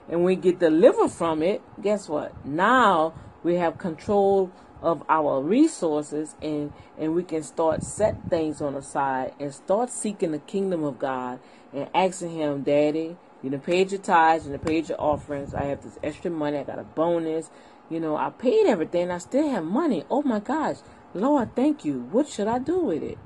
[0.09, 2.43] And we get delivered from it, guess what?
[2.43, 4.51] Now we have control
[4.81, 9.91] of our resources and, and we can start set things on the side and start
[9.91, 11.39] seeking the kingdom of God
[11.71, 15.53] and asking him, Daddy, you know, paid your tithes and you paid your offerings.
[15.53, 16.57] I have this extra money.
[16.57, 17.51] I got a bonus.
[17.89, 19.11] You know, I paid everything.
[19.11, 20.05] I still have money.
[20.09, 20.77] Oh my gosh.
[21.13, 22.07] Lord, thank you.
[22.11, 23.17] What should I do with it?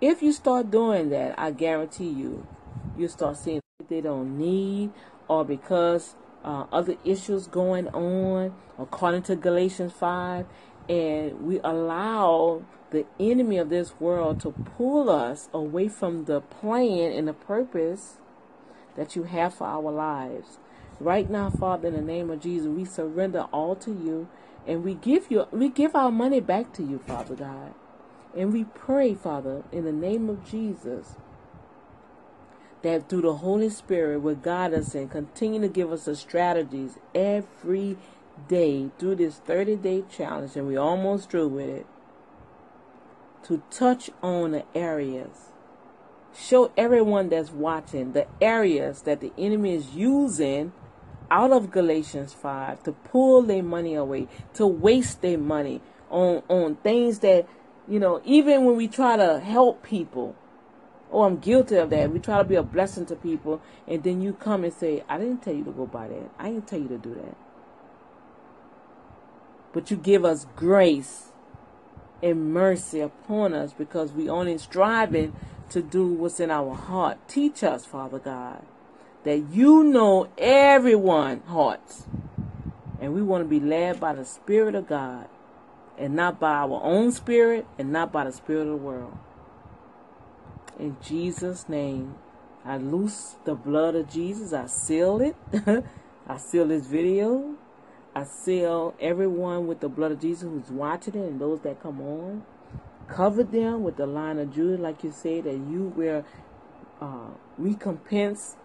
[0.00, 2.46] If you start doing that, I guarantee you,
[2.96, 4.90] you start seeing they don't need
[5.28, 10.46] or because uh, other issues going on, according to Galatians 5,
[10.88, 17.12] and we allow the enemy of this world to pull us away from the plan
[17.12, 18.18] and the purpose
[18.94, 20.58] that you have for our lives.
[21.00, 24.28] Right now, Father, in the name of Jesus, we surrender all to you.
[24.66, 27.74] And we give you we give our money back to you, Father God.
[28.36, 31.16] And we pray, Father, in the name of Jesus,
[32.82, 36.98] that through the Holy Spirit will guide us and continue to give us the strategies
[37.14, 37.96] every
[38.48, 41.86] day through this 30 day challenge, and we almost through with it,
[43.44, 45.50] to touch on the areas.
[46.36, 50.72] Show everyone that's watching the areas that the enemy is using
[51.30, 56.76] out of Galatians 5 to pull their money away, to waste their money on, on
[56.76, 57.46] things that,
[57.88, 60.36] you know, even when we try to help people,
[61.10, 62.10] oh, I'm guilty of that.
[62.10, 65.18] We try to be a blessing to people, and then you come and say, I
[65.18, 66.30] didn't tell you to go buy that.
[66.38, 67.36] I didn't tell you to do that.
[69.72, 71.32] But you give us grace
[72.22, 75.34] and mercy upon us because we only striving
[75.70, 77.18] to do what's in our heart.
[77.28, 78.64] Teach us, Father God,
[79.24, 82.06] that you know everyone's hearts.
[83.00, 85.28] And we want to be led by the Spirit of God
[85.98, 89.16] and not by our own spirit and not by the spirit of the world.
[90.78, 92.16] In Jesus' name,
[92.64, 94.52] I loose the blood of Jesus.
[94.52, 95.36] I seal it.
[96.26, 97.54] I seal this video.
[98.14, 102.00] I seal everyone with the blood of Jesus who's watching it and those that come
[102.00, 102.44] on.
[103.06, 106.24] Cover them with the Lion of Judah, like you said, that you will
[107.00, 108.56] uh, recompense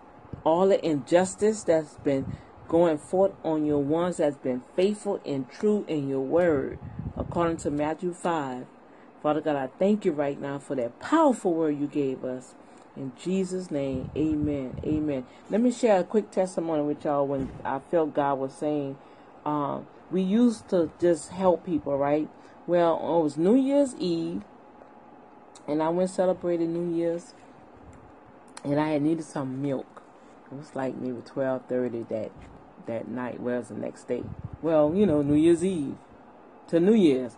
[0.44, 2.26] all the injustice that's been
[2.68, 6.78] going forth on your ones that's been faithful and true in your word,
[7.18, 8.66] according to Matthew 5.
[9.22, 12.54] Father God, I thank you right now for that powerful word you gave us.
[12.96, 14.80] In Jesus' name, amen.
[14.84, 15.26] Amen.
[15.50, 18.98] Let me share a quick testimony with y'all when I felt God was saying,
[19.46, 22.30] um, we used to just help people, right?
[22.68, 24.44] Well, it was New Year's Eve,
[25.68, 27.34] and I went celebrating New Year's,
[28.64, 29.99] and I had needed some milk.
[30.52, 32.32] It was like maybe twelve thirty that
[32.88, 33.40] that night.
[33.40, 34.24] Well, it was the next day.
[34.62, 35.96] Well, you know, New Year's Eve
[36.68, 37.36] to New Year's,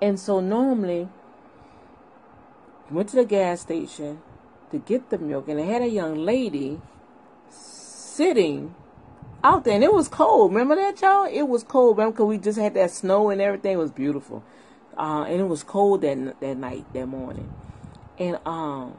[0.00, 1.08] and so normally
[2.90, 4.20] went to the gas station
[4.70, 6.80] to get the milk, and I had a young lady
[7.48, 8.74] sitting
[9.42, 10.52] out there, and it was cold.
[10.52, 11.24] Remember that, y'all?
[11.24, 11.96] It was cold.
[11.96, 13.72] Remember, because we just had that snow and everything.
[13.72, 14.44] It was beautiful,
[14.98, 17.52] uh, and it was cold that that night, that morning,
[18.18, 18.98] and um,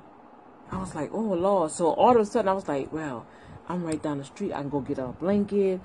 [0.72, 1.72] I was like, oh Lord.
[1.72, 3.26] So all of a sudden, I was like, well,
[3.72, 4.52] I'm right down the street.
[4.52, 5.80] I can go get a blanket.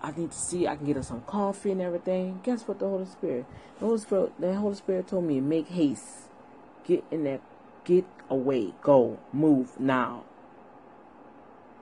[0.00, 0.68] I need to see.
[0.68, 2.38] I can get her some coffee and everything.
[2.44, 2.78] Guess what?
[2.78, 3.46] The Holy Spirit,
[3.80, 6.30] the Holy Spirit, the Holy Spirit told me, make haste
[6.84, 7.40] Get in that.
[7.84, 8.74] Get away.
[8.80, 9.18] Go.
[9.32, 10.22] Move now.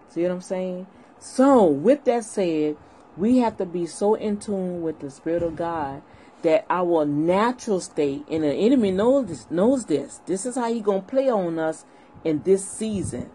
[0.09, 0.87] See what I'm saying?
[1.19, 2.79] So, with that said,
[3.17, 6.01] we have to be so in tune with the Spirit of God
[6.43, 10.21] that our natural state, and the enemy knows this, knows this.
[10.25, 11.85] This is how he gonna play on us
[12.25, 13.31] in this season.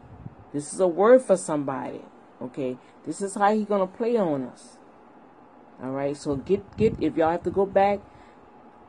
[0.54, 2.02] This is a word for somebody.
[2.42, 4.78] Okay, this is how he gonna play on us.
[5.82, 8.00] All right, so get get if y'all have to go back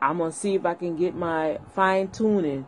[0.01, 2.67] I'm gonna see if I can get my fine tuning,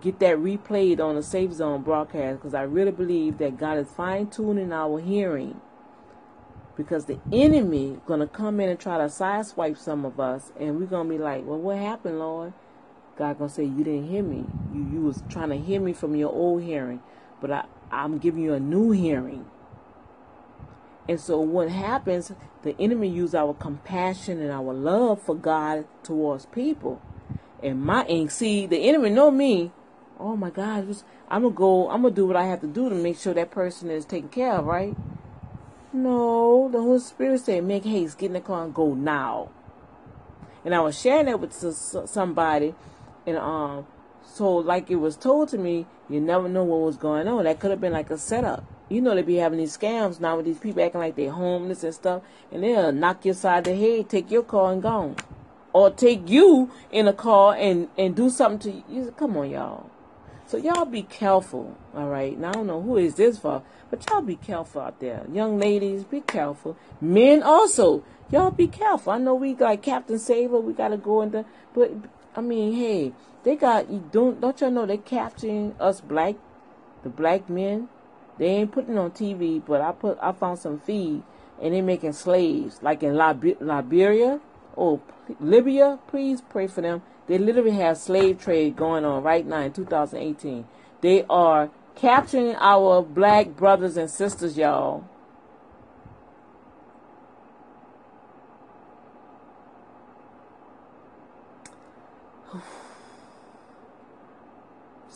[0.00, 3.88] get that replayed on the Safe Zone broadcast because I really believe that God is
[3.88, 5.60] fine tuning our hearing.
[6.76, 10.86] Because the enemy gonna come in and try to sideswipe some of us, and we're
[10.86, 12.54] gonna be like, "Well, what happened, Lord?"
[13.16, 14.46] God gonna say, "You didn't hear me.
[14.74, 17.00] You you was trying to hear me from your old hearing,
[17.40, 19.46] but I I'm giving you a new hearing."
[21.08, 22.32] And so what happens,
[22.62, 27.02] the enemy use our compassion and our love for God towards people.
[27.62, 29.72] And my ink, see, the enemy know me.
[30.18, 30.86] Oh my God,
[31.28, 33.50] I'm gonna go, I'm gonna do what I have to do to make sure that
[33.50, 34.94] person is taken care of, right?
[35.92, 39.48] No, the Holy Spirit said, make haste, get in the car and go now.
[40.64, 41.52] And I was sharing that with
[42.08, 42.74] somebody,
[43.26, 43.86] and um,
[44.22, 47.44] so like it was told to me, you never know what was going on.
[47.44, 48.64] That could have been like a setup.
[48.88, 51.84] You know they be having these scams now with these people acting like they're homeless
[51.84, 55.14] and stuff, and they'll knock your side the head, take your car and gone,
[55.72, 59.14] or take you in a car and and do something to you.
[59.16, 59.88] Come on, y'all.
[60.46, 62.36] So y'all be careful, all right.
[62.36, 65.24] Now I don't know who is this for, but y'all be careful out there.
[65.32, 66.76] Young ladies, be careful.
[67.00, 68.02] Men also,
[68.32, 69.12] y'all be careful.
[69.12, 71.92] I know we got Captain Saver, we gotta go into, but
[72.34, 73.12] I mean, hey,
[73.44, 76.36] they got don't don't y'all know they capturing us black,
[77.02, 77.88] the black men
[78.40, 81.22] they ain't putting on TV, but I put I found some feed
[81.60, 84.40] and they making slaves like in Liberia
[84.76, 85.00] oh, or
[85.38, 85.98] Libya.
[86.08, 87.02] Please pray for them.
[87.26, 90.66] They literally have slave trade going on right now in 2018.
[91.02, 95.04] They are capturing our black brothers and sisters, y'all.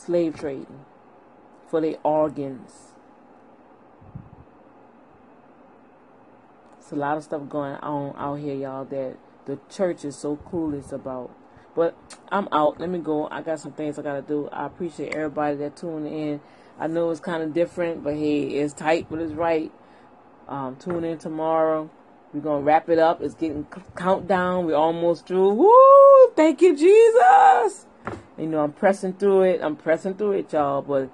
[0.04, 0.84] Slave trading
[1.68, 2.92] for their organs.
[6.78, 10.36] It's a lot of stuff going on out here, y'all, that the church is so
[10.36, 11.30] clueless about.
[11.74, 11.96] But
[12.28, 12.78] I'm out.
[12.78, 13.28] Let me go.
[13.30, 14.48] I got some things I got to do.
[14.52, 16.40] I appreciate everybody that tuned in.
[16.78, 19.72] I know it's kind of different, but hey, it's tight, but it's right.
[20.48, 21.88] Um, tune in tomorrow.
[22.32, 23.22] We're gonna wrap it up.
[23.22, 24.66] It's getting countdown.
[24.66, 25.54] We're almost through.
[25.54, 26.32] Woo!
[26.34, 27.86] Thank you, Jesus.
[28.38, 29.60] You know, I'm pressing through it.
[29.62, 30.82] I'm pressing through it, y'all.
[30.82, 31.10] But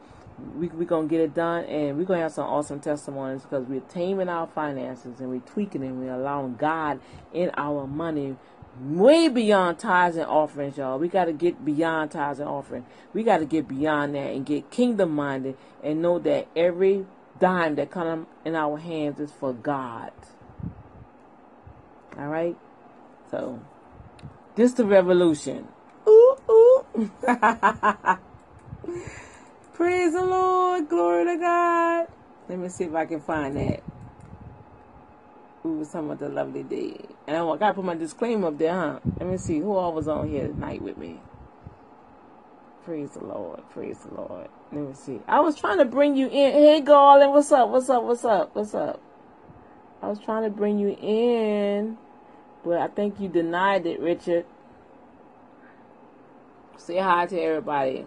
[0.56, 3.80] we we gonna get it done, and we're gonna have some awesome testimonies because we're
[3.80, 7.00] taming our finances and we're tweaking and we're allowing God
[7.32, 8.36] in our money
[8.80, 10.98] way beyond tithes and offerings, y'all.
[10.98, 12.86] We got to get beyond tithes and offering.
[13.12, 17.06] We got to get beyond that and get kingdom minded and know that every
[17.38, 20.12] dime that comes in our hands is for God.
[22.18, 22.56] All right?
[23.30, 23.60] So,
[24.54, 25.68] this the revolution.
[26.10, 26.86] Ooh, ooh.
[29.74, 30.88] Praise the Lord.
[30.88, 32.08] Glory to God.
[32.48, 33.82] Let me see if I can find that.
[35.64, 36.96] We was talking about the lovely day.
[37.26, 39.00] And I gotta put my disclaimer up there, huh?
[39.20, 41.20] Let me see who all was on here tonight with me.
[42.84, 43.60] Praise the Lord.
[43.70, 44.48] Praise the Lord.
[44.72, 45.20] Let me see.
[45.28, 46.52] I was trying to bring you in.
[46.52, 47.70] Hey, Garland, what's up?
[47.70, 48.04] What's up?
[48.04, 48.54] What's up?
[48.54, 49.00] What's up?
[50.02, 51.98] I was trying to bring you in,
[52.64, 54.46] but I think you denied it, Richard.
[56.80, 58.06] Say hi to everybody.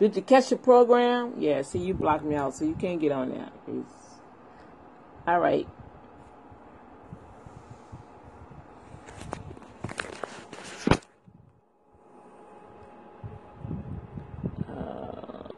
[0.00, 1.34] Did you catch the program?
[1.38, 3.48] Yeah, see, you blocked me out, so you can't get on there.
[3.68, 3.94] It's...
[5.24, 5.68] All right.
[14.68, 15.48] Uh,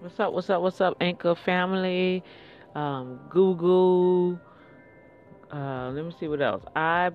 [0.00, 0.32] What's up?
[0.32, 0.62] What's up?
[0.62, 2.22] What's up, Anchor family?
[2.76, 4.38] Um, Google.
[5.52, 6.62] Uh, let me see what else.
[6.76, 7.10] I,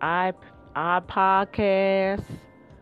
[0.00, 0.32] I,
[0.74, 2.24] I podcast.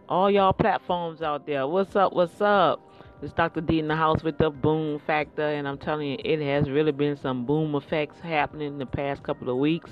[0.09, 1.67] All y'all platforms out there.
[1.67, 2.13] What's up?
[2.13, 2.81] What's up?
[3.21, 3.63] It's Dr.
[3.63, 6.93] D in the house with the boom factor, and I'm telling you, it has really
[6.93, 9.91] been some boom effects happening in the past couple of weeks.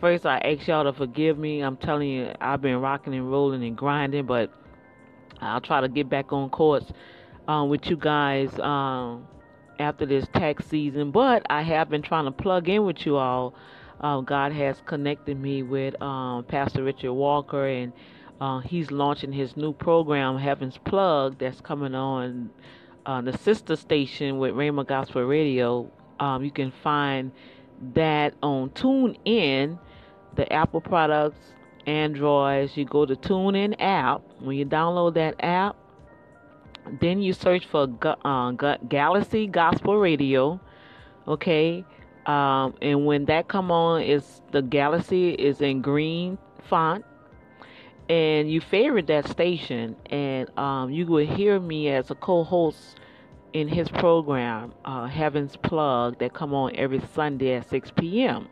[0.00, 1.60] First, I ask y'all to forgive me.
[1.60, 4.52] I'm telling you, I've been rocking and rolling and grinding, but
[5.40, 6.92] I'll try to get back on course
[7.50, 9.26] um, with you guys um,
[9.80, 11.10] after this tax season.
[11.10, 13.54] But I have been trying to plug in with you all.
[14.00, 17.92] Uh, God has connected me with um, Pastor Richard Walker, and
[18.40, 22.50] uh, he's launching his new program, Heaven's Plug, that's coming on
[23.04, 25.90] uh, the sister station with Rhema Gospel Radio.
[26.20, 27.32] Um, you can find
[27.94, 29.76] that on TuneIn,
[30.36, 31.40] the Apple products,
[31.84, 32.76] Androids.
[32.76, 34.22] You go to TuneIn app.
[34.38, 35.76] When you download that app,
[37.00, 37.88] then you search for
[38.24, 38.50] uh,
[38.88, 40.60] Galaxy Gospel Radio,
[41.26, 41.84] okay?
[42.26, 46.38] Um, and when that come on, is the Galaxy is in green
[46.68, 47.04] font,
[48.08, 52.96] and you favorite that station, and um, you will hear me as a co-host
[53.52, 58.48] in his program, uh, Heaven's Plug, that come on every Sunday at 6 p.m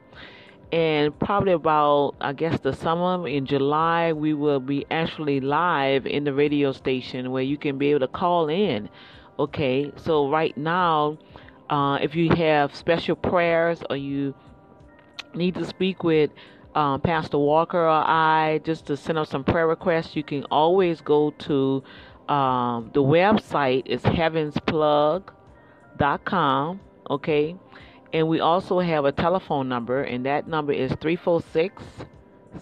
[0.72, 6.24] and probably about I guess the summer in July we will be actually live in
[6.24, 8.90] the radio station where you can be able to call in.
[9.38, 11.16] Okay, so right now,
[11.70, 14.34] uh, if you have special prayers or you
[15.34, 16.30] need to speak with
[16.74, 21.00] um, Pastor Walker or I just to send us some prayer requests, you can always
[21.00, 21.84] go to
[22.28, 26.80] um, the website is heavensplug.com.
[27.10, 27.56] Okay
[28.12, 31.82] and we also have a telephone number, and that number is 346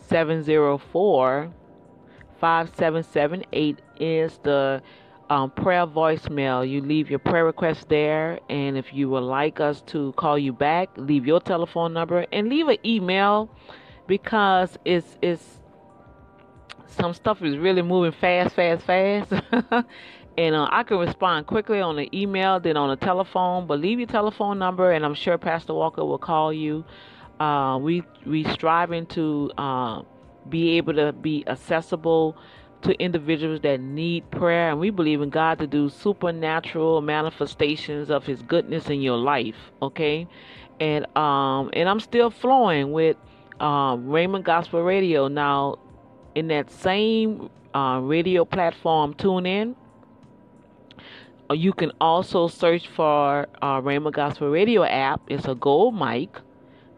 [0.08, 1.52] 704
[2.40, 4.82] 5778 is the
[5.30, 6.68] um, prayer voicemail.
[6.68, 10.52] You leave your prayer request there, and if you would like us to call you
[10.52, 13.50] back, leave your telephone number and leave an email
[14.06, 15.60] because it's it's
[16.86, 19.32] some stuff is really moving fast, fast, fast,
[20.38, 23.66] and uh, I can respond quickly on the email than on the telephone.
[23.66, 26.84] But leave your telephone number, and I'm sure Pastor Walker will call you.
[27.40, 30.02] Uh, we we striving to uh,
[30.48, 32.36] be able to be accessible
[32.82, 38.24] to individuals that need prayer, and we believe in God to do supernatural manifestations of
[38.24, 39.56] His goodness in your life.
[39.80, 40.26] Okay,
[40.80, 43.16] and um and I'm still flowing with
[43.60, 45.78] um, Rhema Gospel Radio now.
[46.34, 49.74] In that same uh, radio platform, tune in
[51.54, 55.20] you can also search for uh, Rhema Gospel Radio app.
[55.28, 56.30] It's a gold mic.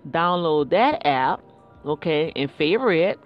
[0.08, 1.42] Download that app,
[1.84, 3.18] okay, and favorite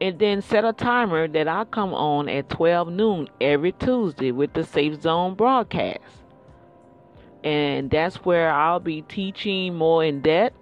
[0.00, 4.52] And then set a timer that I come on at 12 noon every Tuesday with
[4.52, 6.00] the Safe Zone broadcast.
[7.42, 10.56] And that's where I'll be teaching more in depth.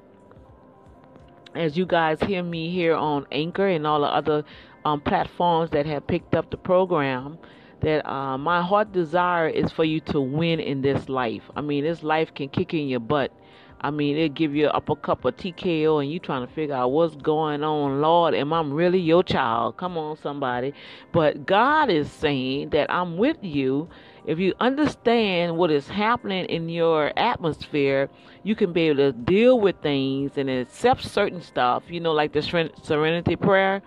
[1.54, 4.44] As you guys hear me here on Anchor and all the other
[4.84, 7.38] um, platforms that have picked up the program
[7.80, 11.42] that uh, my heart desire is for you to win in this life.
[11.54, 13.32] I mean, this life can kick in your butt.
[13.80, 16.92] I mean, it'll give you a cup of TKO and you trying to figure out
[16.92, 18.00] what's going on.
[18.00, 19.76] Lord, am I really your child?
[19.76, 20.72] Come on, somebody.
[21.12, 23.88] But God is saying that I'm with you.
[24.26, 28.08] If you understand what is happening in your atmosphere,
[28.42, 32.32] you can be able to deal with things and accept certain stuff, you know, like
[32.32, 32.42] the
[32.82, 33.82] serenity prayer.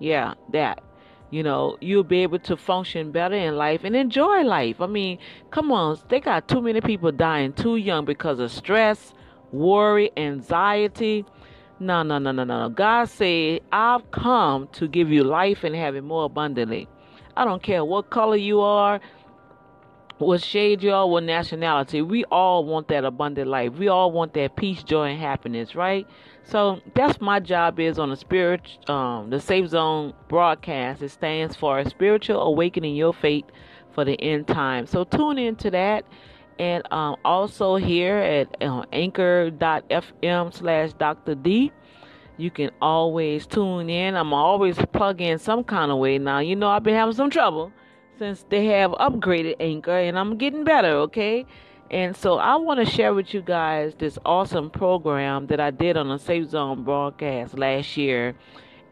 [0.00, 0.82] Yeah, that
[1.34, 4.80] you know, you'll be able to function better in life and enjoy life.
[4.80, 5.18] I mean,
[5.50, 9.12] come on, they got too many people dying too young because of stress,
[9.50, 11.24] worry, anxiety.
[11.80, 12.68] No, no, no, no, no.
[12.68, 16.86] God said, I've come to give you life and have it more abundantly.
[17.36, 19.00] I don't care what color you are,
[20.18, 22.00] what shade you are, what nationality.
[22.00, 23.72] We all want that abundant life.
[23.72, 26.06] We all want that peace, joy, and happiness, right?
[26.44, 31.02] So that's my job is on the spirit, um, the Safe Zone broadcast.
[31.02, 33.46] It stands for Spiritual Awakening Your Faith
[33.92, 34.86] for the End Time.
[34.86, 36.04] So tune into that.
[36.58, 41.34] And um, also here at uh, anchor.fm slash Dr.
[41.34, 41.72] D,
[42.36, 44.14] you can always tune in.
[44.14, 46.18] I'm always plugging some kind of way.
[46.18, 47.72] Now, you know, I've been having some trouble
[48.18, 51.46] since they have upgraded Anchor, and I'm getting better, okay?
[51.94, 55.96] And so I want to share with you guys this awesome program that I did
[55.96, 58.34] on a Safe Zone broadcast last year.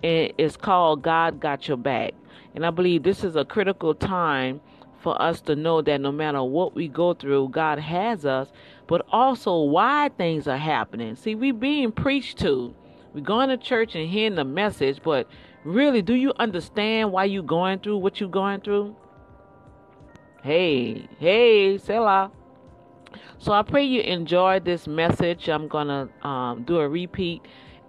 [0.05, 2.13] It's called God Got Your Back.
[2.55, 4.61] And I believe this is a critical time
[5.01, 8.53] for us to know that no matter what we go through, God has us,
[8.87, 11.17] but also why things are happening.
[11.17, 12.73] See, we're being preached to.
[13.15, 15.27] We're going to church and hearing the message, but
[15.65, 18.95] really, do you understand why you're going through what you're going through?
[20.45, 22.31] Hey, hey, Selah.
[23.39, 25.49] So I pray you enjoyed this message.
[25.49, 27.43] I'm gonna um, do a repeat,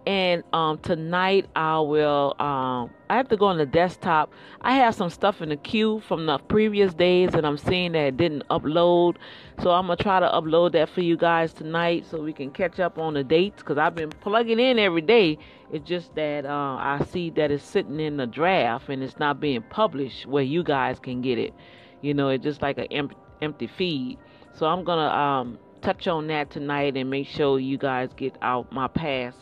[0.06, 2.36] and um, tonight I will.
[2.40, 4.34] Um, I have to go on the desktop.
[4.62, 8.08] I have some stuff in the queue from the previous days, and I'm seeing that
[8.08, 9.18] it didn't upload.
[9.62, 12.80] So I'm gonna try to upload that for you guys tonight, so we can catch
[12.80, 13.62] up on the dates.
[13.62, 15.38] Cause I've been plugging in every day.
[15.72, 19.40] It's just that uh, I see that it's sitting in the draft and it's not
[19.40, 21.54] being published where you guys can get it.
[22.02, 23.12] You know, it's just like an
[23.42, 24.18] empty feed.
[24.56, 28.72] So I'm gonna um, touch on that tonight and make sure you guys get out
[28.72, 29.38] my past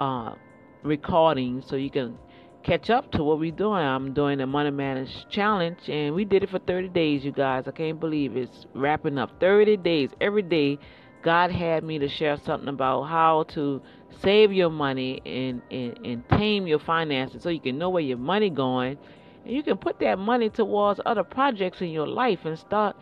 [0.00, 0.34] uh,
[0.82, 2.18] recordings so you can
[2.64, 3.80] catch up to what we're doing.
[3.80, 7.64] I'm doing the Money Manage Challenge, and we did it for 30 days, you guys.
[7.68, 10.10] I can't believe it's wrapping up 30 days.
[10.20, 10.78] Every day,
[11.22, 13.80] God had me to share something about how to
[14.22, 18.18] save your money and, and, and tame your finances so you can know where your
[18.18, 18.98] money going.
[19.44, 22.96] And you can put that money towards other projects in your life and start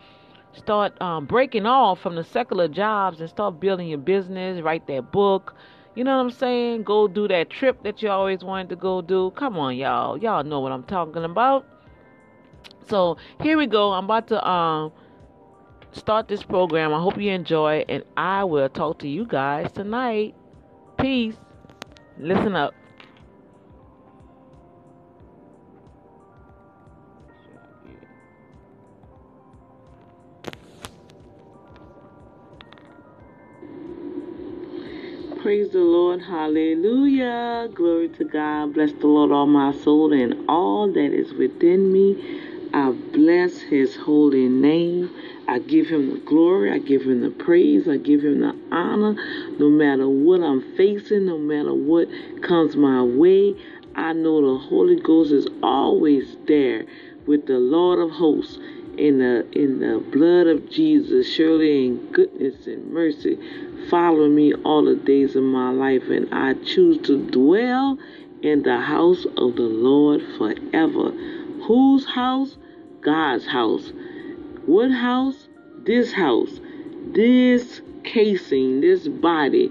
[0.53, 5.11] start um, breaking off from the secular jobs and start building your business, write that
[5.11, 5.55] book.
[5.95, 6.83] You know what I'm saying?
[6.83, 9.31] Go do that trip that you always wanted to go do.
[9.31, 10.17] Come on, y'all.
[10.17, 11.65] Y'all know what I'm talking about.
[12.87, 13.91] So here we go.
[13.93, 14.91] I'm about to um
[15.91, 16.93] start this program.
[16.93, 20.35] I hope you enjoy and I will talk to you guys tonight.
[20.97, 21.35] Peace.
[22.19, 22.73] Listen up.
[35.47, 36.21] Praise the Lord.
[36.23, 37.69] Hallelujah.
[37.73, 38.73] Glory to God.
[38.73, 42.69] Bless the Lord, all my soul, and all that is within me.
[42.73, 45.09] I bless his holy name.
[45.47, 46.73] I give him the glory.
[46.73, 47.87] I give him the praise.
[47.87, 49.15] I give him the honor.
[49.57, 52.09] No matter what I'm facing, no matter what
[52.41, 53.55] comes my way,
[53.95, 56.83] I know the Holy Ghost is always there
[57.25, 58.59] with the Lord of hosts
[58.97, 63.37] in the in the blood of Jesus, surely in goodness and mercy,
[63.89, 67.97] follow me all the days of my life, and I choose to dwell
[68.41, 71.11] in the house of the Lord forever.
[71.67, 72.57] Whose house?
[73.01, 73.91] God's house.
[74.65, 75.47] What house?
[75.83, 76.59] This house.
[77.13, 79.69] This casing, this body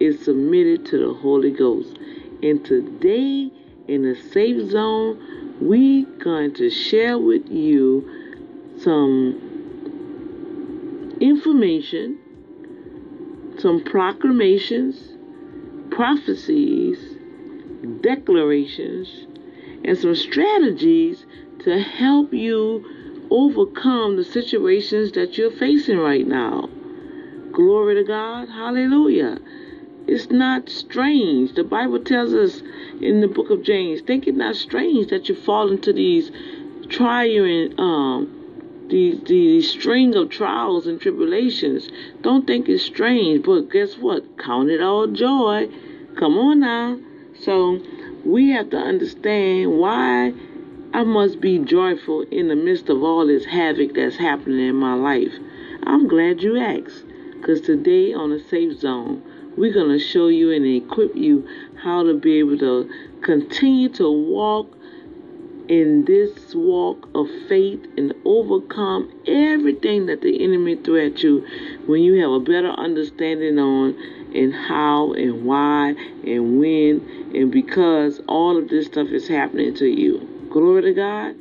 [0.00, 1.96] is submitted to the Holy Ghost.
[2.42, 3.50] And today,
[3.88, 8.17] in the safe zone, we going to share with you
[8.80, 9.56] some
[11.20, 12.18] information,
[13.58, 15.16] some proclamations,
[15.90, 16.98] prophecies,
[18.00, 19.26] declarations,
[19.84, 21.26] and some strategies
[21.60, 26.68] to help you overcome the situations that you're facing right now.
[27.52, 28.48] Glory to God.
[28.48, 29.38] Hallelujah.
[30.06, 31.54] It's not strange.
[31.54, 32.62] The Bible tells us
[33.00, 36.30] in the book of James, think it not strange that you fall into these
[36.88, 38.37] trying um,
[38.88, 41.88] the, the string of trials and tribulations.
[42.22, 44.38] Don't think it's strange, but guess what?
[44.38, 45.68] Count it all joy.
[46.16, 46.98] Come on now.
[47.40, 47.80] So
[48.24, 50.32] we have to understand why
[50.92, 54.94] I must be joyful in the midst of all this havoc that's happening in my
[54.94, 55.32] life.
[55.84, 57.04] I'm glad you asked,
[57.34, 59.22] because today on the Safe Zone,
[59.56, 61.46] we're going to show you and equip you
[61.82, 62.90] how to be able to
[63.22, 64.72] continue to walk
[65.68, 71.46] in this walk of faith and overcome everything that the enemy threw at you
[71.86, 73.94] when you have a better understanding on
[74.34, 75.90] and how and why
[76.24, 80.18] and when and because all of this stuff is happening to you.
[80.50, 81.34] Glory to God.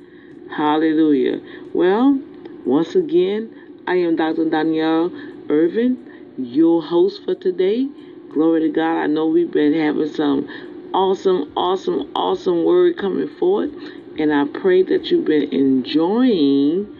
[0.55, 1.39] Hallelujah.
[1.73, 2.21] Well,
[2.65, 3.53] once again,
[3.87, 4.49] I am Dr.
[4.49, 5.11] Danielle
[5.49, 7.87] Irvin, your host for today.
[8.33, 8.97] Glory to God.
[8.97, 10.47] I know we've been having some
[10.93, 13.71] awesome, awesome, awesome word coming forth.
[14.19, 16.95] And I pray that you've been enjoying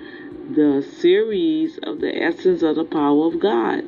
[0.54, 3.80] the series of the essence of the power of God.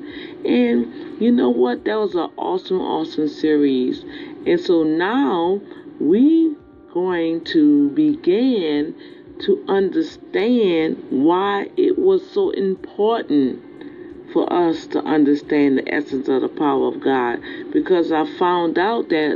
[0.46, 1.86] And you know what?
[1.86, 4.04] That was an awesome, awesome series.
[4.46, 5.62] And so now
[6.00, 6.56] we
[6.94, 8.96] going to begin
[9.42, 13.64] to understand why it was so important
[14.34, 17.40] for us to understand the essence of the power of God
[17.72, 19.34] because I found out that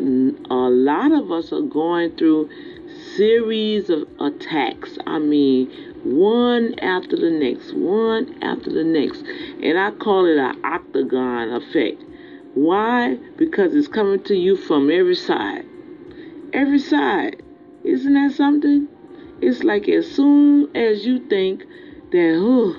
[0.50, 2.50] a lot of us are going through
[3.16, 4.98] series of attacks.
[5.06, 5.70] I mean,
[6.04, 9.24] one after the next, one after the next.
[9.62, 12.04] And I call it an octagon effect.
[12.54, 13.16] Why?
[13.38, 15.66] Because it's coming to you from every side.
[16.54, 17.42] Every side.
[17.84, 18.88] Isn't that something?
[19.42, 21.64] It's like as soon as you think
[22.12, 22.76] that, oh,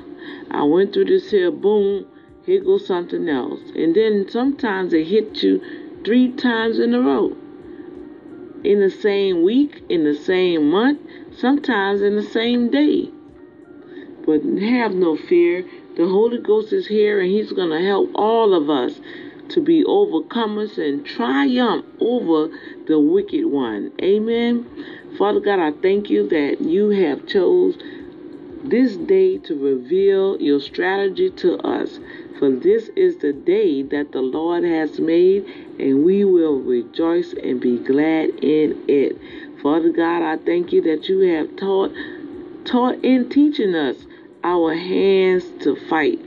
[0.51, 2.07] I went through this here, boom,
[2.47, 3.61] here goes something else.
[3.75, 5.61] And then sometimes it hits you
[6.05, 7.37] three times in a row
[8.65, 11.01] in the same week, in the same month,
[11.39, 13.11] sometimes in the same day.
[14.27, 15.65] But have no fear.
[15.97, 19.01] The Holy Ghost is here and He's going to help all of us
[19.51, 22.49] to be overcomers and triumph over
[22.87, 23.93] the wicked one.
[24.03, 24.67] Amen.
[25.19, 27.77] Father God, I thank you that you have chose
[28.65, 31.99] this day to reveal your strategy to us.
[32.45, 35.47] For this is the day that the Lord has made,
[35.79, 39.17] and we will rejoice and be glad in it.
[39.63, 41.91] Father God, I thank you that you have taught
[42.67, 44.05] taught in teaching us
[44.43, 46.19] our hands to fight.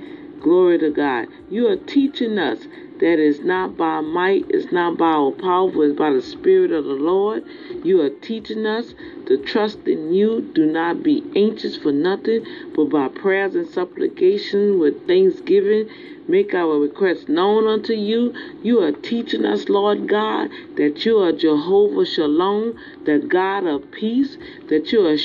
[0.42, 1.28] Glory to God.
[1.52, 2.66] You are teaching us
[3.00, 6.72] that it's not by might, it's not by our power, but it's by the Spirit
[6.72, 7.44] of the Lord.
[7.84, 8.94] You are teaching us
[9.28, 10.52] to trust in you.
[10.54, 12.46] Do not be anxious for nothing,
[12.76, 15.90] but by prayers and supplication with thanksgiving,
[16.28, 18.34] make our requests known unto you.
[18.64, 24.38] You are teaching us, Lord God, that you are Jehovah Shalom, the God of peace,
[24.70, 25.18] that you are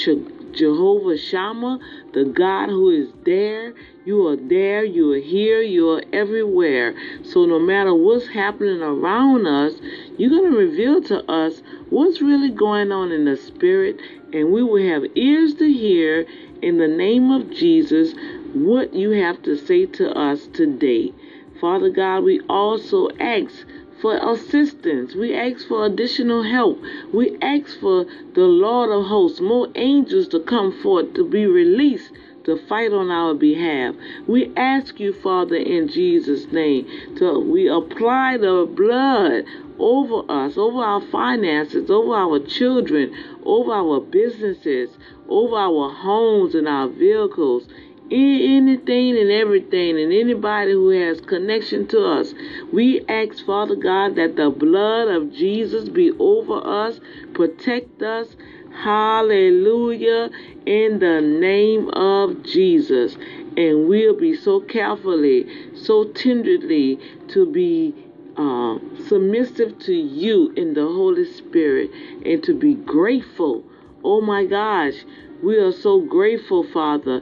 [0.53, 1.79] Jehovah Shammah,
[2.13, 3.75] the God who is there.
[4.05, 6.93] You are there, you are here, you are everywhere.
[7.23, 9.75] So no matter what's happening around us,
[10.19, 14.01] you're going to reveal to us what's really going on in the spirit,
[14.33, 16.27] and we will have ears to hear
[16.61, 18.13] in the name of Jesus
[18.53, 21.13] what you have to say to us today.
[21.61, 23.65] Father God, we also ask
[24.01, 25.15] for assistance.
[25.15, 26.83] We ask for additional help.
[27.15, 32.11] We ask for the Lord of hosts, more angels to come forth to be released
[32.45, 33.95] to fight on our behalf.
[34.27, 36.87] We ask you, Father, in Jesus' name,
[37.17, 39.45] to we apply the blood
[39.79, 43.15] over us, over our finances, over our children,
[43.45, 44.91] over our businesses,
[45.29, 47.67] over our homes and our vehicles,
[48.11, 52.35] anything and everything and anybody who has connection to us.
[52.73, 57.01] We ask, Father God, that the blood of Jesus be over us,
[57.35, 58.37] protect us.
[58.75, 60.31] Hallelujah.
[60.67, 63.17] In the name of Jesus.
[63.57, 65.47] And we'll be so carefully,
[65.77, 67.95] so tenderly to be
[68.37, 68.79] uh,
[69.09, 71.91] submissive to you in the Holy Spirit
[72.25, 73.63] and to be grateful.
[74.05, 75.05] Oh my gosh,
[75.43, 77.21] we are so grateful, Father,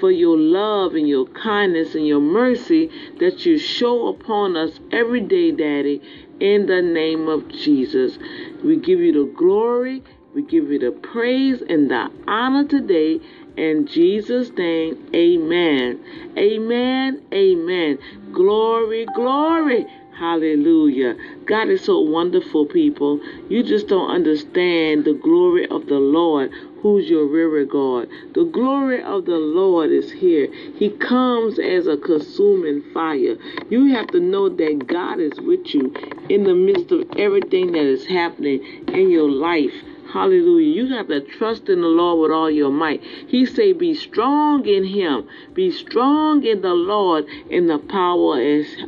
[0.00, 5.20] for your love and your kindness and your mercy that you show upon us every
[5.20, 6.00] day, Daddy,
[6.40, 8.18] in the name of Jesus.
[8.64, 10.02] We give you the glory,
[10.34, 13.20] we give you the praise and the honor today.
[13.56, 16.00] In Jesus' name, amen.
[16.38, 17.22] Amen.
[17.32, 17.98] Amen.
[18.32, 19.86] Glory, glory.
[20.18, 21.16] Hallelujah.
[21.46, 23.20] God is so wonderful, people.
[23.48, 26.50] You just don't understand the glory of the Lord
[26.80, 28.08] who's your rear guard.
[28.34, 30.48] The glory of the Lord is here.
[30.76, 33.36] He comes as a consuming fire.
[33.70, 35.94] You have to know that God is with you
[36.28, 39.74] in the midst of everything that is happening in your life.
[40.12, 40.74] Hallelujah.
[40.74, 43.02] You got to trust in the Lord with all your might.
[43.02, 45.26] He say, be strong in him.
[45.54, 48.38] Be strong in the Lord in the power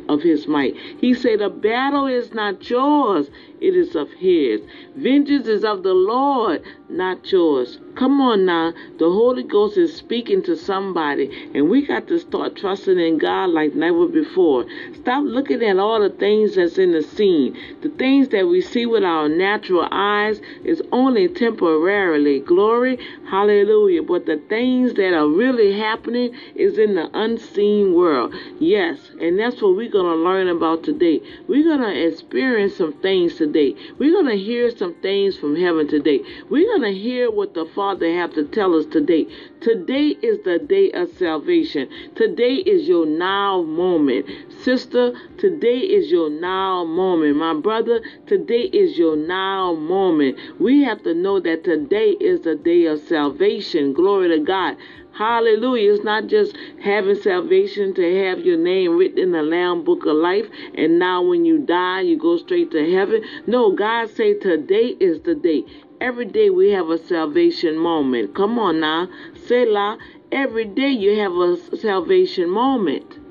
[0.07, 0.75] of his might.
[0.75, 4.61] He say, the battle is not yours it is of his.
[4.95, 7.79] Vengeance is of the Lord, not yours.
[7.95, 8.73] Come on now.
[8.99, 13.51] The Holy Ghost is speaking to somebody, and we got to start trusting in God
[13.51, 14.65] like never before.
[14.95, 17.57] Stop looking at all the things that's in the scene.
[17.81, 22.41] The things that we see with our natural eyes is only temporarily.
[22.41, 22.97] Glory,
[23.29, 24.03] hallelujah.
[24.03, 28.33] But the things that are really happening is in the unseen world.
[28.59, 31.21] Yes, and that's what we're going to learn about today.
[31.47, 33.44] We're going to experience some things today.
[33.45, 36.21] We're going to hear some things from heaven today.
[36.49, 39.27] We're going to hear what the Father have to tell us today.
[39.61, 41.89] Today is the day of salvation.
[42.15, 44.25] Today is your now moment.
[44.63, 47.37] Sister, today is your now moment.
[47.37, 50.37] My brother, today is your now moment.
[50.59, 53.93] We have to know that today is the day of salvation.
[53.93, 54.77] Glory to God.
[55.17, 55.93] Hallelujah.
[55.93, 60.17] It's not just having salvation to have your name written in the Lamb Book of
[60.17, 63.23] Life and now when you die you go straight to heaven.
[63.47, 65.63] No, God say today is the day.
[66.01, 68.35] Every day we have a salvation moment.
[68.35, 69.07] Come on now.
[69.47, 69.97] Selah.
[70.33, 73.24] Every day you have a salvation moment.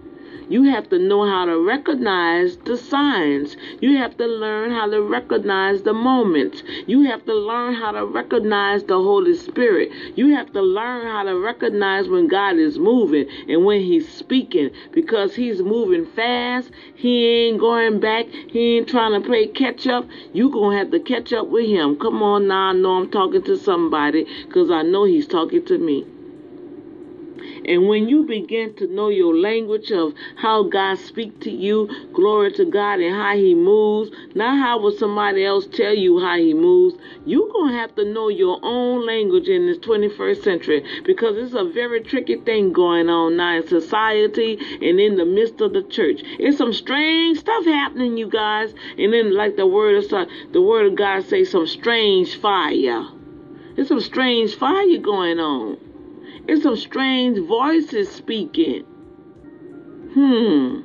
[0.48, 3.56] You have to know how to recognize the signs.
[3.80, 6.62] You have to learn how to recognize the moments.
[6.86, 9.90] You have to learn how to recognize the Holy Spirit.
[10.16, 14.70] You have to learn how to recognize when God is moving and when He's speaking
[14.92, 16.70] because He's moving fast.
[16.94, 18.26] He ain't going back.
[18.26, 20.06] He ain't trying to play catch up.
[20.34, 21.96] you going to have to catch up with Him.
[21.96, 22.68] Come on now.
[22.68, 26.06] I know I'm talking to somebody because I know He's talking to me.
[27.66, 32.52] And when you begin to know your language of how God speaks to you, glory
[32.52, 36.54] to God, and how He moves, not how will somebody else tell you how He
[36.54, 41.36] moves, you're going to have to know your own language in this 21st century because
[41.36, 45.72] it's a very tricky thing going on now in society and in the midst of
[45.72, 46.20] the church.
[46.38, 48.74] It's some strange stuff happening, you guys.
[48.98, 53.06] And then, like the word of the word of God say, some strange fire.
[53.74, 55.93] There's some strange fire going on.
[56.46, 58.84] It's some strange voices speaking.
[60.12, 60.80] Hmm.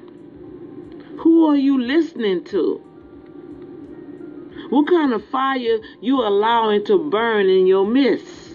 [1.20, 2.82] Who are you listening to?
[4.70, 8.50] What kind of fire you allowing to burn in your midst?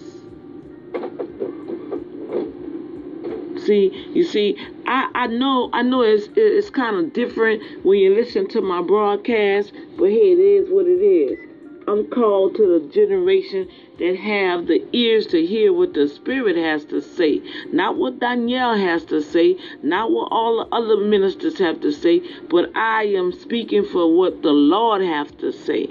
[3.66, 4.56] See, you see,
[4.86, 8.82] I, I know I know it's it's kind of different when you listen to my
[8.82, 11.53] broadcast, but hey, it is what it is.
[11.86, 16.84] I'm called to the generation that have the ears to hear what the Spirit has
[16.86, 17.42] to say,
[17.72, 22.22] not what Danielle has to say, not what all the other ministers have to say,
[22.48, 25.84] but I am speaking for what the Lord has to say.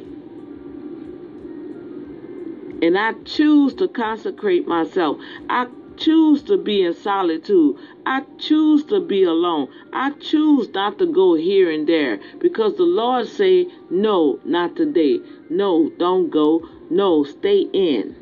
[2.81, 5.17] And I choose to consecrate myself.
[5.47, 5.67] I
[5.97, 7.77] choose to be in solitude.
[8.05, 9.67] I choose to be alone.
[9.93, 15.19] I choose not to go here and there because the Lord say, no, not today.
[15.49, 16.67] No, don't go.
[16.89, 18.15] No, stay in.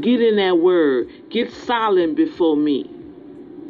[0.00, 1.08] Get in that word.
[1.30, 2.90] Get silent before me.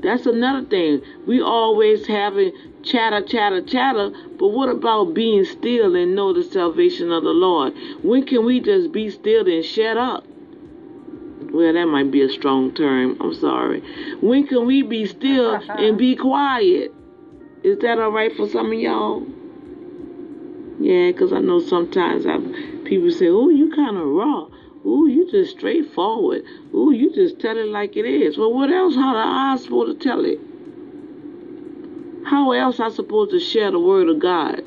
[0.03, 1.01] That's another thing.
[1.27, 2.53] We always having
[2.83, 7.75] chatter, chatter, chatter, but what about being still and know the salvation of the Lord?
[8.03, 10.25] When can we just be still and shut up?
[11.53, 13.19] Well, that might be a strong term.
[13.21, 13.81] I'm sorry.
[14.21, 16.93] When can we be still and be quiet?
[17.63, 19.27] Is that all right for some of y'all?
[20.81, 22.39] Yeah, because I know sometimes I,
[22.85, 24.49] people say, oh, you kind of raw.
[24.85, 26.43] Ooh, you just straightforward.
[26.75, 28.37] Ooh, you just tell it like it is.
[28.39, 28.95] Well, what else?
[28.95, 30.41] How am I supposed to tell it?
[32.27, 34.63] How else I supposed to share the word of God?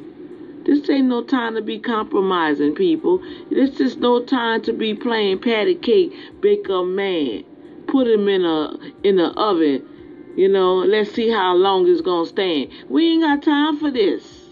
[0.65, 3.21] This ain't no time to be compromising, people.
[3.51, 6.11] This is no time to be playing patty cake,
[6.41, 7.43] bake a man,
[7.87, 8.73] put him in a
[9.03, 10.33] in the oven.
[10.35, 12.71] You know, let's see how long it's gonna stand.
[12.89, 14.45] We ain't got time for this.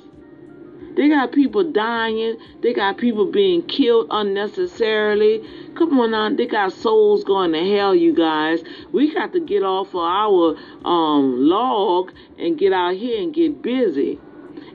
[0.95, 2.37] They got people dying.
[2.61, 5.41] They got people being killed unnecessarily.
[5.75, 8.61] Come on now, they got souls going to hell, you guys.
[8.91, 13.63] We got to get off of our um, log and get out here and get
[13.63, 14.19] busy.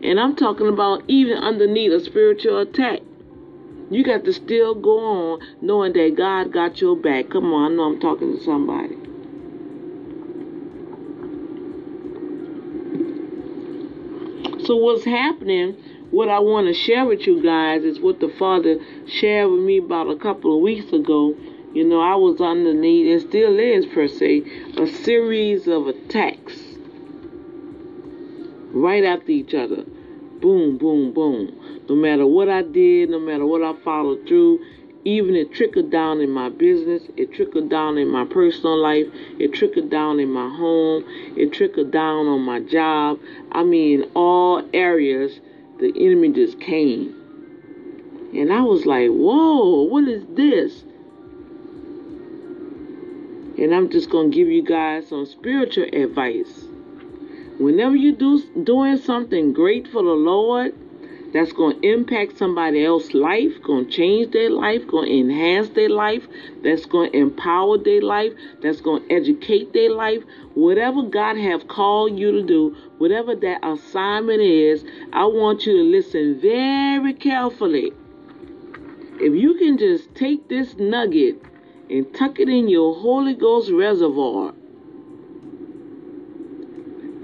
[0.03, 3.01] And I'm talking about even underneath a spiritual attack.
[3.91, 7.31] You got to still go on knowing that God got your back.
[7.31, 8.97] Come on, I know I'm talking to somebody.
[14.67, 15.77] So what's happening
[16.11, 19.79] what I want to share with you guys is what the Father shared with me
[19.79, 21.35] about a couple of weeks ago.
[21.75, 24.43] You know, I was underneath, and still is per se,
[24.79, 26.68] a series of attacks
[28.73, 29.85] right after each other.
[30.41, 31.85] Boom, boom, boom.
[31.89, 34.61] No matter what I did, no matter what I followed through,
[35.05, 39.07] even it trickled down in my business, it trickled down in my personal life,
[39.39, 41.05] it trickled down in my home,
[41.37, 43.19] it trickled down on my job.
[43.53, 45.41] I mean, all areas,
[45.81, 47.15] the enemy just came.
[48.35, 50.85] And I was like, whoa, what is this?
[53.57, 56.67] And I'm just going to give you guys some spiritual advice.
[57.59, 60.73] Whenever you do doing something great for the Lord,
[61.33, 65.69] that's going to impact somebody else's life, going to change their life, going to enhance
[65.71, 66.27] their life,
[66.63, 68.33] that's going to empower their life,
[68.63, 70.23] that's going to educate their life.
[70.55, 75.83] Whatever God have called you to do, whatever that assignment is, I want you to
[75.83, 77.93] listen very carefully.
[79.21, 81.43] If you can just take this nugget
[81.91, 84.55] and tuck it in your Holy Ghost reservoir,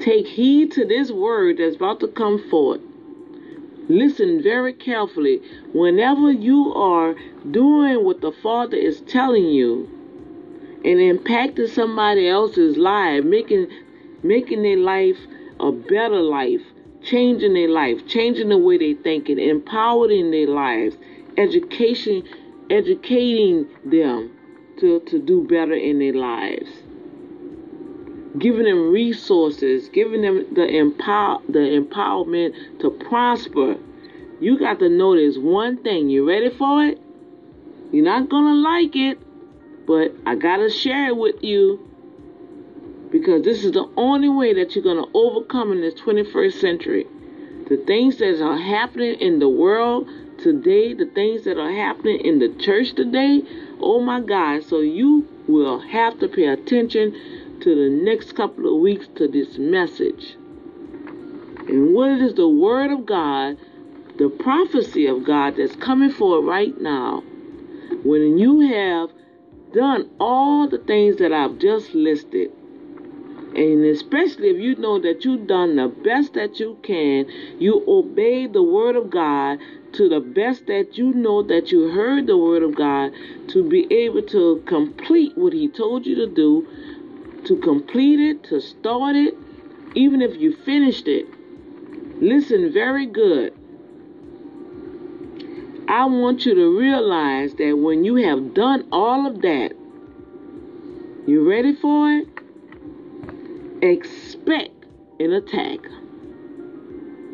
[0.05, 2.81] take heed to this word that's about to come forth
[3.89, 5.43] Listen very carefully.
[5.75, 7.15] Whenever you are
[7.51, 9.87] doing what the Father is telling you
[10.85, 13.69] and impacting somebody else's life, making
[14.23, 15.19] making their life
[15.61, 16.63] a better life,
[17.03, 20.97] changing their life, changing the way they think and empowering their lives,
[21.37, 22.23] education
[22.71, 24.31] educating them
[24.79, 26.71] to, to do better in their lives.
[28.39, 33.77] Giving them resources, giving them the empower the empowerment to prosper.
[34.41, 36.09] You got to know one thing.
[36.09, 37.01] You ready for it?
[37.93, 39.19] You're not gonna like it,
[39.87, 41.89] but I gotta share it with you
[43.13, 47.07] because this is the only way that you're gonna overcome in this 21st century.
[47.69, 50.09] The things that are happening in the world
[50.39, 53.43] today, the things that are happening in the church today,
[53.81, 54.65] oh my God.
[54.65, 57.15] So you will have to pay attention
[57.65, 60.37] to the next couple of weeks to this message.
[61.67, 63.57] And what is the Word of God,
[64.19, 67.23] the prophecy of God that's coming forward right now,
[68.05, 69.09] when you have
[69.73, 72.51] done all the things that I've just listed,
[73.57, 77.25] and especially if you know that you've done the best that you can,
[77.59, 79.59] you obey the Word of God
[79.95, 83.13] to the best that you know that you heard the Word of God
[83.49, 86.67] to be able to complete what He told you to do
[87.47, 89.35] to complete it, to start it,
[89.95, 91.27] even if you finished it.
[92.21, 93.53] Listen very good.
[95.89, 99.73] I want you to realize that when you have done all of that,
[101.27, 102.29] you ready for it?
[103.83, 104.87] Expect
[105.21, 105.81] an attack.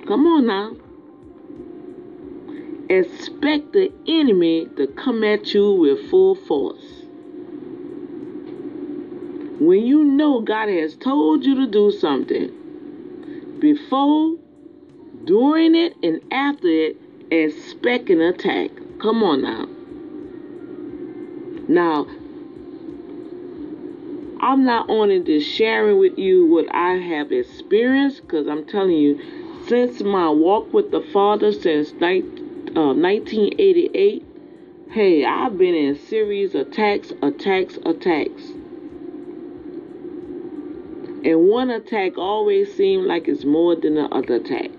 [0.06, 0.76] Come on now.
[2.88, 6.99] Expect the enemy to come at you with full force
[9.60, 12.50] when you know God has told you to do something,
[13.60, 14.36] before,
[15.24, 16.96] during it, and after it,
[17.30, 18.70] expect an attack.
[19.00, 19.68] Come on now.
[21.68, 22.06] Now,
[24.40, 29.20] I'm not only just sharing with you what I have experienced, because I'm telling you,
[29.68, 34.26] since my walk with the Father since uh, 1988,
[34.90, 38.42] hey, I've been in series attacks, attacks, attacks.
[41.24, 44.70] And one attack always seems like it's more than the other attack.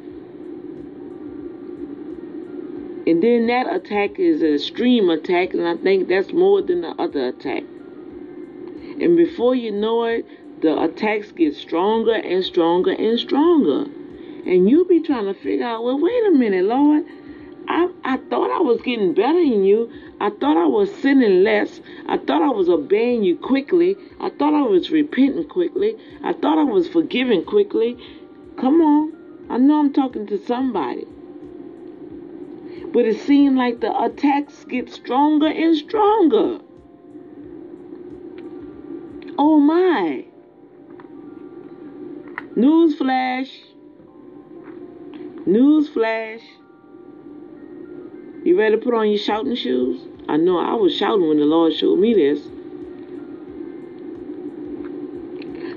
[3.07, 6.95] And then that attack is an extreme attack, and I think that's more than the
[6.99, 7.63] other attack.
[7.63, 10.25] And before you know it,
[10.61, 13.89] the attacks get stronger and stronger and stronger.
[14.45, 17.03] And you be trying to figure out, well, wait a minute, Lord.
[17.67, 19.91] I, I thought I was getting better than you.
[20.21, 21.81] I thought I was sinning less.
[22.07, 23.95] I thought I was obeying you quickly.
[24.19, 25.95] I thought I was repenting quickly.
[26.23, 27.97] I thought I was forgiving quickly.
[28.55, 29.13] Come on.
[29.49, 31.07] I know I'm talking to somebody.
[32.93, 36.59] But it seemed like the attacks get stronger and stronger.
[39.39, 40.25] Oh my.
[42.55, 43.49] Newsflash.
[45.47, 46.43] Newsflash.
[48.43, 50.10] You ready to put on your shouting shoes?
[50.31, 52.41] I know I was shouting when the Lord showed me this.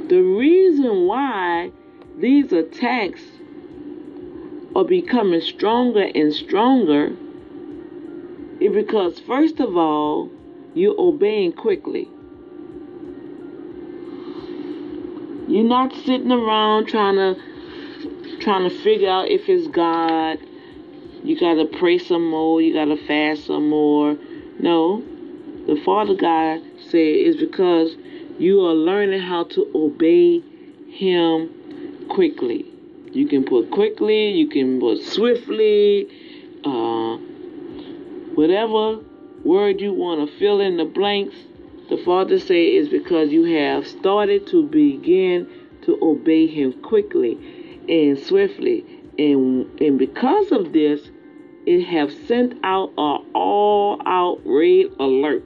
[0.08, 1.72] The reason why
[2.18, 3.20] these attacks
[4.76, 7.16] are becoming stronger and stronger
[8.60, 10.30] is because, first of all,
[10.72, 12.08] you're obeying quickly.
[15.48, 20.38] You're not sitting around trying to trying to figure out if it's God
[21.24, 22.60] you got to pray some more.
[22.60, 24.16] You got to fast some more.
[24.58, 25.02] No.
[25.66, 26.60] The Father God
[26.90, 27.96] said is because
[28.38, 30.40] you are learning how to obey
[30.90, 32.66] Him quickly.
[33.12, 36.08] You can put quickly, you can put swiftly,
[36.64, 37.16] uh,
[38.34, 39.00] whatever
[39.44, 41.36] word you want to fill in the blanks,
[41.88, 45.46] the Father said is because you have started to begin
[45.82, 47.38] to obey Him quickly
[47.88, 48.84] and swiftly,
[49.18, 51.00] and and because of this,
[51.66, 55.44] it have sent out an all-out red alert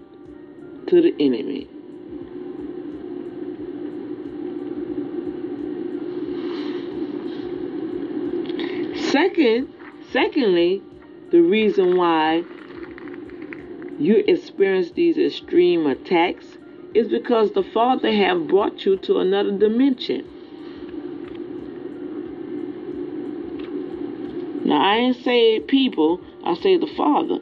[0.88, 1.68] to the enemy.
[9.10, 9.72] Second,
[10.10, 10.82] secondly,
[11.30, 12.42] the reason why
[13.98, 16.58] you experience these extreme attacks
[16.94, 20.37] is because the Father have brought you to another dimension.
[24.68, 27.38] Now I ain't say people, I say the Father.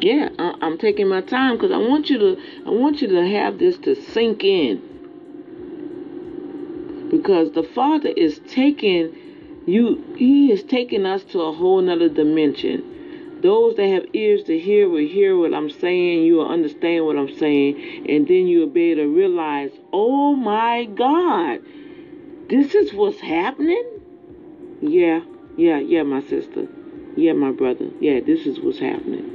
[0.00, 3.58] Yeah, I'm taking my time because I want you to I want you to have
[3.58, 4.80] this to sink in.
[7.10, 9.16] Because the Father is taking
[9.66, 12.93] you He is taking us to a whole nother dimension.
[13.44, 17.18] Those that have ears to hear will hear what I'm saying, you will understand what
[17.18, 21.60] I'm saying, and then you'll be able to realize, oh my God,
[22.48, 23.84] this is what's happening?
[24.80, 25.20] Yeah,
[25.58, 26.66] yeah, yeah, my sister.
[27.16, 27.90] Yeah, my brother.
[28.00, 29.30] Yeah, this is what's happening.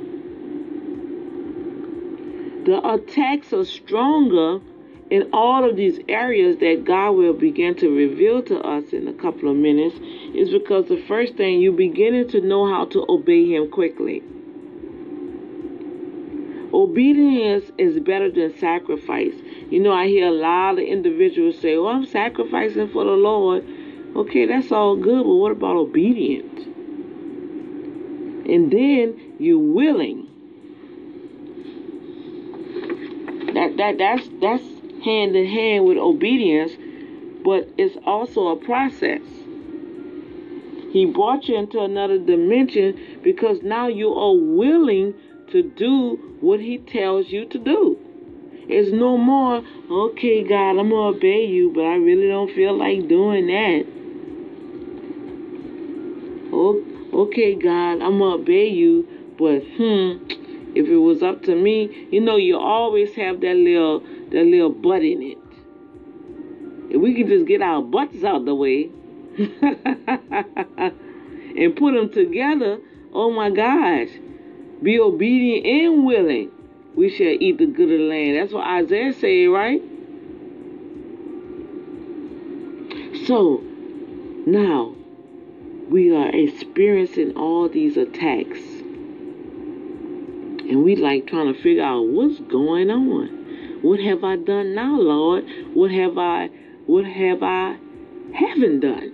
[2.65, 4.59] The attacks are stronger
[5.09, 9.13] in all of these areas that God will begin to reveal to us in a
[9.13, 9.95] couple of minutes
[10.35, 14.21] is because the first thing you're beginning to know how to obey him quickly.
[16.71, 19.33] Obedience is better than sacrifice.
[19.71, 23.65] You know, I hear a lot of individuals say, "Oh, I'm sacrificing for the Lord."
[24.15, 26.65] Okay, that's all good, but what about obedience?
[28.47, 30.27] And then you're willing
[33.53, 36.71] that that that's that's hand in hand with obedience,
[37.43, 39.21] but it's also a process.
[40.91, 45.13] He brought you into another dimension because now you are willing
[45.51, 47.97] to do what he tells you to do.
[48.67, 52.77] It's no more, okay, God, I'm going to obey you, but I really don't feel
[52.77, 53.85] like doing that.
[56.53, 59.07] Oh, okay, God, I'm going to obey you,
[59.39, 60.23] but hmm,
[60.75, 64.69] if it was up to me, you know, you always have that little that little
[64.69, 65.37] butt in it.
[66.91, 68.89] If we can just get our butts out the way
[69.37, 69.51] and
[71.75, 72.79] put them together,
[73.13, 74.07] oh my gosh,
[74.81, 76.51] be obedient and willing,
[76.95, 78.37] we shall eat the good of the land.
[78.37, 79.81] That's what Isaiah said, right?
[83.27, 83.61] So
[84.47, 84.95] now
[85.89, 88.59] we are experiencing all these attacks
[90.69, 93.38] and we like trying to figure out what's going on.
[93.81, 95.45] What have I done now, Lord?
[95.73, 96.49] What have I
[96.85, 97.77] what have I
[98.33, 99.13] haven't done?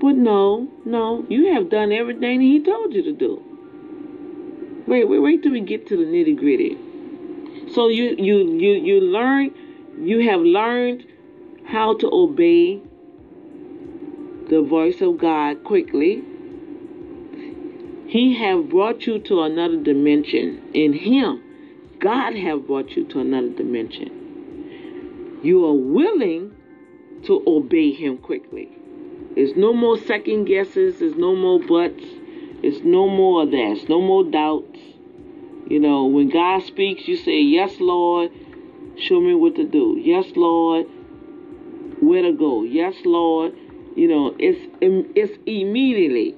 [0.00, 3.42] But no, no, you have done everything he told you to do.
[4.86, 6.78] Wait, wait, wait till we get to the nitty gritty.
[7.72, 9.50] So you you you you learn
[10.00, 11.04] you have learned
[11.64, 12.80] how to obey
[14.48, 16.22] the voice of God quickly
[18.08, 20.62] he have brought you to another dimension.
[20.72, 21.42] In Him,
[22.00, 25.40] God have brought you to another dimension.
[25.42, 26.54] You are willing
[27.24, 28.70] to obey Him quickly.
[29.34, 31.00] There's no more second guesses.
[31.00, 32.04] There's no more buts.
[32.62, 33.76] It's no more of that.
[33.76, 34.78] It's no more doubts.
[35.68, 38.30] You know, when God speaks, you say, Yes, Lord,
[38.98, 39.96] show me what to do.
[40.00, 40.86] Yes, Lord,
[42.00, 42.62] where to go.
[42.62, 43.52] Yes, Lord.
[43.96, 46.34] You know, it's it's immediately.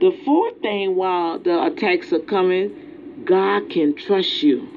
[0.00, 2.85] The fourth thing while the attacks are coming,
[3.24, 4.68] God can trust you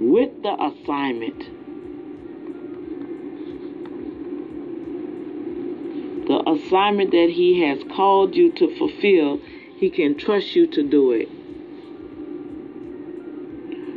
[0.00, 1.38] with the assignment.
[6.28, 9.40] The assignment that He has called you to fulfill,
[9.76, 11.28] He can trust you to do it.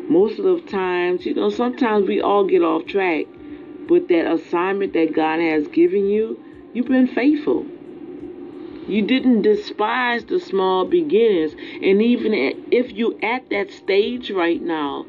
[0.09, 3.25] Most of the times, you know, sometimes we all get off track,
[3.87, 6.43] but that assignment that God has given you,
[6.73, 7.65] you've been faithful.
[8.87, 11.53] You didn't despise the small beginnings.
[11.81, 12.33] And even
[12.71, 15.05] if you at that stage right now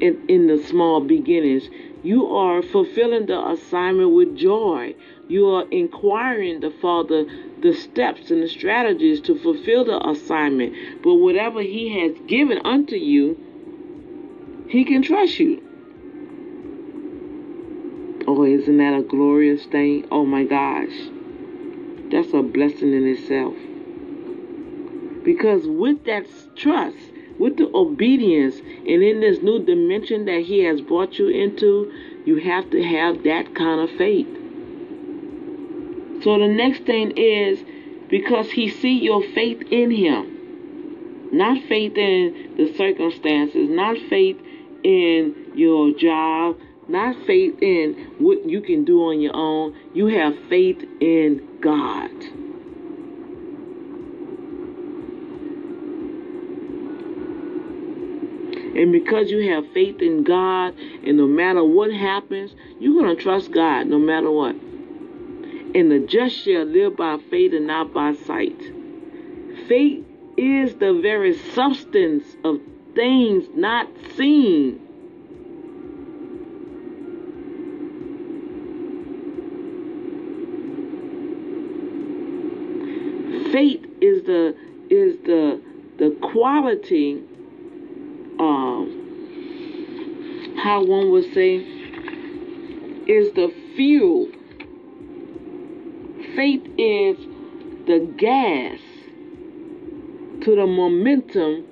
[0.00, 1.68] in, in the small beginnings,
[2.02, 4.94] you are fulfilling the assignment with joy.
[5.28, 7.26] You are inquiring the Father
[7.60, 11.02] the steps and the strategies to fulfill the assignment.
[11.02, 13.36] But whatever He has given unto you,
[14.68, 15.62] He can trust you.
[18.28, 20.06] Oh, isn't that a glorious thing?
[20.10, 21.15] Oh my gosh.
[22.10, 23.54] That's a blessing in itself.
[25.24, 26.96] Because with that trust,
[27.38, 31.92] with the obedience and in this new dimension that He has brought you into,
[32.24, 34.28] you have to have that kind of faith.
[36.22, 37.58] So the next thing is
[38.08, 41.30] because He see your faith in Him.
[41.32, 44.38] Not faith in the circumstances, not faith
[44.84, 46.56] in your job,
[46.88, 49.74] not faith in what you can do on your own.
[49.92, 52.10] You have faith in God.
[58.76, 63.22] And because you have faith in God, and no matter what happens, you're going to
[63.22, 64.54] trust God no matter what.
[64.54, 68.60] And the just shall live by faith and not by sight.
[69.66, 70.04] Faith
[70.36, 72.60] is the very substance of
[72.94, 74.85] things not seen.
[83.56, 84.54] Faith is the
[84.90, 85.58] is the
[85.96, 87.22] the quality
[88.38, 88.84] um
[90.62, 91.54] how one would say
[93.06, 94.28] is the fuel.
[96.36, 97.16] Faith is
[97.86, 98.78] the gas
[100.44, 101.64] to the momentum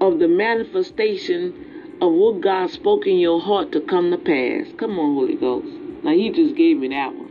[0.00, 4.66] of the manifestation of what God spoke in your heart to come to pass.
[4.78, 5.68] Come on, Holy Ghost.
[6.04, 7.28] Now, He just gave me that one.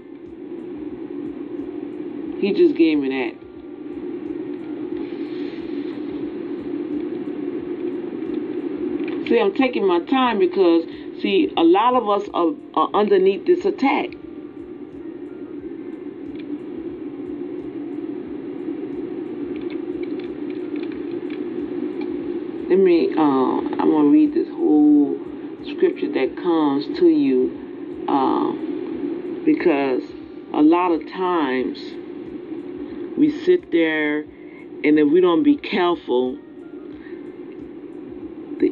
[2.40, 3.41] He just gave me that.
[9.32, 10.84] See, I'm taking my time because,
[11.22, 14.10] see, a lot of us are, are underneath this attack.
[22.68, 25.18] let me uh, i'm going to read this whole
[25.76, 28.54] scripture that comes to you uh,
[29.44, 30.04] because
[30.54, 31.78] a lot of times
[33.18, 36.38] we sit there and if we don't be careful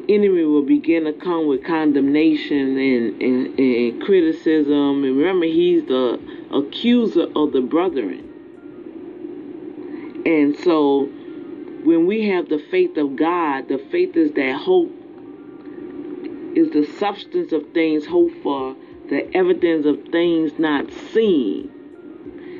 [0.10, 6.20] enemy will begin to come with condemnation and, and, and criticism and remember he's the
[6.52, 8.26] accuser of the brethren
[10.26, 11.10] and so
[11.84, 14.92] when we have the faith of God, the faith is that hope
[16.56, 18.76] is the substance of things hoped for,
[19.10, 21.72] the evidence of things not seen.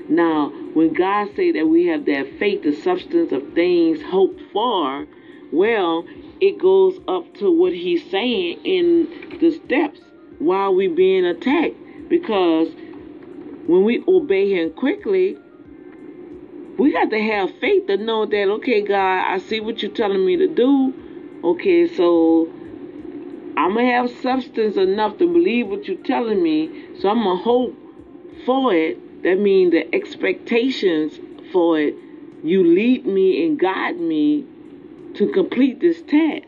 [0.10, 5.06] Now, when God say that we have that faith, the substance of things hoped for,
[5.52, 6.06] well,
[6.42, 10.00] it goes up to what he's saying in the steps
[10.40, 11.76] while we being attacked.
[12.10, 12.70] Because
[13.68, 15.38] when we obey him quickly,
[16.78, 20.26] we got to have faith to know that, okay, God, I see what you're telling
[20.26, 20.94] me to do.
[21.44, 22.48] Okay, so
[23.58, 26.98] I'm to have substance enough to believe what you're telling me.
[27.00, 27.76] So I'm to hope
[28.46, 29.24] for it.
[29.24, 31.20] That means the expectations
[31.52, 31.96] for it.
[32.44, 34.46] You lead me and guide me
[35.16, 36.48] to complete this task.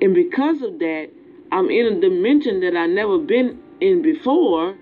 [0.00, 1.10] And because of that,
[1.50, 4.76] I'm in a dimension that I've never been in before.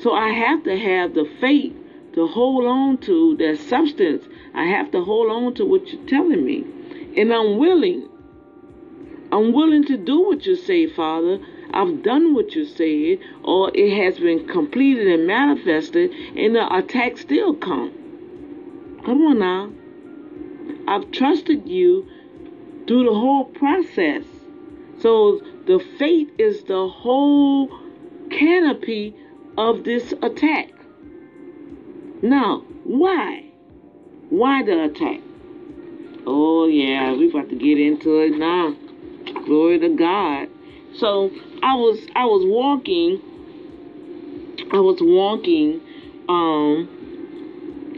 [0.00, 1.74] So I have to have the faith
[2.14, 4.24] to hold on to that substance.
[4.54, 6.64] I have to hold on to what you're telling me.
[7.16, 8.08] And I'm willing.
[9.32, 11.38] I'm willing to do what you say, Father.
[11.72, 17.16] I've done what you said, or it has been completed and manifested, and the attack
[17.16, 17.92] still come.
[19.04, 19.70] Come on now.
[20.88, 22.06] I've trusted you
[22.86, 24.24] through the whole process.
[25.00, 27.68] So the faith is the whole
[28.30, 29.14] canopy
[29.56, 30.70] of this attack.
[32.22, 33.44] Now, why?
[34.30, 35.20] Why the attack?
[36.26, 38.76] Oh yeah, we about to get into it now.
[39.44, 40.48] Glory to God.
[40.94, 41.30] So
[41.62, 43.20] I was I was walking
[44.72, 45.80] I was walking
[46.28, 46.99] um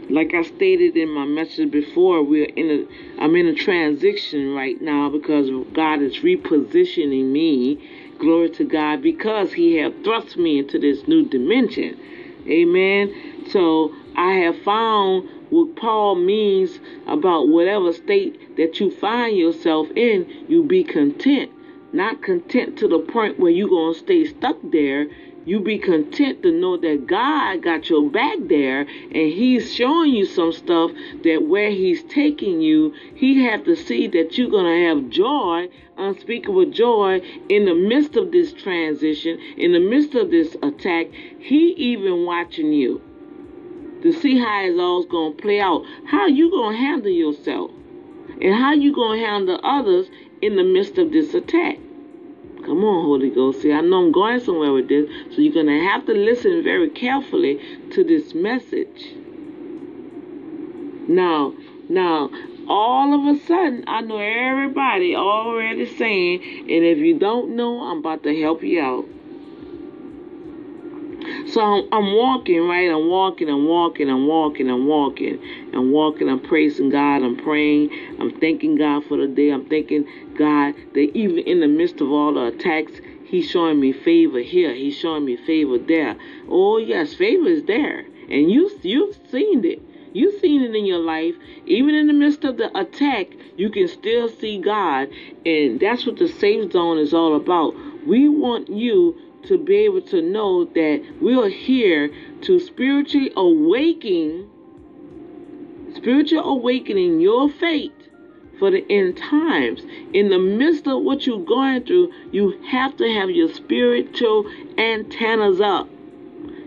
[0.09, 4.81] like I stated in my message before, we're in a I'm in a transition right
[4.81, 7.79] now because God is repositioning me.
[8.19, 11.97] Glory to God because He have thrust me into this new dimension.
[12.47, 13.45] Amen.
[13.49, 20.45] So I have found what Paul means about whatever state that you find yourself in,
[20.47, 21.51] you be content.
[21.93, 25.07] Not content to the point where you're to stay stuck there.
[25.45, 30.25] You be content to know that God got your back there and He's showing you
[30.25, 30.91] some stuff
[31.23, 35.67] that where He's taking you, He have to see that you're going to have joy,
[35.97, 41.07] unspeakable joy in the midst of this transition, in the midst of this attack.
[41.39, 43.01] He even watching you
[44.01, 45.83] to see how it's all going to play out.
[46.05, 47.71] How you going to handle yourself?
[48.41, 50.07] And how you going to handle others
[50.41, 51.77] in the midst of this attack?
[52.65, 53.61] Come on, Holy Ghost.
[53.61, 56.63] See, I know I'm going somewhere with this, so you're going to have to listen
[56.63, 57.59] very carefully
[57.91, 59.13] to this message.
[61.09, 61.53] Now,
[61.89, 62.29] now,
[62.69, 67.97] all of a sudden, I know everybody already saying, and if you don't know, I'm
[67.97, 69.05] about to help you out.
[71.47, 72.89] So I'm, I'm, walking, right?
[72.89, 75.39] I'm walking, I'm walking, I'm walking, I'm walking,
[75.73, 77.89] I'm walking, I'm praising God, I'm praying,
[78.19, 80.05] I'm thanking God for the day, I'm thanking
[80.37, 82.93] God that even in the midst of all the attacks,
[83.25, 86.15] He's showing me favor here, He's showing me favor there.
[86.49, 89.81] Oh yes, favor is there, and you you've seen it.
[90.13, 91.33] You've seen it in your life.
[91.65, 93.27] Even in the midst of the attack,
[93.57, 95.09] you can still see God.
[95.45, 97.73] And that's what the safe zone is all about.
[98.05, 102.09] We want you to be able to know that we are here
[102.41, 104.49] to spiritually awaken,
[105.95, 107.91] spiritual awakening your faith
[108.59, 109.81] for the end times.
[110.13, 114.45] In the midst of what you're going through, you have to have your spiritual
[114.77, 115.87] antennas up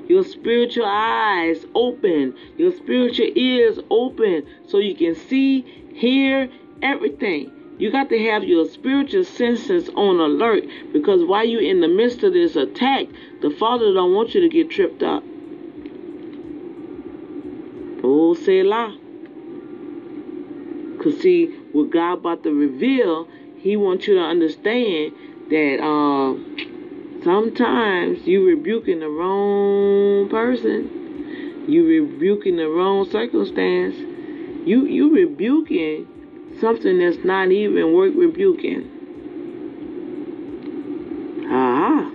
[0.08, 5.62] your spiritual eyes open, your spiritual ears open, so you can see,
[5.94, 6.48] hear
[6.82, 7.50] everything.
[7.78, 12.22] You got to have your spiritual senses on alert because while you're in the midst
[12.22, 13.06] of this attack,
[13.42, 15.22] the Father don't want you to get tripped up.
[18.02, 18.96] Oh, Selah.
[20.96, 23.28] Because see, what God about to reveal,
[23.58, 25.12] He wants you to understand
[25.50, 26.34] that uh,
[27.26, 31.64] Sometimes you rebuking the wrong person.
[31.66, 33.96] You rebuking the wrong circumstance.
[34.64, 36.06] You you rebuking
[36.60, 38.90] something that's not even worth rebuking.
[41.48, 42.10] Ah.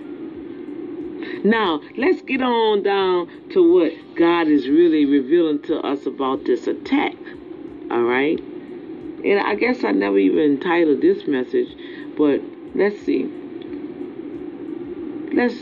[1.44, 6.66] Now, let's get on down to what God is really revealing to us about this
[6.66, 7.14] attack.
[7.90, 8.38] All right?
[8.38, 11.68] And I guess I never even titled this message,
[12.16, 12.40] but
[12.74, 13.30] let's see
[15.34, 15.54] let's.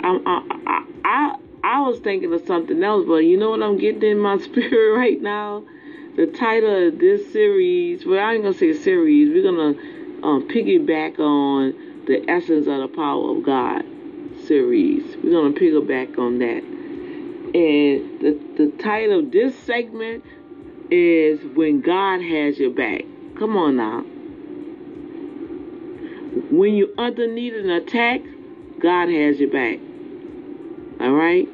[0.00, 4.02] I, I, I, I was thinking of something else, but you know what I'm getting
[4.02, 5.64] in my spirit right now?
[6.16, 9.28] The title of this series, well, I ain't gonna say series.
[9.28, 9.78] We're gonna
[10.26, 11.74] um, piggyback on
[12.06, 13.84] the essence of the power of God
[14.46, 15.14] series.
[15.22, 16.62] We're gonna piggyback on that.
[17.52, 20.24] And the the title of this segment
[20.90, 23.02] is "When God Has Your Back."
[23.38, 24.00] Come on now.
[26.50, 28.22] When you're underneath an attack,
[28.80, 29.80] God has your back.
[30.98, 31.46] All right?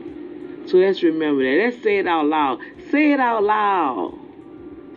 [0.67, 1.65] So let's remember that.
[1.65, 2.61] Let's say it out loud.
[2.93, 4.22] Say it out loud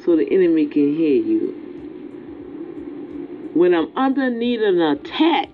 [0.06, 1.52] so the enemy can hear you.
[3.56, 5.50] When I'm underneath an attack,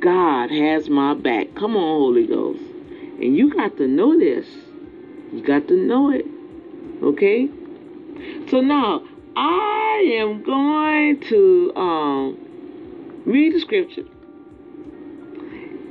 [0.00, 1.54] God has my back.
[1.54, 2.62] Come on, Holy Ghost.
[3.20, 4.46] And you got to know this.
[5.32, 6.24] You got to know it.
[7.02, 7.48] Okay?
[8.48, 9.02] So now,
[9.36, 14.04] I am going to um, read the scripture.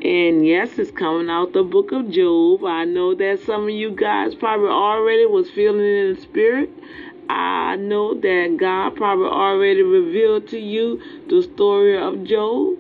[0.04, 2.66] And yes, it's coming out the book of Job.
[2.66, 6.70] I know that some of you guys probably already was feeling it in the spirit.
[7.32, 12.78] I know that God probably already revealed to you the story of Job.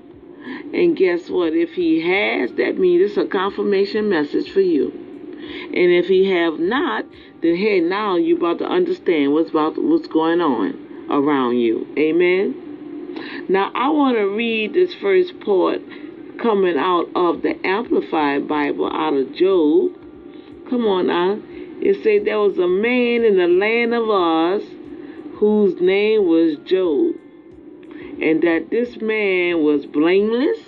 [0.73, 1.53] And guess what?
[1.53, 4.91] If he has, that means it's a confirmation message for you.
[4.91, 7.06] And if he have not,
[7.41, 11.88] then hey, now you about to understand what's about what's going on around you.
[11.98, 13.45] Amen.
[13.49, 15.82] Now I want to read this first part
[16.41, 19.91] coming out of the Amplified Bible, out of Job.
[20.69, 21.40] Come on now.
[21.82, 24.70] It said there was a man in the land of Uz
[25.40, 27.16] whose name was Job,
[28.22, 30.60] and that this man was blameless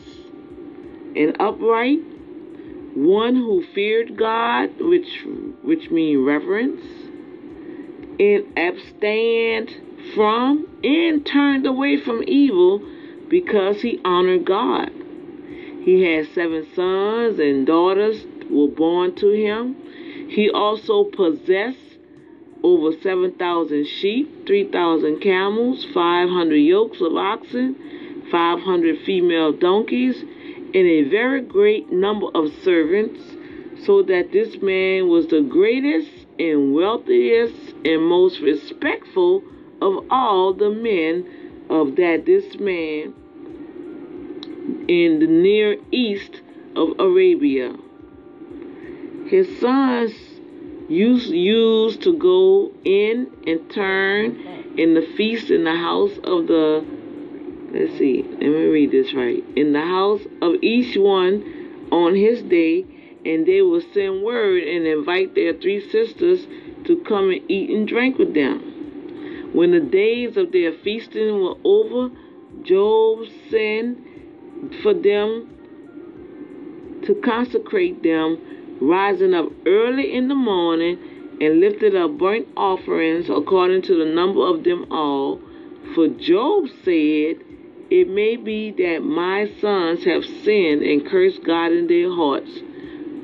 [1.15, 1.99] and upright,
[2.95, 5.23] one who feared God, which
[5.61, 6.81] which means reverence,
[8.19, 9.69] and abstained
[10.15, 12.81] from and turned away from evil
[13.29, 14.89] because he honored God.
[15.83, 19.75] He had seven sons and daughters were born to him.
[20.27, 21.97] He also possessed
[22.63, 27.75] over 7,000 sheep, 3,000 camels, 500 yokes of oxen,
[28.31, 33.21] 500 female donkeys, and a very great number of servants,
[33.85, 36.09] so that this man was the greatest
[36.39, 39.43] and wealthiest and most respectful
[39.81, 41.25] of all the men
[41.69, 43.13] of that this man
[44.87, 46.41] in the Near East
[46.75, 47.75] of Arabia.
[49.27, 50.13] His sons
[50.89, 56.85] used, used to go in and turn in the feast in the house of the,
[57.71, 62.41] let's see, let me read this right, in the house of each one on his
[62.43, 62.85] day,
[63.25, 66.45] and they will send word and invite their three sisters
[66.85, 69.51] to come and eat and drink with them.
[69.53, 72.09] When the days of their feasting were over,
[72.63, 73.99] Job sent
[74.81, 75.49] for them
[77.05, 78.39] to consecrate them,
[78.81, 80.97] rising up early in the morning
[81.41, 85.39] and lifted up burnt offerings according to the number of them all.
[85.95, 87.43] For Job said,
[87.89, 92.51] It may be that my sons have sinned and cursed God in their hearts.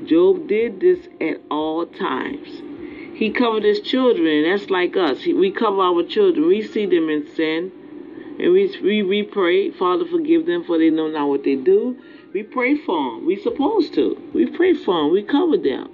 [0.06, 2.62] Job did this at all times.
[3.14, 5.26] He covered his children, that's like us.
[5.26, 6.48] We cover our children.
[6.48, 7.70] We see them in sin,
[8.40, 11.98] and we, we, we pray, Father, forgive them, for they know not what they do.
[12.32, 13.26] We pray for them.
[13.26, 14.16] We supposed to.
[14.32, 15.12] We pray for them.
[15.12, 15.90] We cover them.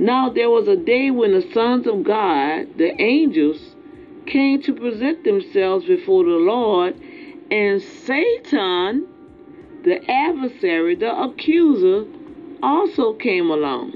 [0.00, 3.76] Now there was a day when the sons of God, the angels,
[4.26, 7.00] came to present themselves before the Lord,
[7.50, 9.06] and Satan,
[9.84, 12.04] the adversary, the accuser,
[12.62, 13.92] also came along.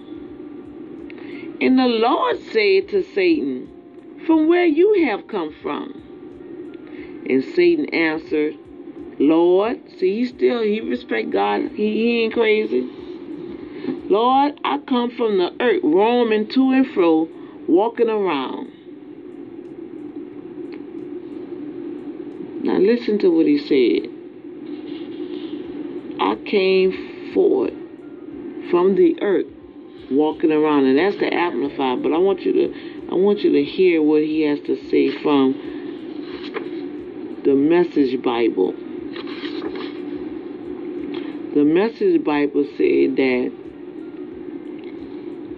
[1.61, 5.93] And the Lord said to Satan, From where you have come from?
[7.29, 8.55] And Satan answered,
[9.21, 11.73] Lord, see, he still, he respect God.
[11.75, 12.89] He, he ain't crazy.
[14.09, 17.29] Lord, I come from the earth, roaming to and fro,
[17.69, 18.71] walking around.
[22.65, 24.09] Now listen to what he said.
[26.19, 27.75] I came forth
[28.71, 29.47] from the earth,
[30.11, 32.03] walking around, and that's the amplified.
[32.03, 32.73] But I want you to,
[33.13, 35.53] I want you to hear what he has to say from
[37.45, 38.75] the Message Bible.
[41.53, 43.51] The Message Bible said that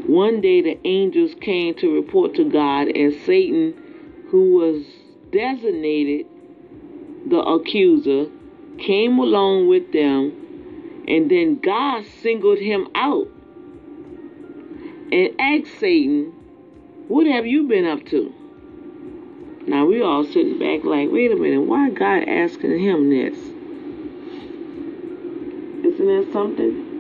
[0.07, 3.75] one day the angels came to report to God, and Satan,
[4.31, 4.87] who was
[5.33, 6.25] designated
[7.29, 8.31] the accuser,
[8.79, 13.29] came along with them, and then God singled him out
[15.13, 16.33] and asked Satan,
[17.09, 18.33] What have you been up to?
[19.67, 23.52] Now we all sitting back like, wait a minute, why God asking him this?
[26.03, 26.91] Isn't something?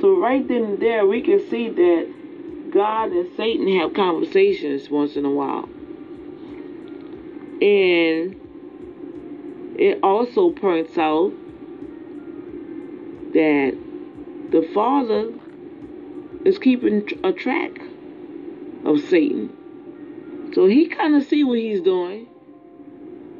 [0.00, 5.16] So right then and there, we can see that God and Satan have conversations once
[5.16, 5.68] in a while.
[7.60, 8.36] And
[9.76, 11.32] it also points out
[13.32, 13.76] that
[14.52, 15.32] the Father
[16.44, 17.80] is keeping a track
[18.84, 19.50] of Satan.
[20.54, 22.28] So he kind of see what he's doing.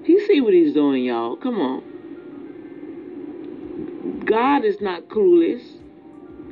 [0.02, 1.36] He see what he's doing, y'all.
[1.36, 1.89] Come on.
[4.24, 5.62] God is not clueless.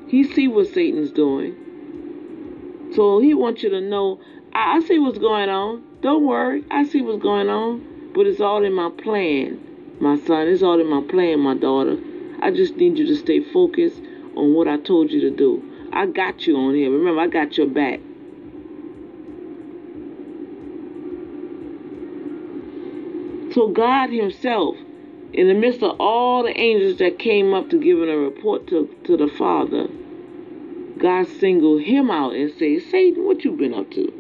[0.09, 1.55] He see what Satan's doing.
[2.95, 4.21] So he wants you to know,
[4.55, 5.85] I, I see what's going on.
[6.01, 6.65] Don't worry.
[6.71, 8.13] I see what's going on.
[8.15, 9.61] But it's all in my plan,
[10.01, 10.49] my son.
[10.49, 11.99] It's all in my plan, my daughter.
[12.41, 14.01] I just need you to stay focused
[14.37, 15.63] on what I told you to do.
[15.93, 16.91] I got you on here.
[16.91, 18.01] Remember, I got your back.
[23.53, 24.77] So God Himself,
[25.33, 28.89] in the midst of all the angels that came up to give a report to,
[29.05, 29.87] to the Father,
[30.99, 34.13] God singled him out and said, Satan, what you been up to?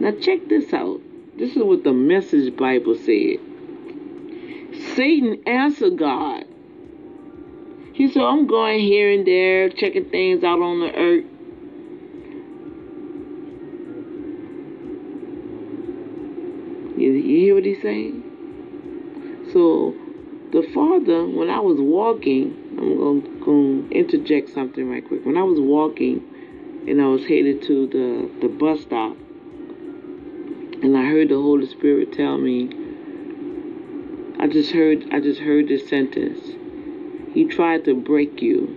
[0.00, 1.00] Now check this out.
[1.36, 3.38] This is what the message Bible said.
[4.94, 6.44] Satan answered God.
[7.94, 11.24] He said, I'm going here and there, checking things out on the earth.
[16.98, 18.24] You, you hear what he's saying?
[19.52, 19.94] So,
[20.52, 25.26] the Father, when I was walking, I'm going to interject something right quick.
[25.26, 26.22] When I was walking
[26.88, 29.16] and I was headed to the, the bus stop,
[30.82, 32.70] and I heard the Holy Spirit tell me,
[34.40, 36.38] I just heard I just heard this sentence.
[37.34, 38.68] He tried to break you,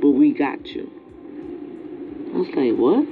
[0.00, 0.90] but we got you.
[2.34, 3.06] I was like, what?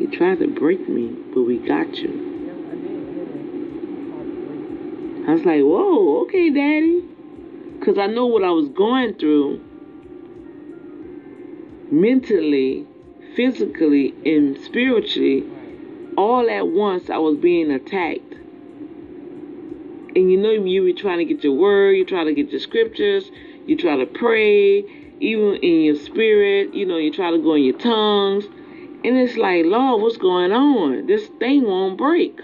[0.00, 2.35] He tried to break me, but we got you.
[5.26, 7.02] I was like, whoa, okay, daddy.
[7.78, 9.60] Because I know what I was going through
[11.90, 12.86] mentally,
[13.34, 15.44] physically, and spiritually.
[16.16, 18.34] All at once, I was being attacked.
[20.16, 22.60] And you know, you were trying to get your word, you try to get your
[22.60, 23.30] scriptures,
[23.66, 24.78] you try to pray,
[25.20, 28.46] even in your spirit, you know, you try to go in your tongues.
[28.46, 31.06] And it's like, Lord, what's going on?
[31.06, 32.40] This thing won't break.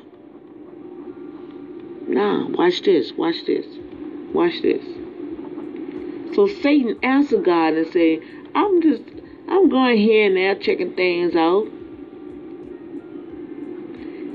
[2.13, 3.65] Now, watch this, watch this,
[4.35, 4.85] watch this.
[6.35, 8.19] So Satan answered God and said,
[8.55, 9.03] I'm just,
[9.49, 11.69] I'm going here and there checking things out.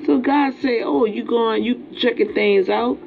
[0.08, 2.98] So God said, oh, you going, you checking things out?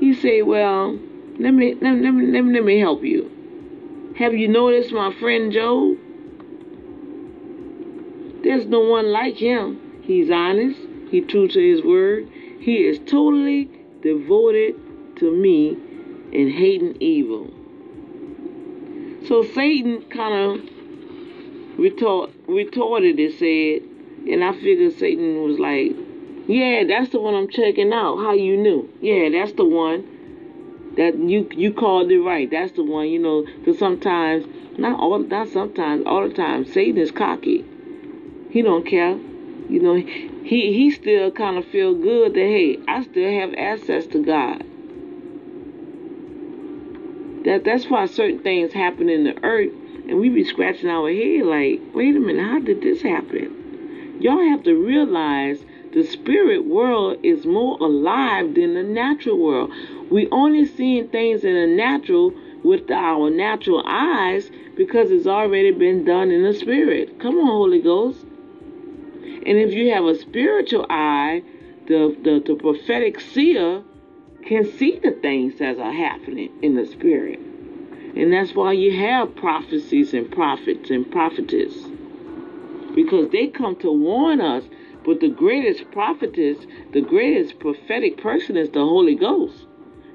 [0.00, 0.92] He said, well,
[1.38, 4.14] let me, let me, let me, let me, help you.
[4.18, 5.98] Have you noticed my friend Job?
[8.42, 10.00] There's no one like him.
[10.02, 10.80] He's honest.
[11.10, 12.26] He true to his word.
[12.60, 13.70] He is totally
[14.02, 14.74] devoted
[15.16, 15.70] to me
[16.32, 17.50] and hating evil.
[19.26, 23.82] So Satan kind of retort, retorted and said,
[24.30, 25.92] and I figured Satan was like,
[26.48, 28.18] yeah, that's the one I'm checking out.
[28.18, 28.88] How you knew?
[29.00, 30.12] Yeah, that's the one.
[30.96, 32.50] That you you called it right.
[32.50, 33.08] That's the one.
[33.08, 34.46] You know, because sometimes,
[34.78, 37.64] not all, not sometimes, all the time, Satan is cocky.
[38.50, 39.18] He don't care.
[39.68, 39.96] You know,
[40.46, 44.64] he he still kind of feel good that hey, I still have access to God.
[47.44, 49.72] That that's why certain things happen in the earth,
[50.08, 54.18] and we be scratching our head like, wait a minute, how did this happen?
[54.20, 59.72] Y'all have to realize the spirit world is more alive than the natural world.
[60.12, 62.32] We only seeing things in the natural
[62.62, 67.18] with our natural eyes because it's already been done in the spirit.
[67.18, 68.24] Come on, Holy Ghost.
[69.46, 71.42] And if you have a spiritual eye,
[71.86, 73.82] the, the, the prophetic seer
[74.46, 77.38] can see the things that are happening in the spirit.
[77.38, 81.74] And that's why you have prophecies and prophets and prophetess.
[82.94, 84.64] Because they come to warn us
[85.06, 86.58] but the greatest prophetess,
[86.92, 89.66] the greatest prophetic person is the Holy Ghost.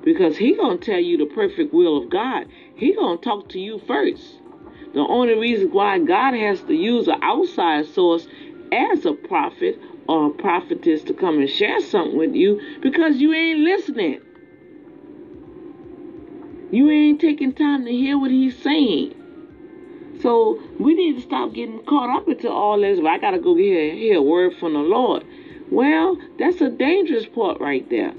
[0.03, 2.45] Because he to tell you the perfect will of God.
[2.75, 4.39] He to talk to you first.
[4.93, 8.27] The only reason why God has to use an outside source
[8.72, 13.34] as a prophet or a prophetess to come and share something with you because you
[13.34, 14.22] ain't listening.
[16.72, 19.15] You ain't taking time to hear what he's saying.
[20.22, 22.99] So we need to stop getting caught up into all this.
[22.99, 25.26] But I gotta go hear hear a word from the Lord.
[25.72, 28.14] Well, that's a dangerous part right there.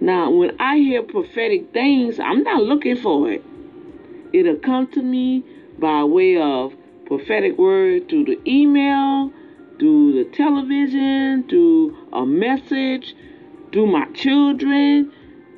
[0.00, 3.42] Now, when I hear prophetic things, I'm not looking for it.
[4.32, 5.42] It'll come to me
[5.78, 6.74] by way of
[7.06, 9.32] prophetic word through the email,
[9.78, 13.14] through the television, through a message,
[13.72, 15.12] through my children,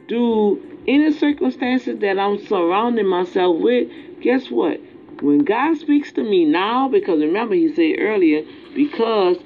[0.08, 3.88] through any circumstances that I'm surrounding myself with,
[4.20, 4.80] guess what?
[5.20, 8.42] When God speaks to me now, because remember he said earlier,
[8.74, 9.36] because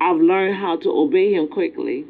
[0.00, 2.06] I've learned how to obey him quickly,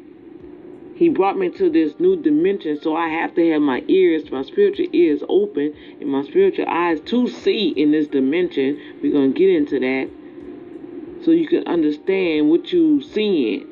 [1.01, 4.43] he brought me to this new dimension, so I have to have my ears, my
[4.43, 8.79] spiritual ears open, and my spiritual eyes to see in this dimension.
[9.01, 13.65] We're going to get into that so you can understand what you're seeing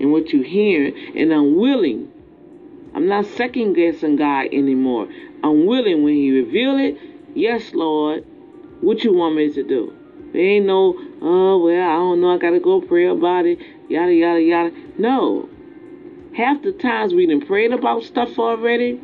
[0.00, 2.10] and what you're hearing, and I'm willing
[2.94, 5.06] I'm not second guessing God anymore.
[5.44, 6.96] I'm willing when He reveal it.
[7.34, 8.24] Yes, Lord.
[8.80, 9.92] What you want me to do?
[10.32, 12.34] There ain't no, oh well, I don't know.
[12.34, 13.58] I gotta go pray about it.
[13.90, 14.70] Yada yada yada.
[14.96, 15.49] No.
[16.36, 19.00] Half the times we done prayed about stuff already.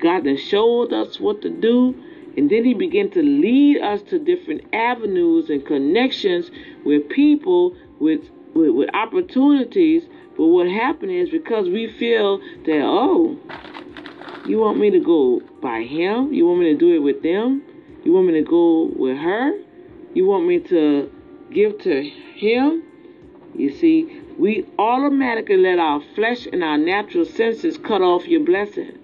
[0.00, 1.94] God done showed us what to do.
[2.36, 6.50] And then he began to lead us to different avenues and connections
[6.84, 10.04] with people with, with, with opportunities
[10.36, 13.38] but what happened is because we feel that, oh,
[14.46, 16.32] you want me to go by him?
[16.32, 17.62] You want me to do it with them?
[18.04, 19.58] You want me to go with her?
[20.14, 21.10] You want me to
[21.50, 22.82] give to him?
[23.54, 28.98] You see, we automatically let our flesh and our natural senses cut off your blessing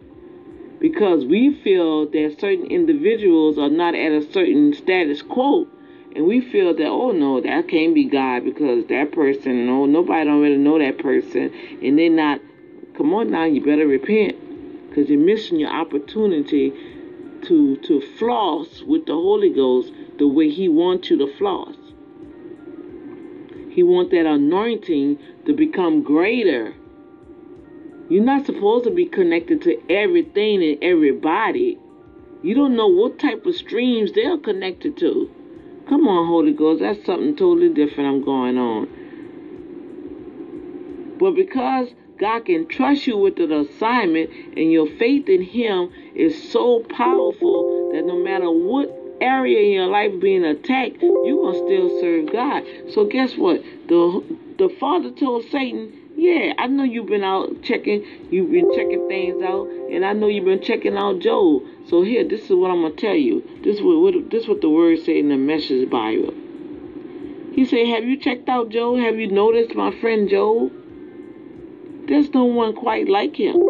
[0.78, 5.66] because we feel that certain individuals are not at a certain status quo.
[6.14, 10.26] And we feel that oh no that can't be god because that person no nobody
[10.26, 11.50] don't really know that person.
[11.82, 12.40] And they're not
[12.94, 14.36] come on now you better repent
[14.88, 16.70] because you're missing your opportunity
[17.44, 21.74] to to floss with the holy ghost the way he wants you to floss
[23.72, 26.74] he wants that anointing to become greater.
[28.08, 31.78] You're not supposed to be connected to everything and everybody.
[32.42, 35.30] You don't know what type of streams they're connected to.
[35.88, 38.88] Come on, Holy Ghost, that's something totally different I'm going on.
[41.18, 41.88] But because
[42.18, 47.68] God can trust you with an assignment and your faith in Him is so powerful
[47.90, 48.90] that no matter what
[49.22, 51.00] area in your life being attacked,
[51.42, 52.64] going to still serve God.
[52.90, 53.62] So guess what?
[53.88, 54.22] The,
[54.58, 59.42] the Father told Satan, yeah, I know you've been out checking, you've been checking things
[59.42, 61.62] out, and I know you've been checking out Job.
[61.86, 63.42] So here, this is what I'm gonna tell you.
[63.64, 66.34] This is what, this is what the word say in the Message Bible.
[67.54, 68.98] He said, "Have you checked out Job?
[68.98, 70.70] Have you noticed my friend Job?
[72.06, 73.64] There's no one quite like him.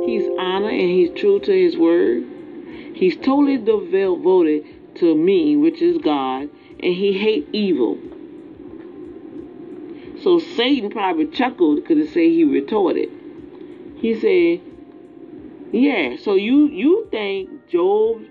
[0.00, 2.24] He's honest and he's true to his word.
[2.94, 4.64] He's totally devoted
[4.96, 6.48] to me, which is God,
[6.80, 7.98] and he hate evil."
[10.24, 13.10] So Satan probably chuckled because it said he retorted.
[13.96, 14.60] He said,
[15.70, 18.22] Yeah, so you you think Job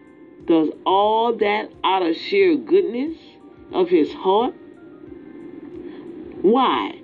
[0.45, 3.18] does all that out of sheer goodness
[3.72, 4.56] of his heart?
[6.41, 6.99] Why?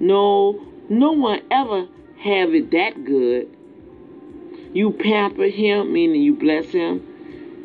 [0.00, 1.86] No, no one ever
[2.18, 3.54] have it that good.
[4.72, 7.06] You pamper him, meaning you bless him.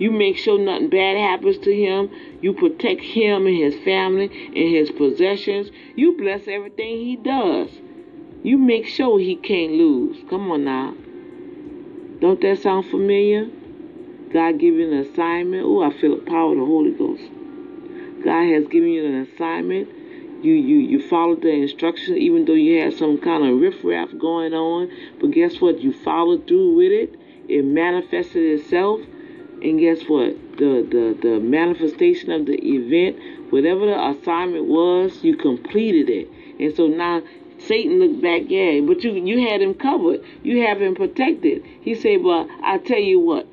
[0.02, 2.10] You make sure nothing bad happens to him.
[2.42, 5.70] You protect him and his family and his possessions.
[5.96, 7.70] You bless everything he does.
[8.42, 10.18] You make sure he can't lose.
[10.28, 10.96] Come on now.
[12.20, 13.48] Don't that sound familiar?
[14.34, 15.66] God you an assignment.
[15.68, 17.22] Oh, I feel the power of the Holy Ghost.
[18.26, 19.88] God has given you an assignment.
[20.44, 24.56] You you you followed the instructions, even though you had some kind of riffraff going
[24.56, 24.90] on.
[25.20, 25.80] But guess what?
[25.80, 27.20] You followed through with it.
[27.48, 29.02] It manifested itself.
[29.62, 30.58] And guess what?
[30.58, 36.28] The the the manifestation of the event, whatever the assignment was, you completed it.
[36.60, 37.22] And so now
[37.60, 40.22] Satan looked back, yeah, but you you had him covered.
[40.42, 41.64] You have him protected.
[41.82, 43.48] He said, Well, I tell you what,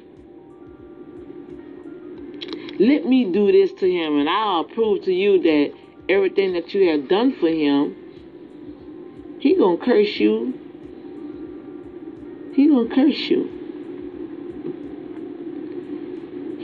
[2.81, 5.73] let me do this to him, and I'll prove to you that
[6.09, 7.97] everything that you have done for him,
[9.41, 10.55] he gonna curse you.
[12.55, 13.58] He gonna curse you.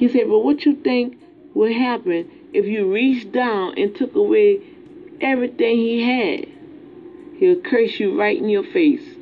[0.04, 1.16] He said, but what you think
[1.54, 4.60] would happen if you reached down and took away
[5.18, 6.46] everything he had?
[7.38, 9.16] He'll curse you right in your face.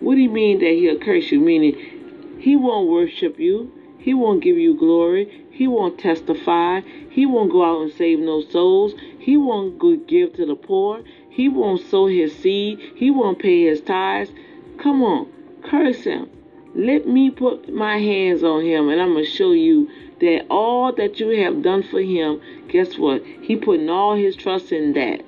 [0.00, 1.38] What do you mean that he'll curse you?
[1.38, 3.70] Meaning, he won't worship you.
[4.00, 5.46] He won't give you glory.
[5.52, 6.80] He won't testify.
[7.10, 8.94] He won't go out and save no souls.
[9.20, 9.78] He won't
[10.08, 11.04] give to the poor.
[11.30, 12.80] He won't sow his seed.
[12.96, 14.32] He won't pay his tithes.
[14.78, 15.28] Come on,
[15.62, 16.28] curse him.
[16.74, 19.88] Let me put my hands on him and I'm going to show you
[20.20, 23.22] that all that you have done for him, guess what?
[23.24, 25.24] He putting all his trust in that.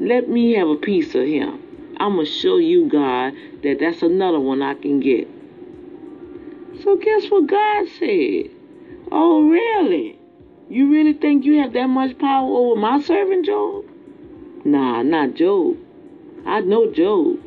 [0.00, 1.60] Let me have a piece of him.
[1.98, 3.32] I'm going to show you, God,
[3.62, 5.26] that that's another one I can get.
[6.82, 8.50] So guess what God said?
[9.10, 10.18] Oh, really?
[10.70, 13.84] You really think you have that much power over my servant Job?
[14.64, 15.76] Nah, not Job.
[16.46, 17.40] I know Job.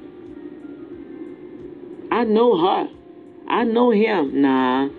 [2.12, 2.90] I know her.
[3.48, 4.42] I know him.
[4.42, 4.90] Nah,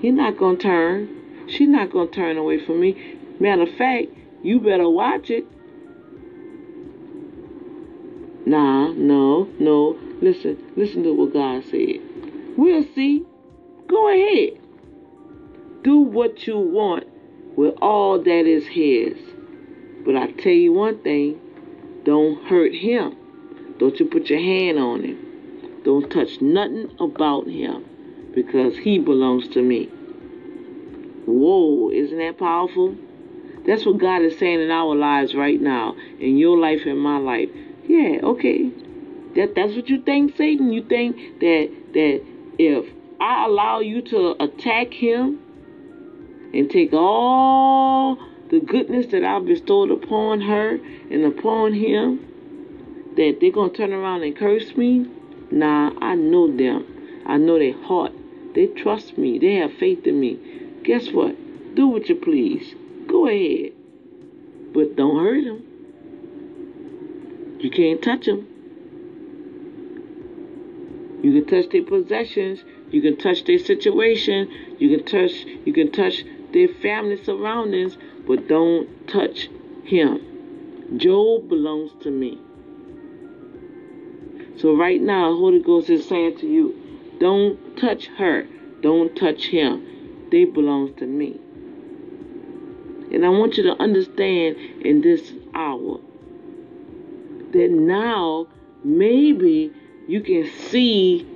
[0.00, 1.46] he not gonna turn.
[1.48, 3.16] She not gonna turn away from me.
[3.40, 4.08] Matter of fact,
[4.42, 5.44] you better watch it.
[8.46, 9.98] Nah, no, no.
[10.20, 12.00] Listen, listen to what God said.
[12.56, 13.24] We'll see.
[13.86, 14.58] Go ahead
[15.82, 17.04] do what you want
[17.56, 19.16] with all that is His.
[20.04, 21.40] But I tell you one thing
[22.04, 23.16] don't hurt Him.
[23.78, 25.80] Don't you put your hand on Him.
[25.84, 27.84] Don't touch nothing about Him
[28.34, 29.86] because He belongs to me.
[31.26, 32.96] Whoa, isn't that powerful?
[33.66, 37.18] That's what God is saying in our lives right now, in your life and my
[37.18, 37.50] life.
[37.86, 38.70] Yeah, okay.
[39.36, 40.72] That that's what you think, Satan.
[40.72, 42.22] You think that that
[42.58, 42.86] if
[43.20, 45.40] I allow you to attack him,
[46.52, 48.18] and take all
[48.50, 50.78] the goodness that I've bestowed upon her
[51.10, 55.06] and upon him, that they're to turn around and curse me?
[55.50, 57.22] Nah, I know them.
[57.26, 58.12] I know their heart.
[58.58, 59.38] They trust me.
[59.38, 60.36] They have faith in me.
[60.82, 61.36] Guess what?
[61.76, 62.74] Do what you please.
[63.06, 63.70] Go ahead.
[64.74, 65.62] But don't hurt them.
[67.60, 68.48] You can't touch them.
[71.22, 72.64] You can touch their possessions.
[72.90, 74.50] You can touch their situation.
[74.80, 75.34] You can touch.
[75.64, 79.48] You can touch their family surroundings, but don't touch
[79.84, 80.96] him.
[80.96, 82.40] Job belongs to me.
[84.56, 86.87] So right now, Holy Ghost is saying to you,
[87.20, 88.46] don't touch her.
[88.80, 90.28] Don't touch him.
[90.30, 91.40] They belong to me.
[93.12, 95.98] And I want you to understand in this hour
[97.52, 98.46] that now
[98.84, 99.72] maybe
[100.06, 101.26] you can see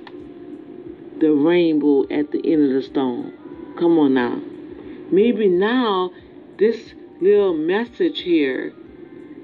[1.19, 3.33] the rainbow at the end of the storm.
[3.79, 4.39] Come on now.
[5.11, 6.11] Maybe now
[6.59, 8.73] this little message here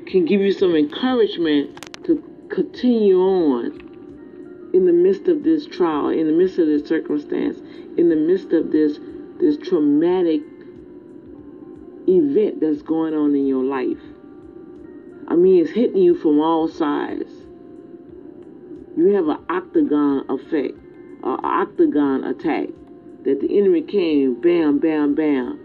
[0.08, 3.89] can give you some encouragement to continue on
[4.74, 7.60] in the midst of this trial, in the midst of this circumstance,
[7.98, 9.00] in the midst of this
[9.40, 10.42] this traumatic
[12.08, 14.02] event that's going on in your life.
[15.28, 17.32] I mean, it's hitting you from all sides.
[18.98, 20.78] You have an octagon effect,
[21.24, 22.70] an octagon attack
[23.24, 25.58] that the enemy came, bam, bam, bam,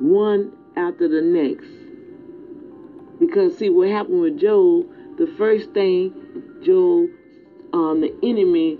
[0.00, 1.68] one after the next.
[3.18, 4.86] Because see what happened with Job,
[5.16, 6.12] the first thing
[6.64, 7.08] Job,
[7.74, 8.78] um, the enemy